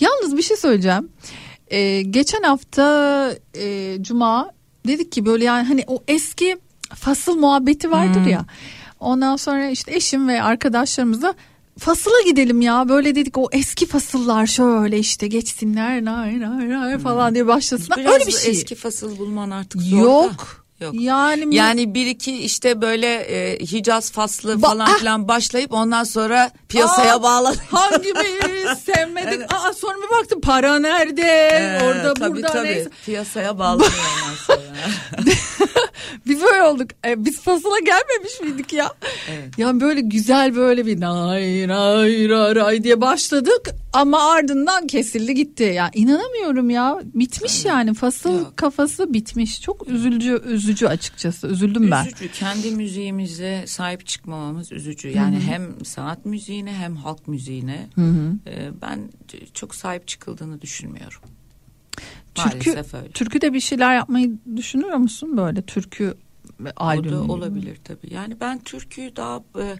Yalnız 0.00 0.36
bir 0.36 0.42
şey 0.42 0.56
söyleyeceğim. 0.56 1.08
Ee, 1.70 2.02
geçen 2.02 2.42
hafta 2.42 3.34
e, 3.56 3.96
Cuma 4.00 4.50
dedik 4.86 5.12
ki 5.12 5.26
böyle 5.26 5.44
yani 5.44 5.66
hani 5.68 5.84
o 5.86 6.02
eski 6.08 6.58
fasıl 6.94 7.36
muhabbeti 7.36 7.90
vardır 7.90 8.26
ya. 8.26 8.44
Ondan 9.00 9.36
sonra 9.36 9.68
işte 9.68 9.94
eşim 9.94 10.28
ve 10.28 10.42
arkadaşlarımızla 10.42 11.34
fasıla 11.78 12.22
gidelim 12.26 12.60
ya 12.60 12.88
böyle 12.88 13.14
dedik 13.14 13.38
o 13.38 13.48
eski 13.52 13.86
fasıllar 13.86 14.46
şöyle 14.46 14.98
işte 14.98 15.26
geçsinler 15.28 16.04
nay 16.04 16.40
nay 16.40 16.68
nay 16.68 16.98
falan 16.98 17.34
diye 17.34 17.46
başlasınlar. 17.46 17.98
Biraz 17.98 18.12
Öyle 18.12 18.26
bir 18.26 18.32
şey. 18.32 18.50
eski 18.50 18.74
fasıl 18.74 19.18
bulman 19.18 19.50
artık 19.50 19.82
zor 19.82 20.24
da. 20.24 20.36
Yok. 20.80 20.94
Yani 20.94 21.54
Yani 21.54 21.94
bir 21.94 22.06
iki 22.06 22.38
işte 22.38 22.80
böyle 22.82 23.06
e, 23.14 23.58
Hicaz 23.66 24.10
faslı 24.12 24.52
Ba- 24.52 24.60
falan 24.60 24.86
ah! 24.86 24.98
filan 24.98 25.28
başlayıp 25.28 25.72
ondan 25.72 26.04
sonra 26.04 26.50
piyasaya 26.68 27.16
Aa, 27.16 27.22
bağlan. 27.22 27.54
Hangimiz 27.70 28.78
sevmedik? 28.84 29.54
Aa 29.54 29.72
sonra 29.72 29.96
bir 29.96 30.16
baktım 30.20 30.40
para 30.40 30.78
nerede? 30.78 31.22
Ee, 31.22 31.84
Orada 31.84 32.14
tabii, 32.14 32.36
burada 32.36 32.46
tabii. 32.52 32.68
neyse. 32.68 32.90
Piyasaya 33.06 33.58
bağlanıyor 33.58 33.90
ondan 34.24 34.34
sonra. 34.46 34.60
Biz 36.26 36.42
böyle 36.42 36.62
olduk. 36.62 36.90
E, 37.06 37.24
biz 37.24 37.40
fasıla 37.40 37.78
gelmemiş 37.78 38.40
miydik 38.42 38.72
ya? 38.72 38.92
Evet. 39.30 39.58
Yani 39.58 39.80
böyle 39.80 40.00
güzel 40.00 40.56
böyle 40.56 40.86
bir 40.86 41.00
nay 41.00 41.68
nay 41.68 42.28
ray 42.28 42.84
diye 42.84 43.00
başladık 43.00 43.70
ama 43.92 44.30
ardından 44.32 44.86
kesildi 44.86 45.34
gitti. 45.34 45.62
Ya 45.62 45.90
inanamıyorum 45.94 46.70
ya. 46.70 47.00
Bitmiş 47.14 47.64
yani 47.64 47.94
fasıl 47.94 48.38
Yok. 48.38 48.56
kafası 48.56 49.14
bitmiş. 49.14 49.60
Çok 49.62 49.88
üzücü 49.88 50.42
üzücü 50.70 50.86
açıkçası. 50.86 51.46
Üzüldüm 51.48 51.90
ben. 51.90 52.06
Üzücü. 52.06 52.30
Kendi 52.30 52.70
müziğimize 52.70 53.64
sahip 53.66 54.06
çıkmamamız 54.06 54.72
üzücü. 54.72 55.08
Yani 55.08 55.40
hem 55.40 55.84
sanat 55.84 56.26
müziğine 56.26 56.74
hem 56.74 56.96
halk 56.96 57.28
müziğine 57.28 57.88
e, 58.46 58.70
ben 58.82 59.10
çok 59.54 59.74
sahip 59.74 60.08
çıkıldığını 60.08 60.60
düşünmüyorum. 60.60 61.20
Türkü, 62.34 62.70
Maalesef 62.70 62.94
öyle. 62.94 63.10
türküde 63.10 63.52
bir 63.52 63.60
şeyler 63.60 63.94
yapmayı 63.94 64.32
düşünüyor 64.56 64.96
musun 64.96 65.36
böyle 65.36 65.62
türkü 65.62 66.14
O 66.60 66.64
da 66.64 66.72
albümü? 66.76 67.14
olabilir 67.16 67.76
tabii. 67.84 68.14
Yani 68.14 68.40
ben 68.40 68.58
türküyü 68.58 69.16
daha 69.16 69.42
e, 69.58 69.76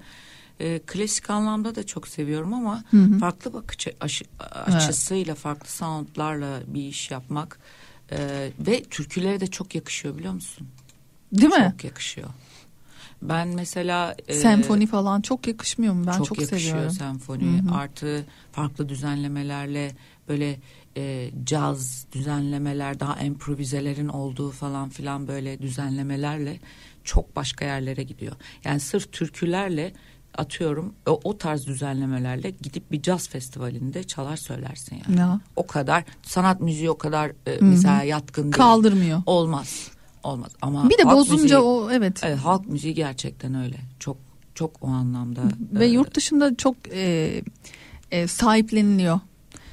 e, 0.60 0.78
klasik 0.86 1.30
anlamda 1.30 1.74
da 1.74 1.86
çok 1.86 2.08
seviyorum 2.08 2.54
ama 2.54 2.84
farklı 3.20 3.52
bakış 3.52 3.86
aşı- 4.00 4.24
açısıyla, 4.66 5.34
farklı 5.34 5.68
soundlarla 5.68 6.60
bir 6.66 6.82
iş 6.88 7.10
yapmak 7.10 7.58
e, 8.12 8.50
ve 8.66 8.82
türkülere 8.82 9.40
de 9.40 9.46
çok 9.46 9.74
yakışıyor 9.74 10.18
biliyor 10.18 10.32
musun? 10.32 10.66
Değil 11.32 11.52
mi? 11.52 11.72
Çok 11.72 11.84
yakışıyor. 11.84 12.28
Ben 13.22 13.48
mesela 13.48 14.16
e, 14.28 14.34
Senfoni 14.34 14.86
falan 14.86 15.20
çok 15.20 15.46
yakışmıyor 15.46 15.94
mu? 15.94 16.06
Ben 16.06 16.12
çok, 16.12 16.26
çok, 16.26 16.40
yakışıyor 16.40 16.62
seviyorum. 16.62 16.90
senfoni. 16.90 17.62
Artı 17.72 18.24
farklı 18.52 18.88
düzenlemelerle 18.88 19.94
böyle 20.28 20.60
e, 20.96 21.30
caz 21.44 22.06
düzenlemeler 22.12 23.00
daha 23.00 23.20
improvizelerin 23.20 24.08
olduğu 24.08 24.50
falan 24.50 24.88
filan 24.88 25.28
böyle 25.28 25.62
düzenlemelerle 25.62 26.60
çok 27.04 27.36
başka 27.36 27.64
yerlere 27.64 28.02
gidiyor. 28.02 28.32
Yani 28.64 28.80
sırf 28.80 29.12
türkülerle 29.12 29.92
atıyorum 30.38 30.94
o, 31.06 31.20
o 31.24 31.38
tarz 31.38 31.66
düzenlemelerle 31.66 32.50
gidip 32.50 32.92
bir 32.92 33.02
caz 33.02 33.28
festivalinde 33.28 34.04
çalar 34.04 34.36
söylersin 34.36 35.02
yani. 35.08 35.20
Ya. 35.20 35.40
O 35.56 35.66
kadar 35.66 36.04
sanat 36.22 36.60
müziği 36.60 36.90
o 36.90 36.98
kadar 36.98 37.28
e, 37.46 37.58
mesela 37.60 38.02
yatkın 38.02 38.42
değil. 38.42 38.52
Kaldırmıyor. 38.52 39.22
Olmaz. 39.26 39.90
Olmaz 40.22 40.52
ama 40.62 40.90
Bir 40.90 40.98
de 40.98 41.04
bozunca 41.06 41.56
müziği- 41.56 41.62
o 41.62 41.90
evet. 41.90 42.20
Evet, 42.24 42.38
halk 42.38 42.66
müziği 42.68 42.94
gerçekten 42.94 43.54
öyle. 43.54 43.76
Çok 43.98 44.16
çok 44.54 44.82
o 44.82 44.86
anlamda. 44.86 45.42
Ve 45.72 45.86
e, 45.86 45.88
yurt 45.88 46.14
dışında 46.14 46.56
çok 46.56 46.76
e, 46.92 47.42
e, 48.10 48.26
sahipleniliyor. 48.26 49.20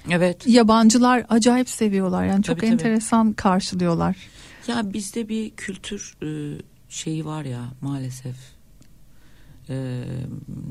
Evet. 0.09 0.47
Yabancılar 0.47 1.25
acayip 1.29 1.69
seviyorlar. 1.69 2.25
Yani 2.25 2.43
çok 2.43 2.55
Tabii, 2.55 2.65
tabii. 2.65 2.71
enteresan 2.73 3.33
karşılıyorlar. 3.33 4.17
Ya 4.67 4.93
bizde 4.93 5.29
bir 5.29 5.49
kültür 5.49 6.17
e, 6.23 6.27
şeyi 6.89 7.25
var 7.25 7.45
ya 7.45 7.61
maalesef. 7.81 8.35
E, 9.69 10.03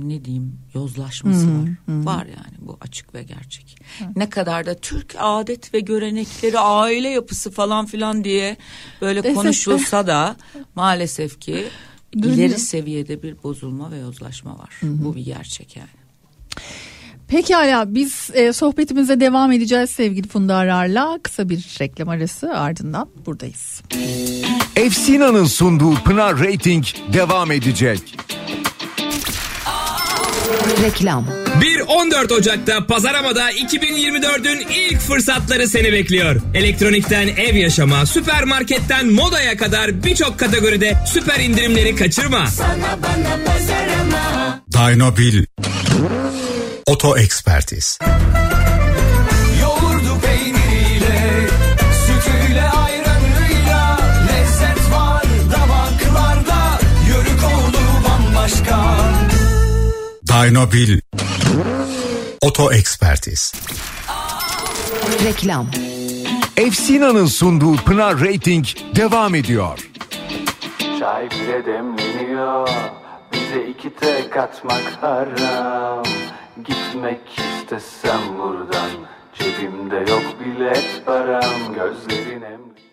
ne 0.02 0.24
diyeyim 0.24 0.59
yozlaşması 0.74 1.47
var. 1.47 1.68
Var 1.89 2.27
yani 2.27 2.56
bu 2.59 2.78
açık 2.81 3.14
ve 3.14 3.23
gerçek. 3.23 3.78
Ne 4.16 4.31
kadar 4.31 4.66
da 4.66 4.74
Türk 4.74 5.14
adet 5.18 5.74
ve 5.74 5.81
görenekleri 5.81 6.59
aile 6.59 7.09
yapısı 7.09 7.51
falan 7.51 7.86
filan 7.86 8.24
diye 8.24 8.56
böyle 9.01 9.23
Desek 9.23 9.36
de. 9.36 9.43
konuşulsa 9.43 10.06
da 10.06 10.36
maalesef 10.74 11.40
ki 11.40 11.64
ileri 12.12 12.59
seviyede 12.59 13.23
bir 13.23 13.43
bozulma 13.43 13.90
ve 13.90 13.98
yozlaşma 13.98 14.59
var. 14.59 14.81
Bu 14.82 15.16
bir 15.16 15.24
gerçek 15.24 15.77
yani. 15.77 15.89
Pekala 17.28 17.94
biz 17.94 18.31
e, 18.35 18.52
sohbetimize 18.52 19.20
devam 19.20 19.52
edeceğiz 19.52 19.90
sevgili 19.90 20.28
Funda 20.28 20.56
Arar'la. 20.56 21.18
Kısa 21.23 21.48
bir 21.48 21.77
reklam 21.81 22.09
arası 22.09 22.59
ardından 22.59 23.09
buradayız. 23.27 23.82
Efsina'nın 24.77 25.44
sunduğu 25.44 25.94
Pınar 25.94 26.39
Rating 26.39 26.85
devam 27.12 27.52
edecek. 27.52 28.01
Reklam. 30.82 31.27
1-14 31.60 32.32
Ocak'ta 32.32 32.86
Pazarama'da 32.86 33.52
2024'ün 33.52 34.66
ilk 34.74 35.01
fırsatları 35.01 35.68
seni 35.68 35.93
bekliyor. 35.93 36.36
Elektronikten 36.55 37.28
ev 37.28 37.56
yaşama, 37.56 38.06
süpermarketten 38.06 39.06
modaya 39.06 39.56
kadar 39.56 40.05
birçok 40.05 40.39
kategoride 40.39 40.94
süper 41.06 41.40
indirimleri 41.40 41.97
kaçırma. 41.97 42.44
Dynobil 44.73 45.44
Oto 46.86 47.18
Ekspertiz 47.18 47.98
Dynobil 60.36 61.00
Oto 62.42 62.72
Ekspertiz. 62.72 63.52
Reklam. 65.24 65.66
Efsina'nın 66.56 67.26
sunduğu 67.26 67.76
Pınar 67.76 68.20
Rating 68.20 68.66
devam 68.96 69.34
ediyor. 69.34 69.88
Çay 71.00 71.30
bile 71.30 71.66
demleniyor. 71.66 72.68
Bize 73.32 73.66
iki 73.66 73.94
tek 73.94 74.36
atmak 74.36 74.98
haram. 75.00 76.04
Gitmek 76.56 77.20
istesem 77.62 78.20
buradan 78.38 78.90
Cebimde 79.34 79.96
yok 79.96 80.24
bilet 80.44 81.02
param. 81.06 81.74
Gözlerin 81.74 82.42
emri 82.42 82.85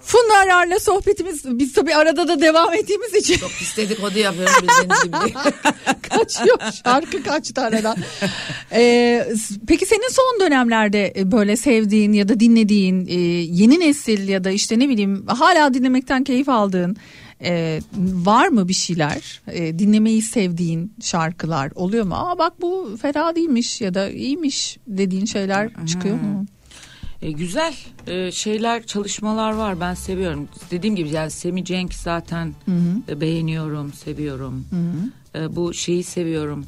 Funda 0.00 0.34
Arar'la 0.38 0.80
sohbetimiz 0.80 1.42
biz 1.44 1.72
tabii 1.72 1.94
arada 1.94 2.28
da 2.28 2.40
devam 2.40 2.74
ettiğimiz 2.74 3.14
için 3.14 3.36
Çok 3.36 3.50
pis 3.50 3.76
dedikodu 3.76 4.18
yapıyoruz 4.18 4.54
biz 4.62 4.68
deniz 4.68 5.02
gibi. 5.04 5.34
kaçıyor 6.02 6.58
şarkı 6.84 7.22
kaçtı 7.22 7.60
aradan. 7.60 7.96
Ee, 8.72 9.26
peki 9.66 9.86
senin 9.86 10.08
son 10.10 10.40
dönemlerde 10.40 11.12
e, 11.16 11.32
böyle 11.32 11.56
sevdiğin 11.56 12.12
ya 12.12 12.28
da 12.28 12.40
dinlediğin 12.40 13.06
e, 13.06 13.14
yeni 13.52 13.80
nesil 13.80 14.28
ya 14.28 14.44
da 14.44 14.50
işte 14.50 14.78
ne 14.78 14.88
bileyim 14.88 15.26
hala 15.26 15.74
dinlemekten 15.74 16.24
keyif 16.24 16.48
aldığın 16.48 16.96
e, 17.44 17.80
var 17.98 18.48
mı 18.48 18.68
bir 18.68 18.74
şeyler? 18.74 19.42
E, 19.52 19.78
dinlemeyi 19.78 20.22
sevdiğin 20.22 20.92
şarkılar 21.02 21.72
oluyor 21.74 22.04
mu? 22.04 22.14
Aa 22.14 22.38
bak 22.38 22.52
bu 22.60 22.96
fena 23.02 23.36
değilmiş 23.36 23.80
ya 23.80 23.94
da 23.94 24.10
iyiymiş 24.10 24.78
dediğin 24.86 25.24
şeyler 25.24 25.70
çıkıyor 25.86 26.14
mu? 26.14 26.46
E, 27.22 27.30
güzel 27.30 27.74
e, 28.06 28.32
şeyler 28.32 28.86
çalışmalar 28.86 29.52
var 29.52 29.80
ben 29.80 29.94
seviyorum. 29.94 30.48
Dediğim 30.70 30.96
gibi 30.96 31.08
yani 31.08 31.30
Semi 31.30 31.64
Cenk 31.64 31.94
zaten 31.94 32.54
Hı 32.64 32.70
hı. 32.70 33.12
e, 33.12 33.20
beğeniyorum 33.20 33.92
seviyorum. 33.92 34.66
Hı 34.70 34.76
hı. 34.76 35.44
E, 35.44 35.56
bu 35.56 35.74
şeyi 35.74 36.04
seviyorum. 36.04 36.66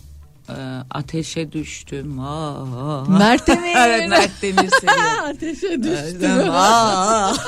E, 0.49 0.55
ateşe 0.91 1.53
düştüm. 1.53 2.21
Aa. 2.21 3.05
Mert 3.05 3.47
Demir. 3.47 3.77
evet 3.77 4.09
Mert 4.09 4.43
Demir 4.43 4.71
seviyorum. 4.81 5.25
Ateşe 5.25 5.83
düştüm. 5.83 6.51
Aa. 6.51 7.33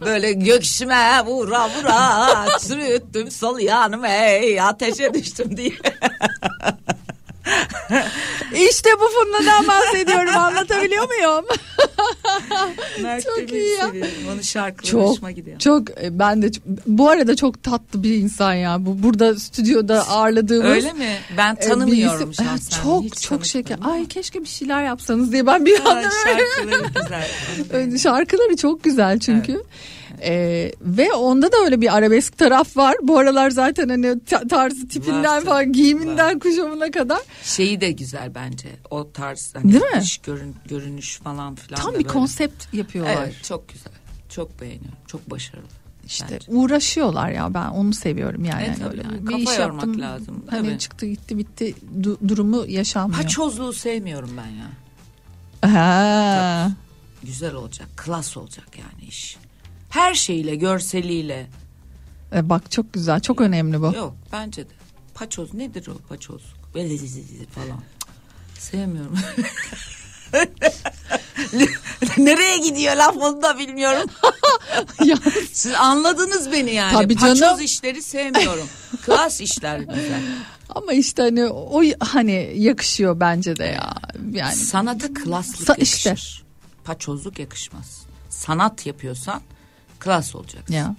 Böyle 0.00 0.32
göksüme 0.32 1.24
vura 1.26 1.68
vura 1.68 2.58
sürüttüm 2.58 3.30
sol 3.30 3.58
yanım 3.58 4.04
ey 4.04 4.60
ateşe 4.60 5.14
düştüm 5.14 5.56
diye. 5.56 5.72
İşte 8.70 8.90
bu 9.00 9.04
Funda'dan 9.08 9.68
bahsediyorum 9.68 10.36
anlatabiliyor 10.36 11.08
muyum? 11.08 11.44
Mert 13.02 13.24
çok 13.24 13.52
iyi 13.52 13.70
ya. 13.70 13.86
seviyorum. 13.86 14.12
Onun 14.32 14.40
şarkıları 14.40 14.90
Çok 14.92 15.08
hoşuma 15.08 15.30
gidiyor. 15.30 15.58
çok 15.58 15.90
e, 15.90 16.18
ben 16.18 16.42
de 16.42 16.50
bu 16.86 17.10
arada 17.10 17.36
çok 17.36 17.62
tatlı 17.62 18.02
bir 18.02 18.14
insan 18.14 18.54
ya. 18.54 18.86
Bu 18.86 19.02
burada 19.02 19.36
stüdyoda 19.38 20.08
ağırladığımız. 20.08 20.70
Öyle 20.70 20.92
mi? 20.92 21.18
Ben 21.36 21.54
e, 21.54 21.58
tanımıyorum 21.60 22.30
isim. 22.30 22.44
şahsen. 22.44 22.52
Evet, 22.52 22.82
Çok 22.82 23.04
Hiç 23.04 23.22
çok 23.22 23.46
şeker. 23.46 23.78
Ay 23.84 24.06
keşke 24.08 24.40
bir 24.40 24.48
şeyler 24.48 24.84
yapsanız 24.84 25.32
diye 25.32 25.46
ben 25.46 25.66
bir 25.66 25.80
anda 25.80 26.10
şarkıları 26.24 26.88
güzel. 27.02 27.98
Şarkıları 28.02 28.56
çok 28.56 28.84
güzel 28.84 29.18
çünkü. 29.18 29.62
Ee, 30.22 30.72
ve 30.80 31.12
onda 31.12 31.52
da 31.52 31.56
öyle 31.64 31.80
bir 31.80 31.96
arabesk 31.96 32.38
taraf 32.38 32.76
var. 32.76 32.96
Bu 33.02 33.18
aralar 33.18 33.50
zaten 33.50 33.88
hani 33.88 34.20
ta- 34.24 34.48
tarzı 34.48 34.88
tipinden 34.88 35.24
Var, 35.24 35.44
falan 35.44 35.72
giyiminden 35.72 36.38
kuşamına 36.38 36.90
kadar. 36.90 37.20
Şeyi 37.42 37.80
de 37.80 37.90
güzel 37.92 38.34
bence. 38.34 38.68
O 38.90 39.12
tarz 39.12 39.54
hani 39.54 39.72
Değil 39.72 39.84
mi? 39.84 40.00
dış 40.00 40.18
görün, 40.18 40.56
görünüş 40.68 41.18
falan 41.18 41.54
filan. 41.54 41.80
Tam 41.80 41.90
bir 41.90 41.96
böyle. 41.96 42.08
konsept 42.08 42.74
yapıyorlar. 42.74 43.16
Evet 43.24 43.34
çok 43.44 43.68
güzel. 43.68 43.92
Çok 44.28 44.60
beğeniyorum. 44.60 44.98
Çok 45.06 45.30
başarılı. 45.30 45.66
İşte 46.06 46.26
bence. 46.30 46.46
uğraşıyorlar 46.48 47.30
ya 47.30 47.54
ben 47.54 47.66
onu 47.68 47.92
seviyorum 47.94 48.44
yani. 48.44 48.62
E, 48.62 48.66
Hani 48.66 48.78
tabii 48.78 48.88
öyle 48.88 49.02
yani. 49.02 49.20
bir 49.20 49.26
Kafa 49.26 49.38
iş 49.52 49.58
yormak 49.58 49.86
yaptım, 49.86 50.00
lazım, 50.00 50.44
Hani 50.50 50.68
tabii. 50.68 50.78
çıktı 50.78 51.06
gitti 51.06 51.38
bitti 51.38 51.74
du- 52.00 52.28
durumu 52.28 52.64
yaşanmıyor. 52.68 53.22
Paçozluğu 53.22 53.72
sevmiyorum 53.72 54.30
ben 54.36 54.46
ya. 54.46 54.70
Ha. 55.74 56.70
Güzel 57.22 57.54
olacak. 57.54 57.88
Klas 57.96 58.36
olacak 58.36 58.66
yani 58.78 59.08
iş. 59.08 59.36
Her 59.94 60.14
şeyle, 60.14 60.54
görseliyle. 60.54 61.46
E, 62.34 62.48
bak 62.48 62.70
çok 62.70 62.92
güzel 62.92 63.20
çok 63.20 63.40
önemli 63.40 63.80
bu. 63.80 63.92
Yok 63.96 64.16
bence 64.32 64.64
de. 64.64 64.72
Paçoz 65.14 65.54
nedir 65.54 65.88
o? 65.88 65.92
Böyle 66.74 66.98
falan. 67.54 67.80
Sevmiyorum. 68.58 69.18
Nereye 72.18 72.58
gidiyor 72.58 72.96
laf 72.96 73.16
onu 73.16 73.42
da 73.42 73.58
bilmiyorum. 73.58 74.10
Siz 75.52 75.72
anladınız 75.74 76.52
beni 76.52 76.74
yani. 76.74 76.92
Tabii 76.92 77.16
canım. 77.18 77.40
Paçoz 77.40 77.60
işleri 77.60 78.02
sevmiyorum. 78.02 78.68
Klas 79.06 79.40
işler 79.40 79.78
güzel. 79.78 80.22
Ama 80.68 80.92
işte 80.92 81.22
hani 81.22 81.46
o 81.46 81.82
hani 82.00 82.52
yakışıyor 82.56 83.20
bence 83.20 83.56
de 83.56 83.64
ya. 83.64 83.94
Yani 84.30 84.54
Sanata 84.54 85.14
klaslık 85.14 85.68
Sa- 85.68 85.80
işte. 85.80 86.08
yakışır. 86.08 86.44
Paçozluk 86.84 87.38
yakışmaz. 87.38 88.02
Sanat 88.30 88.86
yapıyorsan 88.86 89.42
klas 90.04 90.34
olacak. 90.34 90.70
ya. 90.70 90.96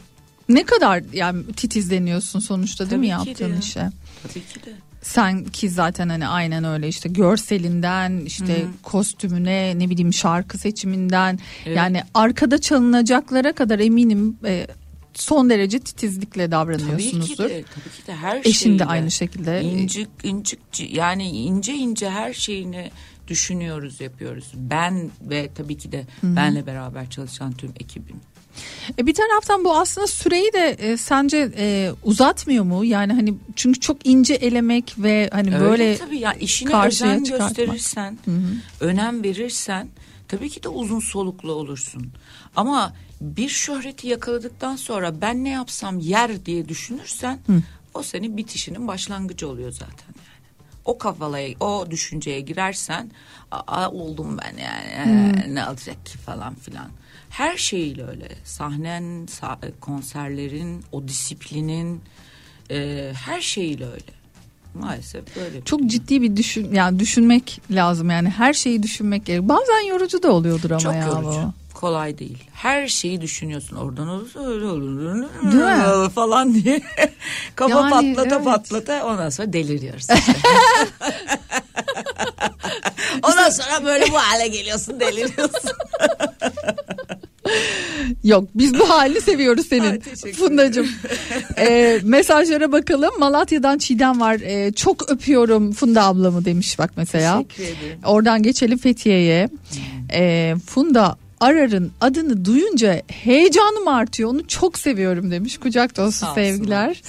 Ne 0.50 0.64
kadar 0.64 1.04
yani 1.14 1.54
titizleniyorsun 1.54 2.40
sonuçta 2.40 2.90
değil 2.90 3.00
mi 3.02 3.10
Tabii 3.10 3.24
ki 3.24 3.30
yaptığın 3.44 3.56
de. 3.56 3.60
işe? 3.60 3.90
Tabii 4.24 4.34
ki 4.46 4.66
de. 4.66 4.74
Sen 5.02 5.44
ki 5.46 5.70
zaten 5.70 6.10
hani 6.10 6.28
aynen 6.28 6.64
öyle 6.64 6.88
işte 6.88 7.10
görselinden 7.10 8.20
işte 8.26 8.62
Hı 8.62 8.66
hı. 8.66 8.70
kostümüne 8.84 9.80
ne 9.80 9.90
bileyim 9.90 10.14
şarkı 10.14 10.58
seçiminden 10.58 11.40
Evet. 11.66 11.78
yani 11.78 12.04
arkada 12.14 12.58
çalınacaklara 12.62 13.54
kadar 13.54 13.80
eminim 13.80 14.38
e, 14.46 14.68
son 15.14 15.50
derece 15.50 15.80
titizlikle 15.80 16.30
Tabii 16.42 16.48
ki 16.48 16.52
davranıyorsunuzdur. 16.52 17.50
de, 17.50 17.64
tabii 17.76 17.96
ki 18.02 18.08
de 18.08 18.16
her 18.16 18.42
Eşin 18.46 18.80
de 18.80 18.86
aynı 18.86 19.12
şekilde. 19.12 19.62
İncik, 19.64 20.08
incik, 20.24 20.60
yani 20.94 21.30
ince 21.30 21.74
ince 21.74 22.10
her 22.10 22.34
şeyini 22.34 22.92
düşünüyoruz, 23.28 24.02
yapıyoruz. 24.02 24.52
Ben 24.56 25.10
ve 25.22 25.50
tabii 25.56 25.78
ki 25.78 25.92
de 25.92 26.06
benle 26.24 26.66
beraber 26.66 27.10
çalışan 27.10 27.52
tüm 27.52 27.70
ekibim. 27.80 28.16
E 29.00 29.08
bir 29.08 29.14
taraftan 29.14 29.64
bu 29.66 29.78
aslında 29.78 30.08
süreyi 30.08 30.54
de 30.54 30.70
e, 30.80 30.98
sence 30.98 31.52
e, 31.58 31.92
uzatmıyor 32.04 32.64
mu? 32.64 32.86
Yani 32.86 33.14
hani 33.14 33.34
çünkü 33.56 33.80
çok 33.80 34.06
ince 34.08 34.34
elemek 34.34 34.96
ve 34.98 35.30
hani 35.34 35.56
Öyle 35.56 35.60
böyle 35.60 35.98
tabii 35.98 36.20
ya 36.20 36.34
işine 36.34 36.72
karşıya 36.72 37.12
özen 37.12 37.24
çıkartmak. 37.24 37.50
gösterirsen, 37.50 38.18
Hı 38.26 38.32
hı. 38.32 38.42
önem 38.80 39.24
verirsen 39.24 39.88
tabii 40.28 40.50
ki 40.50 40.64
de 40.64 40.70
uzun 40.70 41.00
soluklu 41.00 41.52
olursun. 41.52 42.08
Ama 42.56 42.94
bir 43.22 43.50
şöhreti 43.50 44.08
yakaladıktan 44.08 44.76
sonra 44.76 45.22
ben 45.22 45.44
ne 45.44 45.50
yapsam 45.50 46.00
yer 46.00 46.46
diye 46.46 46.70
düşünürsen 46.70 47.40
Hı. 47.48 47.62
o 47.94 48.04
senin 48.04 48.38
bitişinin 48.38 48.88
başlangıcı 48.88 49.48
oluyor 49.50 49.72
zaten 49.72 50.08
yani. 50.08 50.26
O 50.86 50.98
kafalaya, 50.98 51.56
o 51.60 51.92
düşünceye 51.92 52.40
girersen 52.42 53.12
Aa, 53.52 53.90
oldum 53.92 54.38
ben 54.38 54.58
yani 54.64 55.44
Hı. 55.46 55.56
ne 55.56 55.68
olacak 55.70 56.06
ki 56.06 56.18
falan 56.18 56.56
filan. 56.56 56.88
Her 57.38 57.58
şeyiyle 57.58 58.06
öyle. 58.08 58.28
Sahnen, 58.44 59.04
sa- 59.26 59.80
konserlerin, 59.82 60.84
o 60.92 61.08
disiplinin 61.08 62.02
e, 62.72 63.12
her 63.26 63.42
şeyiyle 63.42 63.86
öyle. 63.86 64.12
Maalesef 64.74 65.36
böyle. 65.36 65.62
çok 65.66 65.86
ciddi 65.86 66.22
bir 66.22 66.36
düşün 66.36 66.74
yani 66.74 67.00
düşünmek 67.00 67.62
lazım 67.72 68.10
yani 68.10 68.30
her 68.30 68.54
şeyi 68.54 68.84
düşünmek 68.84 69.26
gerekiyor. 69.26 69.50
Bazen 69.50 69.88
yorucu 69.88 70.24
da 70.24 70.32
oluyordur 70.32 70.72
ama 70.72 70.80
Çok 70.80 70.94
ya 70.94 71.06
yorucu. 71.06 71.24
bu. 71.24 71.54
Kolay 71.74 72.18
değil. 72.18 72.38
Her 72.54 72.88
şeyi 72.88 73.22
düşünüyorsun. 73.22 73.76
Oradan 73.76 74.08
olursa 74.08 74.40
öyle 74.40 74.66
olur. 74.66 76.10
Falan 76.16 76.54
diye. 76.54 76.82
Kafa 77.56 77.80
Yani, 77.80 77.90
patlata 77.92 78.36
evet. 78.36 78.46
patlata 78.46 79.06
ondan 79.06 79.30
sonra 79.30 79.54
deliriyoruz. 79.54 80.00
işte. 80.10 80.16
ondan 83.24 83.50
sonra 83.50 83.86
böyle 83.86 84.12
bu 84.12 84.18
hale 84.18 84.48
geliyorsun 84.48 85.00
deliriyorsun. 85.00 85.72
Yok 88.24 88.48
biz 88.56 88.80
bu 88.80 88.90
halini 88.90 89.22
seviyoruz 89.22 89.68
senin 89.68 90.00
Fundacığım. 90.38 90.88
Ee, 91.58 92.00
mesajlara 92.04 92.72
bakalım. 92.72 93.10
Malatya'dan 93.20 93.78
Çiğdem 93.78 94.20
var. 94.22 94.40
Ee, 94.44 94.72
çok 94.72 95.12
öpüyorum 95.12 95.72
Funda 95.72 96.04
ablamı 96.04 96.46
demiş 96.46 96.80
bak 96.80 96.92
mesela. 96.98 97.44
Teşekkür 97.44 97.64
ederim. 97.64 98.00
Oradan 98.06 98.44
geçelim 98.44 98.78
Fethiye'ye. 98.78 99.50
Ee, 100.14 100.56
Funda 100.68 101.18
Arar'ın 101.40 101.92
adını 102.02 102.46
duyunca 102.46 103.02
heyecanım 103.08 103.88
artıyor. 103.88 104.30
Onu 104.30 104.48
çok 104.48 104.78
seviyorum 104.78 105.32
demiş. 105.32 105.58
Kucak 105.58 105.98
dolusu 105.98 106.26
sevgiler 106.36 107.02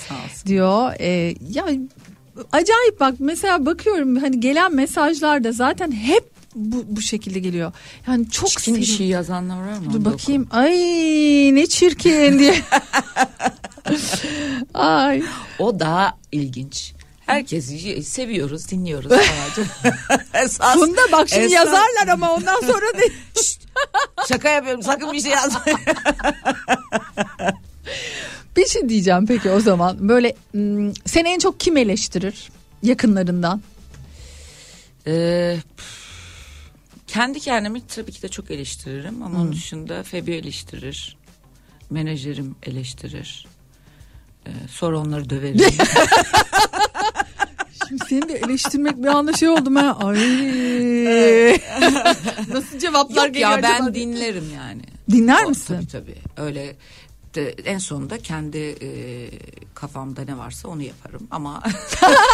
diyor. 0.46 0.92
Ee, 1.00 1.34
ya 1.50 1.64
acayip 2.52 3.00
bak 3.00 3.14
mesela 3.18 3.66
bakıyorum 3.66 4.16
hani 4.16 4.40
gelen 4.40 4.74
mesajlarda 4.74 5.52
zaten 5.52 5.92
hep 5.92 6.35
bu, 6.56 6.84
bu 6.88 7.00
şekilde 7.00 7.38
geliyor. 7.38 7.72
Yani 8.06 8.30
çok 8.30 8.48
Çirkin 8.48 8.74
bir 8.74 8.80
sevim- 8.82 8.96
şey 8.96 9.06
yazanlar 9.06 9.56
var 9.68 9.78
mı? 9.78 9.92
Dur 9.92 10.04
bakayım. 10.04 10.48
Ay 10.50 10.72
ne 11.54 11.66
çirkin 11.66 12.38
diye. 12.38 12.60
Ay. 14.74 15.22
O 15.58 15.80
daha 15.80 16.18
ilginç. 16.32 16.92
Herkes 17.26 17.66
seviyoruz, 18.08 18.70
dinliyoruz. 18.70 19.12
Sadece. 19.12 19.70
Esas- 20.34 20.74
Funda 20.74 21.00
bak 21.12 21.28
şimdi 21.28 21.44
esas- 21.46 21.52
yazarlar 21.52 22.08
ama 22.12 22.32
ondan 22.34 22.60
sonra 22.60 22.86
da 22.98 23.02
Şaka 24.28 24.48
yapıyorum 24.50 24.82
sakın 24.82 25.12
bir 25.12 25.20
şey 25.20 25.30
yazmayın. 25.30 25.78
bir 28.56 28.66
şey 28.66 28.88
diyeceğim 28.88 29.26
peki 29.26 29.50
o 29.50 29.60
zaman. 29.60 30.08
Böyle 30.08 30.36
seni 31.04 31.28
en 31.28 31.38
çok 31.38 31.60
kim 31.60 31.76
eleştirir 31.76 32.48
yakınlarından? 32.82 33.62
Ee, 35.06 35.56
kendi 37.06 37.40
kendimi 37.40 37.86
tabii 37.86 38.12
ki 38.12 38.22
de 38.22 38.28
çok 38.28 38.50
eleştiririm 38.50 39.22
ama 39.22 39.34
Hmm. 39.34 39.40
onun 39.42 39.52
dışında 39.52 40.02
Febi 40.02 40.32
eleştirir. 40.32 41.16
Menajerim 41.90 42.56
eleştirir. 42.62 43.46
Ee, 44.46 44.50
sonra 44.70 44.98
onları 44.98 45.30
döverim. 45.30 45.58
Şimdi 47.88 48.04
seni 48.08 48.28
de 48.28 48.32
eleştirmek 48.34 48.96
bir 49.02 49.06
anda 49.06 49.32
şey 49.32 49.48
oldu 49.48 49.74
ha. 49.74 49.98
Ay. 50.02 50.16
Nasıl 52.52 52.78
cevaplar 52.78 53.24
Yok 53.26 53.34
geliyor 53.34 53.50
ya 53.50 53.62
ben 53.62 53.74
acaba? 53.80 53.94
dinlerim 53.94 54.50
yani. 54.56 54.82
Dinler 55.10 55.44
O- 55.44 55.48
misin? 55.48 55.74
Tabii 55.76 55.86
tabii. 55.86 56.16
Öyle 56.46 56.76
de, 57.36 57.50
en 57.50 57.78
sonunda 57.78 58.18
kendi 58.18 58.58
e, 58.58 58.88
kafamda 59.74 60.24
ne 60.24 60.38
varsa 60.38 60.68
onu 60.68 60.82
yaparım 60.82 61.26
ama 61.30 61.62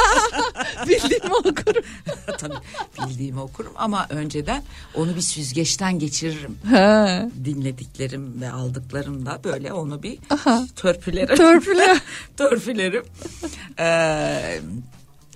bildiğimi 0.88 1.34
okurum. 1.34 1.84
tabii 2.38 2.54
bildiğimi 2.98 3.40
okurum 3.40 3.72
ama 3.76 4.06
önceden 4.10 4.62
onu 4.94 5.16
bir 5.16 5.20
süzgeçten 5.20 5.98
geçiririm. 5.98 6.58
He. 6.70 7.28
Dinlediklerim 7.44 8.40
ve 8.40 8.50
aldıklarımda 8.50 9.40
böyle 9.44 9.72
onu 9.72 10.02
bir 10.02 10.18
Aha. 10.30 10.66
törpülerim. 10.76 11.36
Törpüle. 11.36 12.00
törpülerim. 12.36 13.04
Ee, 13.78 14.60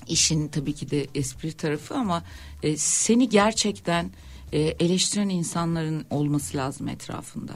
işin 0.09 0.49
tabii 0.49 0.73
ki 0.73 0.91
de 0.91 1.07
espri 1.15 1.53
tarafı 1.53 1.95
ama 1.95 2.23
e, 2.63 2.77
seni 2.77 3.29
gerçekten 3.29 4.11
e, 4.53 4.61
eleştiren 4.61 5.29
insanların 5.29 6.07
olması 6.11 6.57
lazım 6.57 6.89
etrafında. 6.89 7.55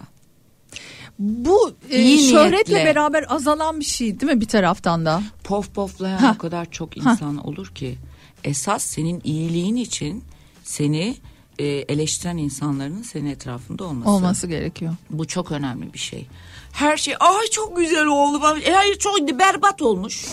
Bu 1.20 1.74
e, 1.90 2.18
şöhretle 2.18 2.74
niyetle. 2.74 2.84
beraber 2.84 3.24
azalan 3.28 3.80
bir 3.80 3.84
şey 3.84 4.20
değil 4.20 4.32
mi 4.32 4.40
bir 4.40 4.48
taraftan 4.48 5.06
da? 5.06 5.22
Pof 5.44 5.74
poflayan 5.74 6.18
Ha. 6.18 6.34
o 6.36 6.38
kadar 6.38 6.70
çok 6.70 6.96
insan 6.96 7.46
olur 7.46 7.66
ki 7.66 7.98
esas 8.44 8.84
senin 8.84 9.20
iyiliğin 9.24 9.76
için 9.76 10.24
seni 10.64 11.16
e, 11.58 11.64
eleştiren 11.64 12.36
insanların 12.36 13.02
senin 13.02 13.26
etrafında 13.26 13.84
olması. 13.84 14.10
Olması 14.10 14.46
gerekiyor. 14.46 14.94
Bu 15.10 15.26
çok 15.26 15.52
önemli 15.52 15.92
bir 15.92 15.98
şey. 15.98 16.26
Her 16.72 16.96
şey 16.96 17.14
ay 17.20 17.46
çok 17.50 17.76
güzel 17.76 18.06
oldu. 18.06 18.40
E, 18.64 18.72
hayır 18.72 18.98
çok 18.98 19.38
berbat 19.38 19.82
olmuş. 19.82 20.26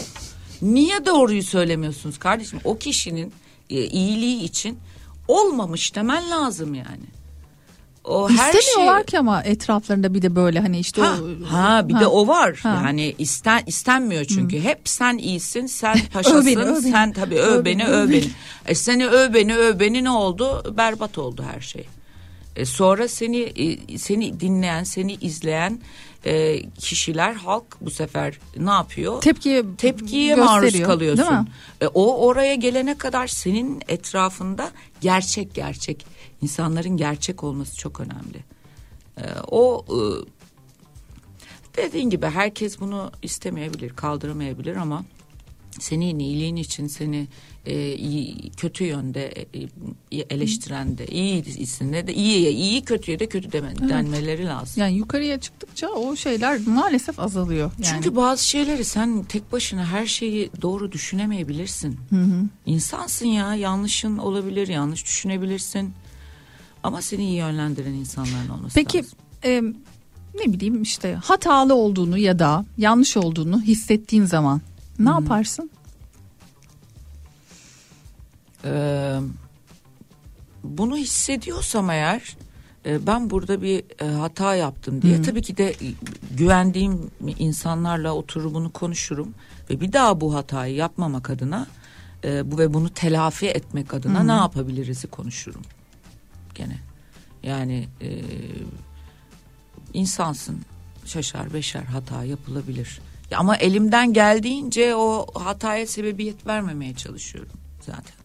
Niye 0.61 1.05
doğruyu 1.05 1.43
söylemiyorsunuz 1.43 2.18
kardeşim? 2.18 2.59
O 2.64 2.77
kişinin 2.77 3.34
e, 3.69 3.84
iyiliği 3.85 4.43
için 4.43 4.80
olmamış 5.27 5.95
demen 5.95 6.30
lazım 6.30 6.73
yani. 6.73 7.16
O 8.07 8.29
her 8.29 8.51
şey 8.51 8.59
İstemiyorlar 8.61 9.03
ki 9.05 9.19
ama 9.19 9.43
etraflarında 9.43 10.13
bir 10.13 10.21
de 10.21 10.35
böyle 10.35 10.59
hani 10.59 10.79
işte 10.79 11.01
Ha, 11.01 11.15
o 11.43 11.51
ha 11.53 11.88
bir 11.89 11.93
Ha. 11.93 11.99
de 11.99 12.07
o 12.07 12.27
var. 12.27 12.55
Ha. 12.63 12.81
Yani 12.85 13.15
isten 13.17 13.63
istenmiyor 13.65 14.25
çünkü. 14.25 14.59
Hep 14.59 14.79
sen 14.85 15.17
iyisin, 15.17 15.65
sen 15.65 15.97
paşasın, 16.13 16.38
Öv 16.41 16.45
beni, 16.45 16.57
öv 16.63 16.84
beni. 16.84 16.91
sen 16.91 17.13
tabii 17.13 17.35
öv, 17.35 17.59
Öv 17.59 17.65
beni, 17.65 17.85
öv 17.85 18.09
beni. 18.09 18.29
E 18.65 18.75
seni 18.75 19.07
öv 19.07 19.34
beni, 19.34 19.55
öv 19.57 19.79
beni 19.79 20.03
ne 20.03 20.09
oldu? 20.09 20.73
Berbat 20.77 21.17
oldu 21.17 21.45
her 21.53 21.61
şey. 21.61 21.85
E 22.55 22.65
sonra 22.65 23.07
seni 23.07 23.39
e, 23.41 23.97
seni 23.97 24.39
dinleyen, 24.39 24.84
seni 24.84 25.13
izleyen 25.13 25.79
e, 26.25 26.61
kişiler 26.69 27.34
halk 27.34 27.63
bu 27.81 27.89
sefer 27.91 28.39
ne 28.57 28.69
yapıyor? 28.71 29.21
Tepkiye 29.21 29.63
tepkiye 29.77 30.35
maruz 30.35 30.81
kalıyorsun. 30.84 31.25
değil 31.25 31.39
mi? 31.39 31.45
E, 31.81 31.88
o 31.88 32.25
oraya 32.25 32.55
gelene 32.55 32.97
kadar 32.97 33.27
senin 33.27 33.81
etrafında 33.88 34.69
gerçek 35.01 35.53
gerçek 35.53 36.05
insanların 36.41 36.97
gerçek 36.97 37.43
olması 37.43 37.77
çok 37.77 37.99
önemli. 37.99 38.43
E, 39.18 39.23
o 39.47 39.85
e, 39.89 39.97
dediğin 41.77 42.09
gibi 42.09 42.26
herkes 42.26 42.80
bunu 42.80 43.11
istemeyebilir, 43.22 43.89
kaldıramayabilir 43.89 44.76
ama 44.76 45.05
senin 45.80 46.19
iyiliğin 46.19 46.55
için 46.55 46.88
seni 46.88 47.27
e, 47.65 47.93
iyi, 47.95 48.51
kötü 48.57 48.84
yönde 48.84 49.45
e, 50.11 50.18
eleştiren 50.18 50.97
de 50.97 51.07
iyi 51.07 51.57
isimle 51.57 52.07
de 52.07 52.14
iyi 52.14 52.47
iyi 52.47 52.81
kötüye 52.81 53.19
de 53.19 53.30
kötü 53.30 53.51
deme, 53.51 53.73
Evet. 53.80 53.89
denmeleri 53.89 54.45
lazım. 54.45 54.81
Yani 54.81 54.97
yukarıya 54.97 55.39
çıktıkça 55.39 55.89
o 55.89 56.15
şeyler 56.15 56.59
maalesef 56.68 57.19
azalıyor. 57.19 57.72
Yani. 57.77 57.85
Çünkü 57.85 58.15
bazı 58.15 58.47
şeyleri 58.47 58.85
sen 58.85 59.23
tek 59.23 59.51
başına 59.51 59.85
her 59.85 60.05
şeyi 60.05 60.51
doğru 60.61 60.91
düşünemeyebilirsin. 60.91 61.97
Hı 62.09 62.15
hı. 62.15 62.43
İnsansın 62.65 63.26
ya 63.27 63.55
yanlışın 63.55 64.18
olabilir 64.18 64.68
yanlış 64.68 65.05
düşünebilirsin. 65.05 65.93
Ama 66.83 67.01
seni 67.01 67.23
iyi 67.23 67.37
yönlendiren 67.37 67.93
insanların 67.93 68.49
olması 68.49 68.75
Peki 68.75 68.97
lazım. 68.97 69.13
e, 69.43 69.61
ne 70.35 70.53
bileyim 70.53 70.81
işte 70.81 71.13
hatalı 71.13 71.75
olduğunu 71.75 72.17
ya 72.17 72.39
da 72.39 72.65
yanlış 72.77 73.17
olduğunu 73.17 73.61
hissettiğin 73.61 74.25
zaman 74.25 74.61
ne 74.99 75.09
yaparsın? 75.09 75.69
Ee, 78.65 79.19
bunu 80.63 80.97
hissediyorsam 80.97 81.89
eğer 81.89 82.37
e, 82.85 83.07
ben 83.07 83.29
burada 83.29 83.61
bir 83.61 83.83
e, 84.01 84.05
hata 84.05 84.55
yaptım 84.55 85.01
diye 85.01 85.17
Hı. 85.17 85.21
tabii 85.21 85.41
ki 85.41 85.57
de 85.57 85.75
güvendiğim 86.31 87.11
insanlarla 87.39 88.13
oturur 88.13 88.53
bunu 88.53 88.71
konuşurum 88.71 89.33
ve 89.69 89.81
bir 89.81 89.93
daha 89.93 90.21
bu 90.21 90.35
hatayı 90.35 90.75
yapmamak 90.75 91.29
adına 91.29 91.67
e, 92.23 92.51
bu 92.51 92.57
ve 92.57 92.73
bunu 92.73 92.89
telafi 92.89 93.47
etmek 93.47 93.93
adına 93.93 94.19
Hı. 94.23 94.27
ne 94.27 94.31
yapabiliriz'i 94.31 95.07
konuşurum 95.07 95.61
gene 96.57 96.77
yani 97.43 97.88
e, 98.01 98.09
insansın 99.93 100.61
şaşar 101.05 101.53
beşer 101.53 101.84
hata 101.84 102.23
yapılabilir 102.23 102.99
Ya 103.31 103.38
ama 103.38 103.55
elimden 103.57 104.13
geldiğince 104.13 104.95
o 104.95 105.27
hataya 105.34 105.88
sebebiyet 105.88 106.47
vermemeye 106.47 106.93
çalışıyorum 106.93 107.51
zaten 107.81 108.15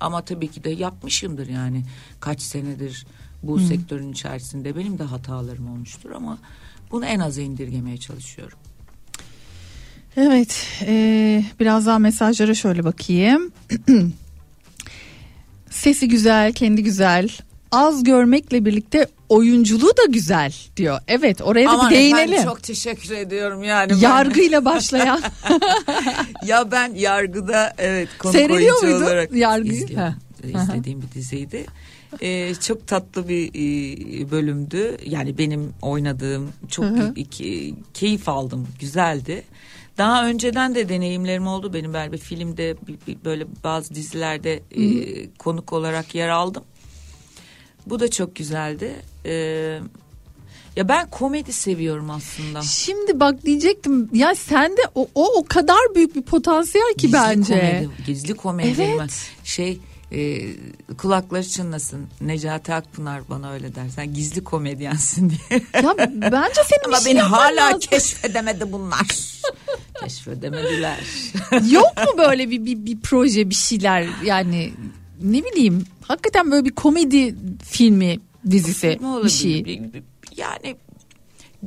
ama 0.00 0.24
tabii 0.24 0.48
ki 0.48 0.64
de 0.64 0.70
yapmışımdır 0.70 1.48
yani 1.48 1.84
kaç 2.20 2.40
senedir 2.40 3.06
bu 3.42 3.60
Hı. 3.60 3.64
sektörün 3.66 4.12
içerisinde 4.12 4.76
benim 4.76 4.98
de 4.98 5.02
hatalarım 5.02 5.72
olmuştur 5.72 6.10
ama 6.10 6.38
bunu 6.90 7.06
en 7.06 7.20
aza 7.20 7.40
indirgemeye 7.42 7.96
çalışıyorum. 7.96 8.58
Evet 10.16 10.66
e, 10.86 11.44
biraz 11.60 11.86
daha 11.86 11.98
mesajlara 11.98 12.54
şöyle 12.54 12.84
bakayım. 12.84 13.52
Sesi 15.70 16.08
güzel, 16.08 16.52
kendi 16.52 16.82
güzel. 16.82 17.28
Az 17.72 18.04
görmekle 18.04 18.64
birlikte 18.64 19.06
oyunculuğu 19.28 19.88
da 19.96 20.04
güzel 20.08 20.52
diyor. 20.76 20.98
Evet 21.08 21.40
oraya 21.42 21.66
da 21.66 21.70
Aman 21.70 21.90
bir 21.90 21.96
efendim, 21.96 22.16
değinelim. 22.28 22.44
çok 22.44 22.62
teşekkür 22.62 23.10
ediyorum 23.14 23.62
yani. 23.62 23.92
Yargıyla 24.00 24.64
başlayan. 24.64 25.20
ya 26.46 26.70
ben 26.72 26.94
yargıda 26.94 27.72
evet 27.78 28.08
konuk 28.18 28.34
Seyrediyor 28.34 28.58
oyuncu 28.82 28.86
muydun 28.86 29.06
olarak 29.06 29.32
yargıyı? 29.32 29.72
izliyorum. 29.72 30.14
Ha. 30.52 30.62
izlediğim 30.62 31.02
bir 31.02 31.10
diziydi. 31.14 31.66
Ee, 32.22 32.54
çok 32.54 32.86
tatlı 32.86 33.28
bir 33.28 33.48
e, 33.48 34.30
bölümdü. 34.30 34.96
Yani 35.06 35.38
benim 35.38 35.72
oynadığım 35.82 36.52
çok 36.68 36.84
Hı 36.84 36.88
hı. 36.88 37.16
bir- 37.16 37.24
ki- 37.24 37.74
keyif 37.94 38.28
aldım. 38.28 38.66
Güzeldi. 38.80 39.42
Daha 39.98 40.26
önceden 40.26 40.74
de 40.74 40.88
deneyimlerim 40.88 41.46
oldu. 41.46 41.72
Benim 41.74 41.94
böyle 41.94 42.16
filmde 42.16 42.76
böyle 43.24 43.46
bazı 43.64 43.94
dizilerde 43.94 44.52
e, 44.76 44.82
konuk 45.38 45.72
olarak 45.72 46.14
yer 46.14 46.28
aldım. 46.28 46.62
Bu 47.86 48.00
da 48.00 48.10
çok 48.10 48.36
güzeldi. 48.36 48.92
Ee, 49.24 49.80
ya 50.76 50.88
ben 50.88 51.10
komedi 51.10 51.52
seviyorum 51.52 52.10
aslında. 52.10 52.62
Şimdi 52.62 53.20
bak 53.20 53.44
diyecektim 53.44 54.08
ya 54.12 54.34
sende 54.34 54.80
o, 54.94 55.08
o 55.14 55.26
o 55.38 55.44
kadar 55.44 55.78
büyük 55.94 56.16
bir 56.16 56.22
potansiyel 56.22 56.88
ki 56.94 56.96
Gizli 56.98 57.12
bence. 57.12 57.54
Komedi, 57.54 57.88
gizli 58.06 58.34
komedi. 58.34 58.82
Evet. 58.82 58.98
ben- 58.98 59.08
Şey 59.44 59.78
e, 60.12 60.40
kulakları 60.98 61.48
çınlasın. 61.48 62.06
Necati 62.20 62.74
Akpınar 62.74 63.20
bana 63.30 63.52
öyle 63.52 63.74
der. 63.74 63.88
Sen 63.94 64.14
gizli 64.14 64.44
komedyensin 64.44 65.30
diye. 65.30 65.62
Ya 65.82 65.94
bence 66.32 66.60
senin 66.66 66.94
Ama 66.94 66.98
beni 67.06 67.20
hala 67.20 67.56
lazım. 67.66 67.80
keşfedemedi 67.80 68.72
bunlar. 68.72 69.06
Keşfedemediler. 70.04 70.98
Yok 71.70 71.96
mu 71.96 72.18
böyle 72.18 72.50
bir, 72.50 72.64
bir, 72.64 72.86
bir 72.86 73.00
proje 73.00 73.50
bir 73.50 73.54
şeyler 73.54 74.06
yani 74.24 74.72
ne 75.22 75.44
bileyim 75.44 75.84
hakikaten 76.02 76.50
böyle 76.50 76.64
bir 76.64 76.70
komedi 76.74 77.34
filmi 77.64 78.18
dizisi 78.50 78.98
bir 79.24 79.28
şey. 79.28 79.80
Yani 80.36 80.76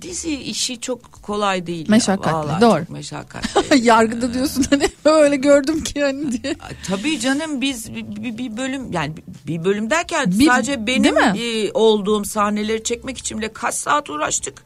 dizi 0.02 0.36
işi 0.36 0.80
çok 0.82 1.12
kolay 1.12 1.68
değil. 1.68 1.90
Meşakkatli, 1.90 2.34
Vallahi 2.34 2.62
doğru. 2.62 2.80
Çok 2.80 2.90
meşakkatli. 2.90 3.80
Yargıda 3.88 4.34
diyorsun 4.34 4.66
hani 4.70 4.88
öyle 5.06 5.36
gördüm 5.36 5.84
ki 5.84 6.02
hani 6.02 6.44
diye. 6.44 6.56
Tabii 6.88 7.20
canım 7.20 7.62
biz 7.62 7.96
bir, 7.96 8.38
bir- 8.38 8.58
bölüm 8.58 8.92
yani 8.92 9.14
bir 9.48 9.64
bölüm 9.66 9.90
derken 9.90 10.32
Bir- 10.40 10.48
sadece 10.48 10.88
benim 10.88 11.18
e, 11.18 11.72
olduğum 11.74 12.26
sahneleri 12.26 12.84
çekmek 12.84 13.18
için 13.18 13.38
bile 13.38 13.54
kaç 13.54 13.76
saat 13.76 14.10
uğraştık. 14.10 14.66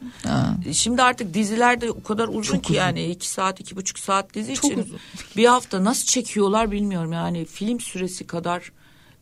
Şimdi 0.73 1.01
artık 1.01 1.34
dizilerde 1.34 1.91
o 1.91 2.03
kadar 2.03 2.27
uzun 2.27 2.59
ki 2.59 2.73
yani 2.73 3.05
iki 3.05 3.30
saat 3.30 3.59
iki 3.59 3.76
buçuk 3.76 3.99
saat 3.99 4.34
dizi 4.34 4.53
Çok 4.55 4.65
için 4.72 4.80
uzun. 4.84 4.97
bir 5.38 5.45
hafta 5.45 5.84
nasıl 5.84 6.05
çekiyorlar 6.05 6.72
bilmiyorum 6.72 7.14
yani 7.14 7.45
film 7.45 7.80
süresi 7.80 8.27
kadar 8.27 8.72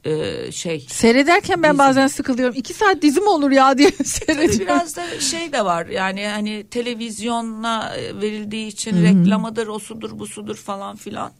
e, 0.06 0.52
şey. 0.52 0.86
Seyrederken 0.90 1.64
ben 1.64 1.69
Dizi. 1.72 1.80
bazen 1.80 2.07
sıkılıyorum. 2.07 2.56
İki 2.57 2.73
saat 2.73 3.02
dizi 3.02 3.19
mi 3.22 3.30
olur 3.30 3.52
ya 3.52 3.77
diye 3.77 3.91
seyrediyorum. 4.06 4.60
biraz 4.60 4.95
da 4.95 5.19
şey 5.19 5.53
de 5.53 5.65
var 5.65 5.86
yani 5.86 6.27
hani 6.27 6.64
televizyona 6.72 7.95
e, 7.95 8.22
verildiği 8.22 8.68
için 8.68 8.94
Hı 8.94 8.99
hı. 8.99 9.03
reklamıdır, 9.03 9.68
o 9.68 9.80
sudur, 9.80 10.19
bu 10.19 10.27
sudur 10.27 10.56
falan 10.56 10.95
filan. 10.95 11.32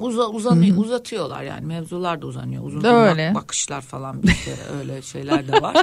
Uza, 0.00 0.26
uzanıyor, 0.28 0.76
uzatıyorlar 0.76 1.42
yani 1.42 1.66
mevzular 1.66 2.22
da 2.22 2.26
uzanıyor. 2.26 2.64
Uzun 2.64 2.84
Öyle. 2.84 3.28
bak- 3.34 3.42
bakışlar 3.42 3.80
falan 3.80 4.22
bir 4.22 4.28
de 4.28 4.56
öyle 4.80 5.02
şeyler 5.02 5.48
de 5.48 5.62
var. 5.62 5.76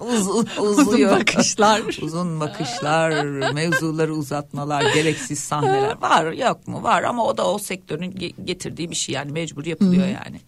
Uzun, 0.00 0.48
uzuyor. 0.60 1.20
bakışlar. 1.20 1.82
Uzun 2.02 2.40
bakışlar, 2.40 3.22
mevzuları 3.52 4.14
uzatmalar, 4.14 4.94
gereksiz 4.94 5.38
sahneler 5.38 6.00
var 6.02 6.32
yok 6.32 6.68
mu? 6.68 6.82
Var 6.82 7.02
ama 7.02 7.24
o 7.24 7.36
da 7.36 7.50
o 7.50 7.58
sektörün 7.58 8.12
ge- 8.12 8.44
getirdiği 8.44 8.90
bir 8.90 8.96
şey 8.96 9.14
yani 9.14 9.32
mecbur 9.32 9.64
yapılıyor 9.66 10.02
Hı 10.06 10.10
hı. 10.10 10.14
yani. 10.24 10.40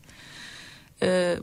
Ee, 1.02 1.36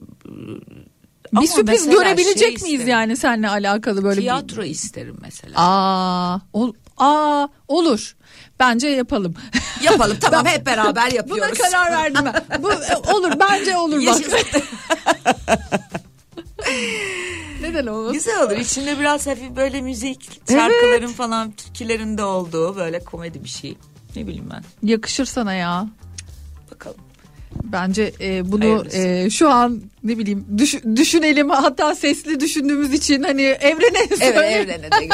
Bir 1.34 1.38
ama 1.38 1.48
sürpriz 1.48 1.89
görebilecek 1.89 2.38
şey 2.38 2.49
miyiz 2.49 2.64
isterim. 2.65 2.88
yani 2.88 3.18
seninle 3.18 3.49
alakalı 3.49 4.03
böyle 4.03 4.22
Tiyatro 4.22 4.61
bir... 4.61 4.68
isterim 4.69 5.18
mesela. 5.22 5.53
Aa, 5.57 6.39
ol, 6.53 6.73
aa 6.98 7.48
olur. 7.68 8.15
Bence 8.59 8.88
yapalım. 8.88 9.35
Yapalım 9.81 10.17
tamam 10.21 10.45
hep 10.45 10.65
beraber 10.65 11.11
yapıyoruz. 11.11 11.59
Buna 11.59 11.69
karar 11.69 11.91
verdim 11.91 12.25
ben. 12.25 12.63
Bu 12.63 12.71
e, 12.71 12.95
olur 13.13 13.31
bence 13.39 13.77
olur 13.77 14.05
bak. 14.05 14.17
Neden 17.61 17.88
olmaz? 17.88 18.13
Güzel 18.13 18.43
olur. 18.43 18.57
İçinde 18.57 18.99
biraz 18.99 19.27
hafif 19.27 19.55
böyle 19.55 19.81
müzik, 19.81 20.41
şarkıların 20.51 21.13
falan 21.13 21.51
türkülerin 21.51 22.17
de 22.17 22.23
olduğu 22.23 22.75
böyle 22.75 22.99
komedi 23.03 23.43
bir 23.43 23.49
şey. 23.49 23.77
Ne 24.15 24.27
bileyim 24.27 24.49
ben. 24.51 24.63
Yakışır 24.89 25.25
sana 25.25 25.53
ya. 25.53 25.88
Bakalım. 26.71 27.06
Bence 27.63 28.11
e, 28.21 28.51
bunu 28.51 28.63
Hayırlısı. 28.63 28.97
e, 28.97 29.29
şu 29.29 29.49
an 29.49 29.81
ne 30.03 30.17
bileyim 30.17 30.45
düş- 30.57 30.84
düşünelim 30.95 31.49
hatta 31.49 31.95
sesli 31.95 32.39
düşündüğümüz 32.39 32.93
için 32.93 33.23
hani 33.23 33.41
evrene 33.41 33.97
Evet 34.07 34.17
söyleyelim. 34.19 34.69
evrene 34.69 34.91
de 34.91 35.09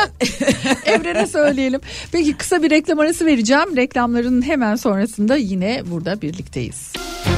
evrene 0.91 1.28
söyleyelim. 1.28 1.82
Peki 2.11 2.34
kısa 2.34 2.64
bir 2.64 2.70
reklam 2.70 2.99
arası 2.99 3.26
vereceğim. 3.26 3.76
Reklamların 3.78 4.41
hemen 4.41 4.76
sonrasında 4.76 5.36
yine 5.36 5.82
burada 5.91 6.22
birlikteyiz. 6.22 6.94
Yak 7.26 7.32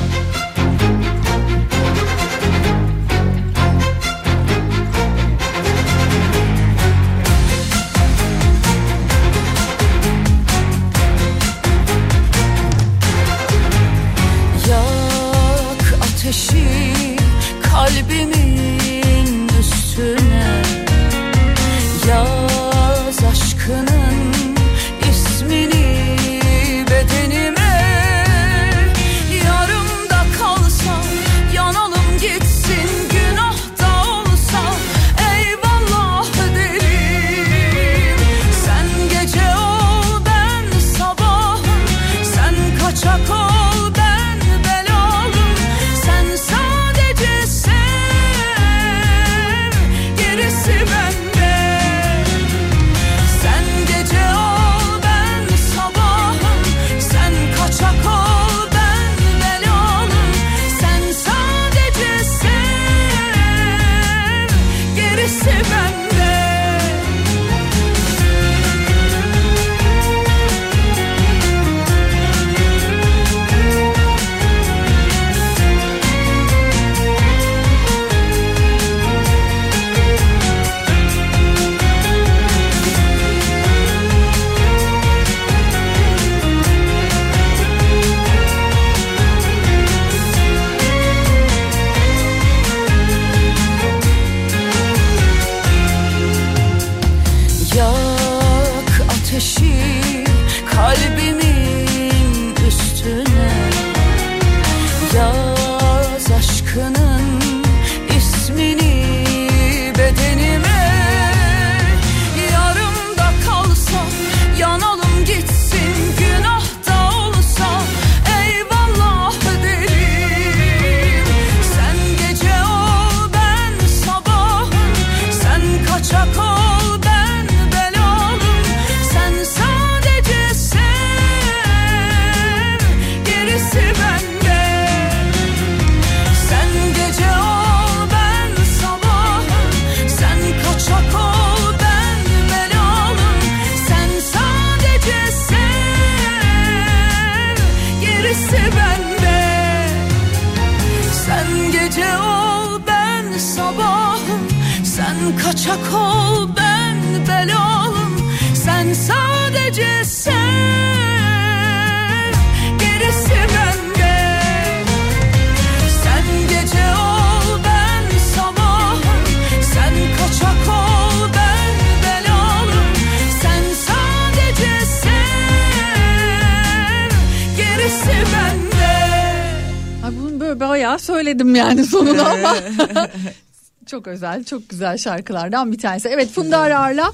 yani 182.18 182.42
sonunu 182.42 183.00
ama. 183.00 183.08
çok 183.86 184.08
özel, 184.08 184.44
çok 184.44 184.70
güzel 184.70 184.98
şarkılardan 184.98 185.72
bir 185.72 185.78
tanesi. 185.78 186.10
Evet 186.10 186.32
Funda 186.32 186.58
Arar'la 186.58 187.12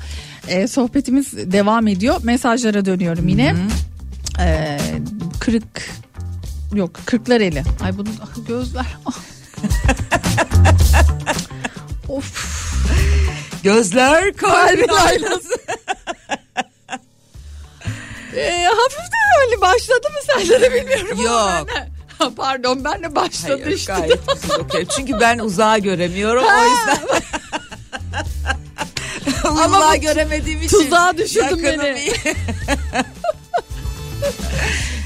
e, 0.48 0.68
sohbetimiz 0.68 1.52
devam 1.52 1.88
ediyor. 1.88 2.16
Mesajlara 2.24 2.86
dönüyorum 2.86 3.28
yine. 3.28 3.56
E, 4.40 4.78
kırık 5.40 5.92
yok 6.74 7.00
kırklar 7.06 7.42
eli. 7.42 7.64
Ay 7.84 7.98
bunun 7.98 8.16
ah, 8.24 8.48
gözler. 8.48 8.86
Of. 12.10 12.52
Gözler 13.64 14.34
kalbin 14.34 14.88
aynası. 14.88 15.58
E, 18.36 18.66
hafif 18.66 19.12
de 19.12 19.18
öyle 19.42 19.62
başladı 19.62 20.08
mı 20.10 20.20
sende 20.28 20.62
de 20.62 20.74
bilmiyorum. 20.74 21.22
Yok. 21.22 21.68
Pardon 22.36 22.84
ben 22.84 23.04
de 23.04 23.16
başladı 23.16 23.62
Hayır 23.64 23.78
işte. 23.78 23.94
gayet 23.94 24.20
güzel 24.42 24.60
okuyorum. 24.60 24.90
Çünkü 24.96 25.20
ben 25.20 25.40
uzağa 25.40 25.78
göremiyorum 25.78 26.44
o 26.44 26.64
yüzden. 26.64 27.08
Bu 29.98 30.02
göremediğim 30.02 30.62
için. 30.62 30.78
tuzağa 30.78 31.18
düşürdün 31.18 31.64
beni. 31.64 32.12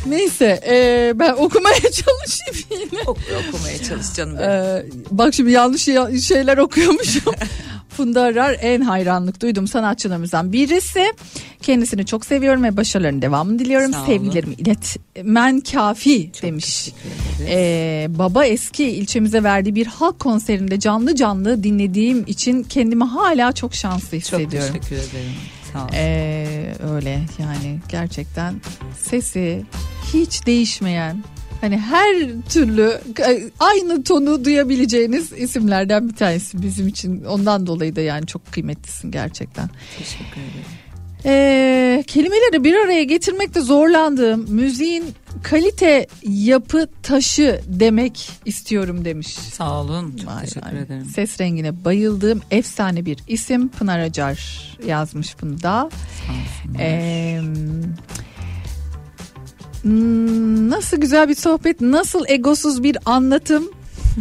Neyse 0.05 0.61
e, 0.67 1.11
ben 1.15 1.33
okumaya 1.33 1.79
çalışayım 1.79 2.67
yine. 2.69 3.01
Oku- 3.01 3.19
okumaya 3.49 3.83
çalış 3.83 4.13
canım 4.13 4.37
benim. 4.39 4.49
Ee, 4.49 4.83
bak 5.11 5.33
şimdi 5.33 5.51
yanlış 5.51 5.81
şey- 5.83 6.19
şeyler 6.19 6.57
okuyormuşum. 6.57 7.33
Funda 7.97 8.21
Arar 8.21 8.57
en 8.61 8.81
hayranlık 8.81 9.41
duyduğum 9.41 9.67
sanatçılarımızdan 9.67 10.53
birisi. 10.53 11.13
Kendisini 11.61 12.05
çok 12.05 12.25
seviyorum 12.25 12.63
ve 12.63 12.77
başarılarının 12.77 13.21
devamını 13.21 13.59
diliyorum. 13.59 13.91
Sevgilerimi 14.05 14.53
iletmen 14.53 15.59
kafi 15.61 16.31
demiş. 16.41 16.91
Ee, 17.49 18.07
baba 18.09 18.45
eski 18.45 18.83
ilçemize 18.85 19.43
verdiği 19.43 19.75
bir 19.75 19.85
halk 19.87 20.19
konserinde 20.19 20.79
canlı 20.79 21.15
canlı 21.15 21.63
dinlediğim 21.63 22.23
için 22.27 22.63
kendimi 22.63 23.03
hala 23.03 23.51
çok 23.51 23.75
şanslı 23.75 24.19
Çok 24.21 24.39
hissediyorum. 24.39 24.73
teşekkür 24.73 24.95
ederim. 24.95 25.31
Sağ. 25.73 25.87
Ee, 25.93 26.73
öyle 26.93 27.21
yani 27.39 27.79
gerçekten 27.89 28.53
sesi 29.01 29.63
hiç 30.13 30.45
değişmeyen 30.45 31.23
hani 31.65 31.77
her 31.77 32.15
türlü 32.49 32.99
e, 33.27 33.43
aynı 33.59 34.03
tonu 34.03 34.45
duyabileceğiniz 34.45 35.31
isimlerden 35.31 36.09
bir 36.09 36.15
tanesi 36.15 36.61
bizim 36.61 36.87
için 36.87 37.23
ondan 37.23 37.67
dolayı 37.67 37.95
da 37.95 38.01
yani 38.01 38.27
çok 38.27 38.51
kıymetlisin 38.51 39.11
gerçekten. 39.11 39.69
Teşekkür 39.97 40.41
ederim. 40.41 40.65
Ee, 41.27 42.03
kelimeleri 42.07 42.63
bir 42.63 42.73
araya 42.75 43.03
getirmekte 43.03 43.61
zorlandığım 43.61 44.45
müziğin 44.51 45.05
kalite 45.43 46.07
yapı 46.27 46.87
taşı 47.03 47.61
demek 47.67 48.29
istiyorum 48.45 49.05
demiş. 49.05 49.27
Sağ 49.27 49.81
olun. 49.81 50.17
Çok 50.17 50.27
Vay 50.29 50.45
teşekkür 50.45 50.73
vay. 50.75 50.81
ederim. 50.81 51.05
Ses 51.05 51.39
rengine 51.41 51.85
bayıldığım 51.85 52.41
efsane 52.51 53.05
bir 53.05 53.17
isim 53.27 53.67
Pınar 53.69 53.99
Acar 53.99 54.39
yazmış 54.87 55.35
bunu 55.41 55.61
da. 55.63 55.89
Ee, 56.79 57.41
nasıl 60.69 60.97
güzel 60.97 61.29
bir 61.29 61.35
sohbet, 61.35 61.81
nasıl 61.81 62.23
egosuz 62.27 62.83
bir 62.83 62.97
anlatım. 63.05 63.69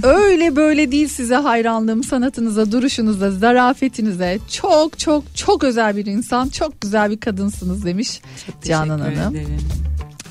Öyle 0.03 0.57
böyle 0.57 0.93
değil 0.93 1.09
size 1.09 1.35
hayranlığım 1.35 2.05
sanatınıza, 2.05 2.73
duruşunuza, 2.73 3.31
zarafetinize. 3.31 4.39
Çok 4.53 4.99
çok 4.99 5.37
çok 5.37 5.65
özel 5.65 5.97
bir 5.97 6.07
insan, 6.07 6.49
çok 6.49 6.81
güzel 6.81 7.11
bir 7.11 7.21
kadınsınız 7.21 7.85
demiş 7.85 8.21
Canan 8.65 8.99
Teşekkür 8.99 9.21
Hanım. 9.21 9.37
ederim. 9.37 9.59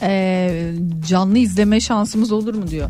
Ee, 0.01 0.73
canlı 1.10 1.38
izleme 1.38 1.80
şansımız 1.80 2.31
olur 2.31 2.53
mu 2.55 2.68
diyor. 2.68 2.89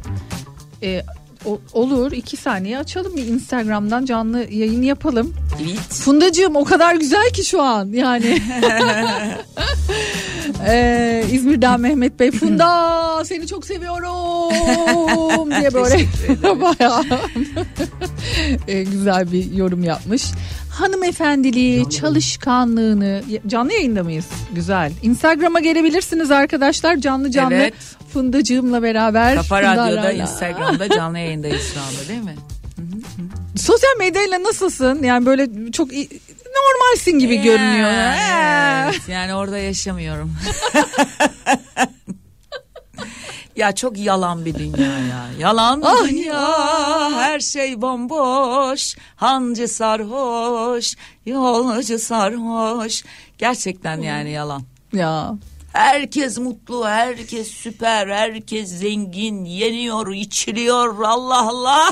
Ee, 0.84 1.02
o- 1.46 1.62
olur 1.74 2.12
iki 2.12 2.38
saniye 2.38 2.78
açalım 2.78 3.18
bir 3.18 3.28
Instagram'dan 3.28 4.06
canlı 4.06 4.40
yayın 4.52 4.82
yapalım. 4.82 5.34
Fundacığım 5.90 6.56
o 6.56 6.64
kadar 6.64 6.96
güzel 6.96 7.30
ki 7.34 7.44
şu 7.46 7.62
an 7.62 7.90
yani. 7.94 8.42
Ee, 10.68 11.24
İzmir'den 11.32 11.80
Mehmet 11.80 12.20
Bey 12.20 12.32
Funda 12.32 13.26
seni 13.26 13.48
çok 13.48 13.66
seviyorum 13.66 15.52
diye 15.52 15.74
böyle 15.74 16.06
bayağı 16.62 17.04
e, 18.68 18.84
güzel 18.84 19.32
bir 19.32 19.52
yorum 19.54 19.84
yapmış. 19.84 20.24
Hanımefendiliği, 20.70 21.90
çalışkanlığını 21.90 23.22
canlı 23.48 23.74
yayında 23.74 24.04
mıyız? 24.04 24.26
Güzel. 24.56 24.92
Instagram'a 25.04 25.60
gelebilirsiniz 25.60 26.32
arkadaşlar 26.32 26.96
canlı 26.96 27.32
canlı. 27.32 27.54
Evet. 27.56 27.74
Fundacığımla 28.14 28.84
beraber. 28.84 29.36
Kafa 29.36 29.62
Radyo'da. 29.62 30.12
Instagram'da 30.12 30.90
canlı 30.96 31.20
yayındayız 31.20 31.62
şu 31.74 31.80
anda 31.80 32.08
değil 32.10 32.24
mi? 32.24 32.36
Sosyal 33.56 33.98
medyayla 34.00 34.44
nasılsın? 34.44 35.04
Yani 35.04 35.26
böyle 35.26 35.72
çok 35.72 35.94
iyi- 35.94 36.10
normalsin 36.56 37.20
gibi 37.20 37.42
görünüyor. 37.42 37.90
Ee. 37.90 38.84
Evet, 38.84 39.02
yani 39.08 39.36
orada 39.36 39.58
yaşamıyorum. 39.58 40.36
ya 43.56 43.76
çok 43.76 43.98
yalan 43.98 44.46
bir 44.46 44.56
dünya 44.56 45.00
ya. 45.00 45.26
Yalan 45.40 45.82
bir 45.82 45.86
Ah 45.88 46.08
dünya. 46.08 47.12
Her 47.12 47.40
şey 47.40 47.82
bomboş. 47.82 48.96
Hancı 49.16 49.68
sarhoş. 49.68 50.96
Yolcu 51.26 52.00
sarhoş. 52.00 53.04
Gerçekten 53.38 54.02
yani 54.02 54.32
yalan. 54.32 54.64
Ya. 54.94 55.34
Herkes 55.74 56.38
mutlu, 56.38 56.88
herkes 56.88 57.48
süper, 57.52 58.08
herkes 58.08 58.70
zengin, 58.70 59.46
yeniyor, 59.46 60.14
içiliyor. 60.14 61.02
Allah 61.04 61.48
Allah. 61.48 61.90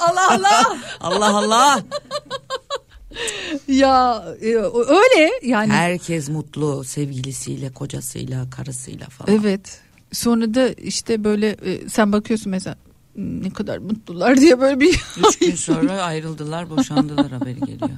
Allah 0.00 0.30
Allah. 0.32 0.76
Allah 1.00 1.36
Allah. 1.36 1.80
Ya 3.68 4.24
e, 4.42 4.46
öyle 4.56 5.30
yani. 5.42 5.72
Herkes 5.72 6.28
mutlu 6.28 6.84
sevgilisiyle, 6.84 7.72
kocasıyla, 7.72 8.50
karısıyla 8.50 9.08
falan. 9.08 9.40
Evet. 9.40 9.80
Sonra 10.12 10.54
da 10.54 10.68
işte 10.68 11.24
böyle 11.24 11.48
e, 11.48 11.88
sen 11.88 12.12
bakıyorsun 12.12 12.50
mesela 12.50 12.76
"Hmm, 13.14 13.42
ne 13.44 13.50
kadar 13.50 13.78
mutlular 13.78 14.40
diye 14.40 14.60
böyle 14.60 14.80
bir 14.80 15.00
Üç 15.28 15.38
gün 15.38 15.54
sonra 15.54 16.02
ayrıldılar, 16.02 16.70
boşandılar 16.70 17.30
haberi 17.30 17.60
geliyor. 17.60 17.90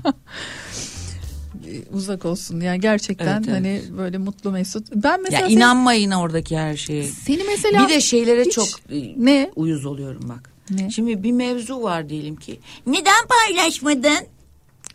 uzak 1.93 2.25
olsun 2.25 2.61
yani 2.61 2.81
gerçekten 2.81 3.27
Evet, 3.27 3.45
evet. 3.49 3.55
hani 3.57 3.99
böyle 3.99 4.19
mutlu 4.19 4.51
mesut. 4.51 4.87
Ben 4.95 5.23
mesela 5.23 5.43
Ya 5.43 5.49
inanmayın 5.49 6.11
oradaki 6.11 6.59
her 6.59 6.77
şeye. 6.77 7.05
Seni 7.05 7.43
mesela 7.45 7.85
bir 7.89 7.95
de 7.95 8.01
şeylere 8.01 8.45
hiç- 8.45 8.53
çok 8.53 8.69
e, 8.93 9.15
ne 9.17 9.51
uyuz 9.57 9.87
oluyorum 9.87 10.29
bak. 10.29 10.51
Ne? 10.71 10.91
Şimdi 10.91 11.23
bir 11.23 11.33
mevzu 11.33 11.83
var 11.83 12.09
diyelim 12.09 12.37
ki. 12.37 12.61
Neden 12.87 13.27
paylaşmadın? 13.29 14.27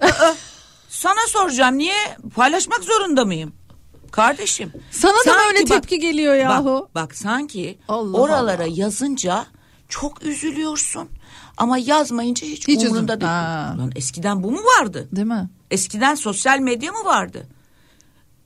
Aa, 0.01 0.33
Sana 0.89 1.27
soracağım 1.27 1.77
niye 1.77 1.95
paylaşmak 2.35 2.83
zorunda 2.83 3.25
mıyım? 3.25 3.53
Kardeşim. 4.11 4.73
Sana 4.91 5.13
da 5.13 5.17
sanki 5.25 5.47
öyle 5.47 5.65
tepki 5.65 5.99
geliyor 5.99 6.35
yahu? 6.35 6.81
Bak, 6.81 6.95
bak 6.95 7.15
sanki 7.15 7.79
Allah 7.87 8.17
oralara 8.17 8.63
Allah. 8.63 8.71
yazınca 8.75 9.45
çok 9.89 10.23
üzülüyorsun. 10.23 11.09
Ama 11.57 11.77
yazmayınca 11.77 12.47
hiç, 12.47 12.67
Hiç 12.67 12.83
umurunda 12.85 13.21
değil. 13.21 13.31
Ha. 13.31 13.75
Lan 13.77 13.91
eskiden 13.95 14.43
bu 14.43 14.51
mu 14.51 14.59
vardı? 14.79 15.07
değil 15.11 15.27
mi? 15.27 15.49
Eskiden 15.71 16.15
sosyal 16.15 16.59
medya 16.59 16.91
mı 16.91 17.05
vardı? 17.05 17.47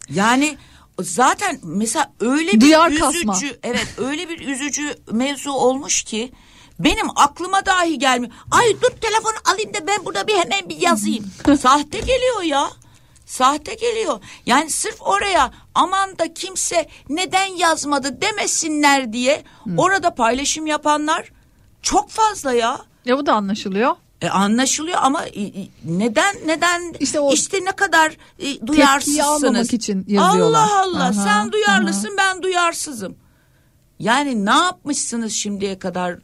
Yani 0.10 0.58
zaten 1.02 1.60
mesela 1.64 2.14
öyle 2.20 2.52
bir 2.54 2.62
Duyar 2.62 2.90
üzücü, 2.92 3.02
kasma. 3.26 3.40
evet 3.64 3.88
öyle 3.98 4.30
bir 4.30 4.48
üzücü 4.48 4.96
mevzu 5.12 5.52
olmuş 5.52 6.04
ki 6.04 6.32
benim 6.80 7.08
aklıma 7.16 7.66
dahi 7.66 8.00
gelmiyor. 8.00 8.34
Ay 8.52 8.82
dur 8.82 8.90
telefonu 9.02 9.36
alayım 9.54 9.74
da 9.74 9.88
ben 9.88 10.06
burada 10.06 10.28
bir 10.28 10.34
hemen 10.36 10.70
bir 10.70 10.78
yazayım. 10.78 11.26
Sahte 11.60 12.00
geliyor 12.00 12.42
ya. 12.44 12.70
Sahte 13.26 13.74
geliyor. 13.74 14.20
Yani 14.46 14.70
sırf 14.70 14.96
oraya 15.00 15.52
aman 15.76 16.20
da 16.20 16.34
kimse 16.34 16.90
neden 17.10 17.46
yazmadı 17.46 18.22
demesinler 18.22 19.14
diye 19.14 19.44
orada 19.78 20.16
paylaşım 20.16 20.68
yapanlar 20.68 21.32
çok 21.82 22.10
fazla 22.10 22.54
ya. 22.54 22.80
Ya 23.06 23.18
bu 23.18 23.26
da 23.26 23.34
anlaşılıyor. 23.34 23.96
E, 24.22 24.30
anlaşılıyor 24.30 24.98
ama 25.02 25.26
e, 25.26 25.42
e, 25.42 25.70
neden 25.86 26.36
neden 26.46 26.94
İşte 27.00 27.20
o 27.20 27.34
işte 27.34 27.66
ne 27.66 27.72
kadar 27.72 28.18
e, 28.40 28.68
duyarsızsınız. 28.68 29.44
almamak 29.44 29.74
için 29.74 30.06
yazıyorlar. 30.08 30.64
Allah 30.64 30.82
Allah 30.82 31.04
Aha, 31.04 31.14
sen 31.14 31.52
duyarlısın 31.52 32.16
ben 32.18 32.42
duyarsızım. 32.42 33.16
Yani 34.00 34.46
ne 34.46 34.50
yapmışsınız 34.50 35.34
şimdiye 35.34 35.80
kadar 35.80 36.16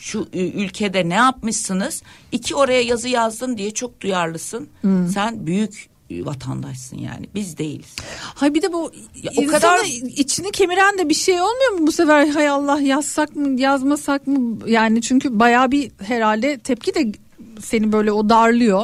şu 0.00 0.28
ülkede 0.32 1.08
ne 1.08 1.14
yapmışsınız? 1.14 2.02
İki 2.32 2.54
oraya 2.54 2.82
yazı 2.82 3.08
yazdın 3.08 3.56
diye 3.58 3.70
çok 3.70 4.00
duyarlısın. 4.00 4.68
Sen 5.14 5.46
büyük 5.46 5.88
vatandaşsın 6.10 6.98
yani 6.98 7.28
biz 7.34 7.58
değiliz. 7.58 7.96
Hay 8.34 8.54
bir 8.54 8.62
de 8.62 8.72
bu 8.72 8.92
Ya 9.22 9.32
o 9.36 9.46
kadar- 9.46 9.84
içini 10.16 10.50
kemiren 10.50 10.98
de 10.98 11.08
bir 11.08 11.14
şey 11.14 11.34
olmuyor 11.34 11.70
mu 11.78 11.86
bu 11.86 11.92
sefer 11.92 12.26
hay 12.28 12.48
Allah 12.48 12.80
yazsak 12.80 13.36
mı 13.36 13.60
yazmasak 13.60 14.26
mı 14.26 14.58
yani 14.66 15.02
çünkü 15.02 15.38
bayağı 15.38 15.70
bir 15.70 15.92
herhalde 16.02 16.58
tepki 16.58 16.94
de 16.94 17.12
seni 17.60 17.92
böyle 17.92 18.12
o 18.12 18.28
darlıyor. 18.28 18.82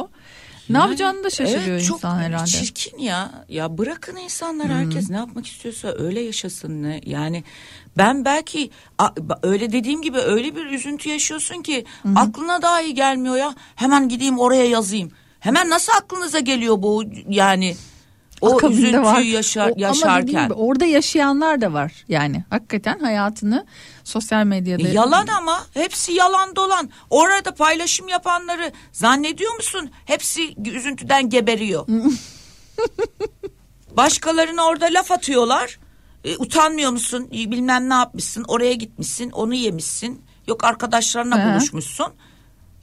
Ne 0.69 0.77
Yani, 0.77 0.85
yapacağını 0.85 1.23
da 1.23 1.29
şaşırıyor 1.29 1.67
evet, 1.67 1.85
çok 1.85 1.97
insan 1.97 2.19
herhalde. 2.19 2.45
Çirkin 2.45 2.97
ya. 2.97 3.45
Ya 3.49 3.77
bırakın 3.77 4.15
insanlar 4.15 4.69
herkes 4.69 5.09
ne 5.09 5.15
yapmak 5.15 5.47
istiyorsa 5.47 5.93
öyle 5.97 6.21
yaşasın 6.21 6.83
ne. 6.83 7.01
Yani 7.05 7.43
ben 7.97 8.25
belki 8.25 8.69
öyle 9.43 9.71
dediğim 9.71 10.01
gibi 10.01 10.17
öyle 10.17 10.55
bir 10.55 10.65
üzüntü 10.65 11.09
yaşıyorsun 11.09 11.61
ki 11.61 11.85
aklına 12.15 12.61
dahi 12.61 12.93
gelmiyor 12.93 13.35
ya. 13.35 13.55
Hemen 13.75 14.09
gideyim 14.09 14.39
oraya 14.39 14.65
yazayım. 14.65 15.11
Hemen 15.39 15.69
nasıl 15.69 15.93
aklınıza 15.93 16.39
geliyor 16.39 16.81
bu 16.81 17.03
yani 17.29 17.75
o 18.41 18.55
Akabinde 18.55 18.77
üzüntüyü 18.79 19.01
var. 19.03 19.19
yaşar, 19.19 19.69
O- 19.69 19.73
Ama 19.73 19.81
yaşarken. 19.81 20.43
gibi 20.43 20.53
orada 20.53 20.85
yaşayanlar 20.85 21.61
da 21.61 21.73
var 21.73 21.91
yani 22.07 22.43
hakikaten 22.49 22.99
hayatını 22.99 23.65
sosyal 24.03 24.45
medyada. 24.45 24.87
E, 24.87 24.91
Yalan 24.91 25.27
ama 25.27 25.65
hepsi 25.73 26.11
yalan 26.13 26.55
dolan. 26.55 26.89
Orada 27.09 27.53
paylaşım 27.53 28.07
yapanları 28.07 28.71
zannediyor 28.91 29.55
musun? 29.55 29.91
Hepsi 30.05 30.55
üzüntüden 30.65 31.29
geberiyor. 31.29 31.87
Başkalarına 33.97 34.65
orada 34.65 34.85
laf 34.85 35.11
atıyorlar. 35.11 35.79
E, 36.25 36.37
utanmıyor 36.37 36.91
musun? 36.91 37.27
E, 37.31 37.51
Bilmem 37.51 37.89
ne 37.89 37.93
yapmışsın. 37.93 38.45
Oraya 38.47 38.73
gitmişsin. 38.73 39.31
Onu 39.31 39.53
yemişsin. 39.53 40.21
Yok 40.47 40.63
arkadaşlarına 40.63 41.45
He. 41.45 41.51
buluşmuşsun. 41.53 42.07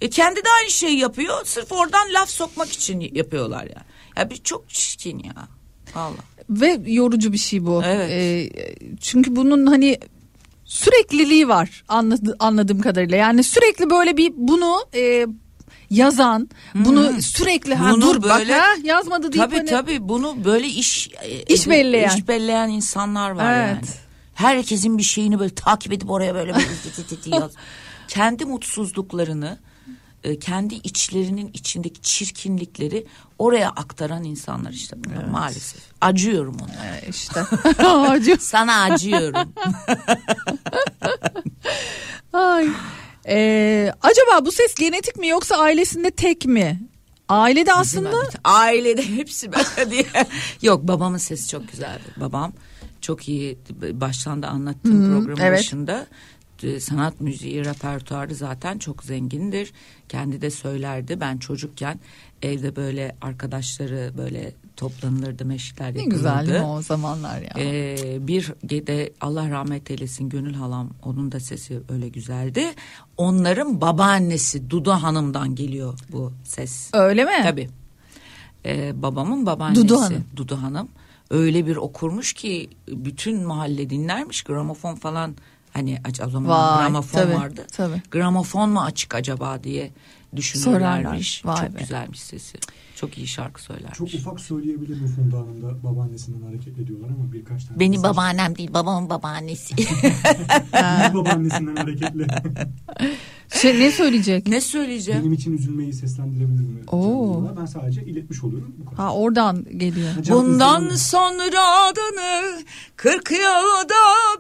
E, 0.00 0.10
kendi 0.10 0.36
de 0.44 0.48
aynı 0.60 0.70
şeyi 0.70 0.98
yapıyor. 0.98 1.44
Sırf 1.44 1.72
oradan 1.72 2.12
laf 2.14 2.28
sokmak 2.30 2.72
için 2.72 3.00
yapıyorlar 3.12 3.64
ya. 3.64 3.84
Ya 4.16 4.30
bir 4.30 4.36
çok 4.36 4.68
çirkin 4.70 5.18
ya. 5.18 5.34
Allah. 5.94 6.16
Ve 6.50 6.80
yorucu 6.86 7.32
bir 7.32 7.38
şey 7.38 7.66
bu. 7.66 7.82
Evet. 7.84 8.10
Ee, 8.10 8.50
çünkü 9.00 9.36
bunun 9.36 9.66
hani 9.66 9.98
sürekliliği 10.64 11.48
var 11.48 11.84
anladı, 11.88 12.36
anladığım 12.38 12.80
kadarıyla. 12.80 13.16
Yani 13.16 13.42
sürekli 13.44 13.90
böyle 13.90 14.16
bir 14.16 14.32
bunu 14.36 14.76
e, 14.94 15.26
yazan, 15.90 16.48
bunu 16.74 17.22
sürekli 17.22 17.74
ha, 17.74 17.90
Bunu 17.92 18.00
dur 18.02 18.22
bak 18.22 18.38
böyle- 18.40 18.54
ha, 18.54 18.66
yazmadı 18.84 19.32
deyip 19.32 19.44
Tabii 19.46 19.56
hani- 19.56 19.70
tabii 19.70 20.08
bunu 20.08 20.44
böyle 20.44 20.66
iş 20.66 21.08
e, 21.22 21.42
İş 21.54 21.68
belleyen. 21.68 22.16
iş 22.16 22.28
belleyen 22.28 22.68
insanlar 22.68 23.30
var 23.30 23.54
Evet. 23.54 23.68
yani. 23.74 23.86
Herkesin 24.34 24.98
bir 24.98 25.02
şeyini 25.02 25.38
böyle 25.38 25.54
takip 25.54 25.92
edip 25.92 26.10
oraya 26.10 26.34
böyle, 26.34 26.54
böyle 26.54 26.66
yaz. 27.36 27.50
Kendi 28.08 28.44
mutsuzluklarını, 28.44 29.58
e, 30.26 30.38
kendi 30.38 30.74
içlerinin 30.74 31.50
içindeki 31.54 32.02
çirkinlikleri 32.02 33.06
oraya 33.38 33.70
aktaran 33.70 34.24
insanlar 34.24 34.70
işte 34.70 34.96
bunlar 35.04 35.24
maalesef. 35.24 35.82
Acıyorum 36.00 36.56
ona. 36.62 37.00
işte. 37.08 37.40
Acı. 37.88 38.36
Sana 38.40 38.82
acıyorum. 38.82 39.52
Ay. 42.32 42.68
Ee, 43.28 43.92
acaba 44.02 44.46
bu 44.46 44.52
ses 44.52 44.74
genetik 44.74 45.16
mi 45.16 45.28
yoksa 45.28 45.56
ailesinde 45.56 46.10
tek 46.10 46.46
mi? 46.46 46.80
Ailede 47.28 47.72
aslında 47.74 48.22
Ailede 48.44 49.08
hepsi 49.16 49.52
böyle 49.52 49.90
diye. 49.90 50.06
Yok 50.62 50.88
babamın 50.88 51.18
sesi 51.18 51.48
çok 51.48 51.70
güzeldi. 51.70 52.02
Babam 52.16 52.52
çok 53.00 53.28
iyi 53.28 53.58
baştan 53.92 54.42
da 54.42 54.48
anlattığım 54.48 55.04
Hı, 55.04 55.16
programın 55.16 55.40
evet. 55.42 55.58
başında 55.58 56.06
sanat 56.80 57.20
müziği 57.20 57.64
repertuarı 57.64 58.34
zaten 58.34 58.78
çok 58.78 59.04
zengindir. 59.04 59.72
Kendi 60.08 60.40
de 60.40 60.50
söylerdi. 60.50 61.20
Ben 61.20 61.38
çocukken 61.38 62.00
evde 62.42 62.76
böyle 62.76 63.16
arkadaşları 63.20 64.12
böyle 64.18 64.52
toplanılırdı 64.76 65.44
meşritler 65.44 65.84
Ne 65.94 65.98
yapılırdı. 65.98 66.16
güzel 66.16 66.46
değil 66.46 66.58
mi 66.60 66.66
o 66.66 66.82
zamanlar 66.82 67.42
ya. 67.42 67.50
Ee, 67.58 68.26
bir 68.26 68.52
de 68.86 69.12
Allah 69.20 69.50
rahmet 69.50 69.90
eylesin 69.90 70.28
Gönül 70.28 70.54
halam 70.54 70.90
onun 71.02 71.32
da 71.32 71.40
sesi 71.40 71.80
öyle 71.88 72.08
güzeldi. 72.08 72.64
Onların 73.16 73.80
babaannesi 73.80 74.70
Dudu 74.70 74.90
Hanım'dan 74.90 75.54
geliyor 75.54 75.98
bu 76.12 76.32
ses. 76.44 76.90
Öyle 76.92 77.24
mi? 77.24 77.40
Tabii. 77.42 77.68
Ee, 78.66 79.02
babamın 79.02 79.46
babaannesi 79.46 79.88
Dudu 79.88 80.00
Hanım. 80.00 80.24
Dudu 80.36 80.62
Hanım 80.62 80.88
öyle 81.30 81.66
bir 81.66 81.76
okurmuş 81.76 82.32
ki 82.32 82.70
bütün 82.88 83.42
mahalle 83.46 83.90
dinlermiş 83.90 84.42
gramofon 84.42 84.94
falan 84.94 85.34
hani 85.76 86.00
o 86.26 86.30
zaman 86.30 86.50
Vay, 86.50 86.78
gramofon 86.84 87.20
tabii, 87.20 87.34
vardı. 87.34 87.66
tabii. 87.72 88.02
Gramofon 88.10 88.70
mu 88.70 88.80
açık 88.82 89.14
acaba 89.14 89.64
diye 89.64 89.90
düşünürlermiş. 90.36 91.40
Sorarlar. 91.42 91.60
Vay 91.62 91.66
Çok 91.68 91.76
be. 91.76 91.80
güzelmiş 91.80 92.20
sesi. 92.20 92.58
Çok 92.96 93.18
iyi 93.18 93.26
şarkı 93.26 93.62
söylermiş. 93.62 93.98
Çok 93.98 94.08
ufak 94.14 94.40
söyleyebilir 94.40 95.00
mi 95.00 95.08
Funda 95.08 95.36
Hanım 95.38 95.62
da 95.62 95.82
babaannesinden 95.84 96.46
hareketle 96.46 96.86
diyorlar 96.86 97.08
ama 97.08 97.32
birkaç 97.32 97.64
tane. 97.64 97.80
Benim 97.80 98.00
mesaj- 98.00 98.04
babaannem 98.04 98.56
değil 98.56 98.74
babamın 98.74 99.10
babaannesi. 99.10 99.74
Kendi 100.72 101.14
babaannesinden 101.14 101.76
hareketle. 101.76 102.26
Şey, 103.54 103.80
ne 103.80 103.90
söyleyecek? 103.90 104.46
Ne 104.46 104.60
söyleyeceğim? 104.60 105.20
Benim 105.20 105.32
için 105.32 105.52
üzülmeyi 105.52 105.92
seslendirebilir 105.92 106.60
mi? 106.60 106.80
Oo. 106.92 107.50
Ben 107.60 107.66
sadece 107.66 108.04
iletmiş 108.04 108.44
oluyorum. 108.44 108.74
Bu 108.78 108.84
kadar. 108.84 108.96
Ha 109.06 109.14
oradan 109.14 109.64
geliyor. 109.76 110.08
Bundan 110.28 110.88
sonra 110.88 111.60
adını 111.88 112.62
kırk 112.96 113.30
yılda 113.30 113.94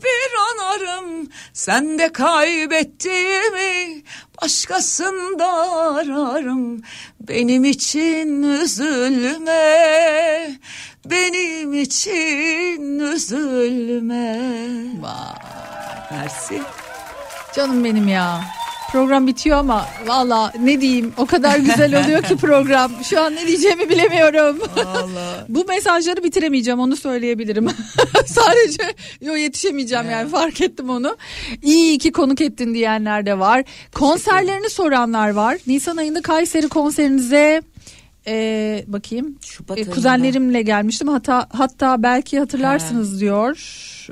bir 0.04 0.32
anarım. 0.52 1.28
Sen 1.52 1.98
de 1.98 2.12
kaybettiğimi 2.12 4.02
başkasında 4.42 5.46
ararım. 5.94 6.80
Benim 7.28 7.64
için 7.64 8.42
üzülme. 8.42 9.50
Benim 11.04 11.74
için 11.74 12.98
üzülme. 12.98 14.40
Mersi. 16.10 16.62
Canım 17.54 17.84
benim 17.84 18.08
ya. 18.08 18.44
Program 18.92 19.26
bitiyor 19.26 19.58
ama 19.58 19.86
valla 20.06 20.52
ne 20.62 20.80
diyeyim 20.80 21.12
o 21.16 21.26
kadar 21.26 21.58
güzel 21.58 22.00
oluyor 22.04 22.22
ki 22.22 22.36
program. 22.36 22.92
Şu 23.04 23.20
an 23.20 23.34
ne 23.34 23.46
diyeceğimi 23.46 23.90
bilemiyorum. 23.90 24.58
Bu 25.48 25.64
mesajları 25.64 26.24
bitiremeyeceğim 26.24 26.80
onu 26.80 26.96
söyleyebilirim. 26.96 27.66
Sadece 28.26 28.82
yo 29.20 29.34
yetişemeyeceğim 29.36 30.10
yani 30.10 30.30
fark 30.30 30.60
ettim 30.60 30.90
onu. 30.90 31.16
İyi 31.62 31.98
ki 31.98 32.12
konuk 32.12 32.40
ettin 32.40 32.74
diyenler 32.74 33.26
de 33.26 33.38
var. 33.38 33.64
Konserlerini 33.94 34.70
soranlar 34.70 35.30
var. 35.30 35.56
Nisan 35.66 35.96
ayında 35.96 36.22
Kayseri 36.22 36.68
konserinize 36.68 37.62
e, 38.28 38.84
bakayım. 38.86 39.38
Şubat 39.40 39.78
E, 39.78 39.84
kuzenlerimle 39.84 40.62
gelmiştim. 40.62 41.08
Hatta 41.08 41.46
hatta 41.52 42.02
belki 42.02 42.38
hatırlarsınız 42.38 43.20
diyor. 43.20 43.56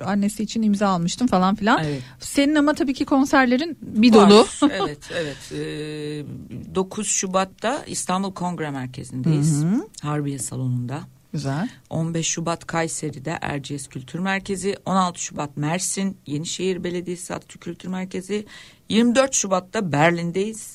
Annesi 0.05 0.43
için 0.43 0.63
imza 0.63 0.89
almıştım 0.89 1.27
falan 1.27 1.55
filan. 1.55 1.85
Evet. 1.85 2.03
Senin 2.21 2.55
ama 2.55 2.75
tabii 2.75 2.95
ki 2.95 3.05
konserlerin 3.05 3.79
bir 3.83 4.15
Var. 4.15 4.31
dolu. 4.31 4.47
evet 4.73 4.99
evet. 5.15 5.53
Ee, 5.53 6.75
9 6.75 7.09
Şubat'ta 7.09 7.83
İstanbul 7.87 8.33
Kongre 8.35 8.71
Merkezi'ndeyiz. 8.71 9.63
Hı 9.63 9.67
hı. 9.69 9.89
Harbiye 10.03 10.39
Salonu'nda. 10.39 11.01
Güzel. 11.33 11.69
15 11.91 12.27
Şubat 12.27 12.67
Kayseri'de 12.67 13.39
Erciyes 13.41 13.89
Kültür 13.89 14.19
Merkezi, 14.19 14.77
16 14.87 15.21
Şubat 15.21 15.57
Mersin 15.57 16.17
Yenişehir 16.27 16.85
Belediyesi 16.85 17.35
Atatürk 17.35 17.63
Kültür 17.63 17.89
Merkezi, 17.89 18.47
24 18.89 19.35
Şubat'ta 19.35 19.93
Berlin'deyiz. 19.93 20.75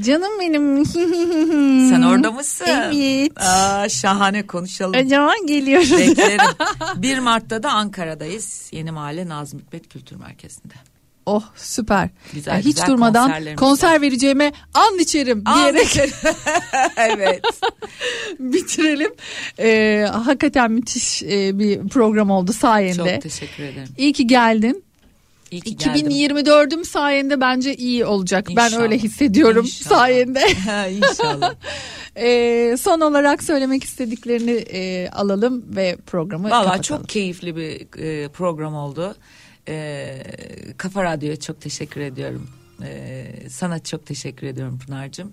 Canım 0.00 0.40
benim. 0.40 0.86
Sen 1.90 2.02
orada 2.02 2.30
mısın? 2.30 2.66
Evet. 2.68 3.32
Aa, 3.36 3.88
şahane 3.88 4.46
konuşalım. 4.46 5.06
O 5.06 5.08
zaman 5.08 5.46
geliyoruz. 5.46 5.92
Beklerim. 5.92 6.40
1 6.96 7.18
Mart'ta 7.18 7.62
da 7.62 7.70
Ankara'dayız. 7.70 8.68
Yeni 8.72 8.90
Mahalle 8.90 9.28
Nazım 9.28 9.60
Hikmet 9.60 9.88
Kültür 9.88 10.16
Merkezi'nde. 10.16 10.74
Oh 11.26 11.42
süper. 11.56 12.08
Güzel, 12.32 12.52
Ya 12.52 12.58
hiç 12.58 12.64
güzel 12.66 12.86
durmadan 12.86 13.56
konser 13.56 14.02
vereceğime 14.02 14.52
and 14.74 15.00
içerim 15.00 15.42
And 15.46 15.56
diyerek 15.56 15.86
içerim. 15.86 16.12
evet. 16.96 17.44
bitirelim. 18.38 19.14
Ee, 19.58 20.06
hakikaten 20.12 20.72
müthiş 20.72 21.22
e, 21.22 21.58
bir 21.58 21.88
program 21.88 22.30
oldu 22.30 22.52
sayende. 22.52 23.14
Çok 23.14 23.22
teşekkür 23.22 23.62
ederim. 23.62 23.88
İyi 23.98 24.12
ki 24.12 24.26
geldin. 24.26 24.84
İyi 25.50 25.60
ki 25.60 25.76
geldim. 25.76 26.06
2024'üm 26.10 26.84
sayende 26.84 27.40
bence 27.40 27.74
iyi 27.76 28.04
olacak. 28.04 28.48
Ben 28.56 28.64
İnşallah. 28.66 28.82
öyle 28.82 28.98
hissediyorum 28.98 29.64
İnşallah. 29.64 29.98
sayende. 29.98 30.40
İnşallah. 30.92 31.54
Ee, 32.18 32.76
son 32.80 33.00
olarak 33.00 33.42
söylemek 33.42 33.84
istediklerini 33.84 34.50
e, 34.50 35.08
alalım 35.10 35.76
ve 35.76 35.96
programı 36.06 36.44
Valla 36.50 36.64
kapatalım. 36.64 36.82
çok 36.82 37.08
keyifli 37.08 37.56
bir 37.56 37.98
e, 38.02 38.28
program 38.28 38.74
oldu. 38.74 39.16
E, 39.68 40.16
Kafa 40.76 41.04
Radyo'ya 41.04 41.36
çok 41.36 41.60
teşekkür 41.60 42.00
ediyorum. 42.00 42.48
E, 42.82 43.24
sana 43.50 43.78
çok 43.78 44.06
teşekkür 44.06 44.46
ediyorum 44.46 44.78
Pınar'cığım. 44.86 45.32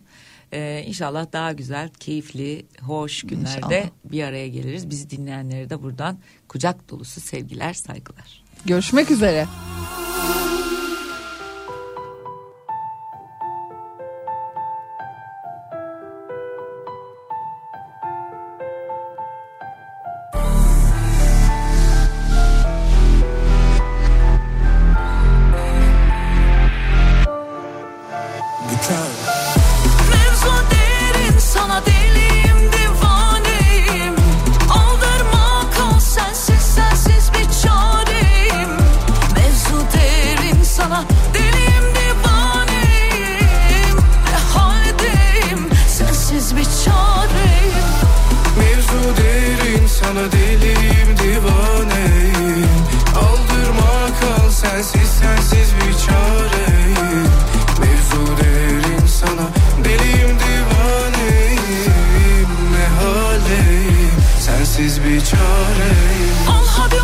E, 0.53 0.83
inşallah 0.87 1.33
daha 1.33 1.51
güzel, 1.51 1.89
keyifli, 1.99 2.65
hoş 2.81 3.21
günlerde 3.23 3.57
İnşallah. 3.57 3.89
bir 4.05 4.23
araya 4.23 4.47
geliriz. 4.47 4.89
Bizi 4.89 5.09
dinleyenlere 5.09 5.69
de 5.69 5.81
buradan 5.81 6.17
kucak 6.47 6.89
dolusu 6.89 7.21
sevgiler, 7.21 7.73
saygılar. 7.73 8.42
Görüşmek 8.65 9.11
üzere. 9.11 9.47
Sensiz 54.83 55.09
sensiz 55.09 55.73
bir 55.75 55.93
çareyim 56.07 57.27
Mevzu 57.79 58.37
derin 58.37 59.07
sana 59.07 59.47
deliyim 59.83 60.37
divaneyim 60.39 62.49
Ne 62.71 62.87
haldeyim 62.99 64.11
sensiz 64.39 65.03
bir 65.03 65.21
çareyim 65.21 66.35
Al 66.49 66.65
hadi 66.77 66.95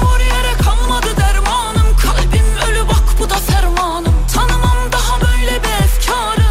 efkarı. 5.83 6.47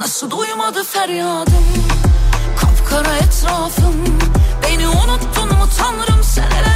Nasıl 0.00 0.30
duymadı 0.30 0.84
feryadım? 0.84 1.64
Kapkara 2.60 3.16
etrafım 3.16 3.94
Beni 4.62 4.88
unuttun 4.88 5.48
mu 5.48 5.68
tanrım? 5.78 6.22
Seneler 6.22 6.67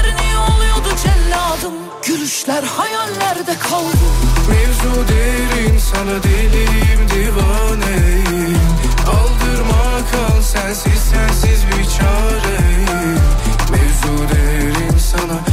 kaldım 1.62 1.74
Gülüşler 2.06 2.62
hayallerde 2.62 3.58
kaldı. 3.58 3.96
Mevzu 4.48 5.08
derin 5.08 5.78
sana 5.78 6.22
deliyim 6.22 7.08
divaneyim. 7.10 8.58
Aldırma 9.06 9.98
kal 10.12 10.42
sensiz 10.42 11.02
sensiz 11.10 11.64
bir 11.66 11.84
çareyim. 11.84 13.18
Mevzu 13.70 14.34
derin 14.34 14.98
sana 14.98 15.51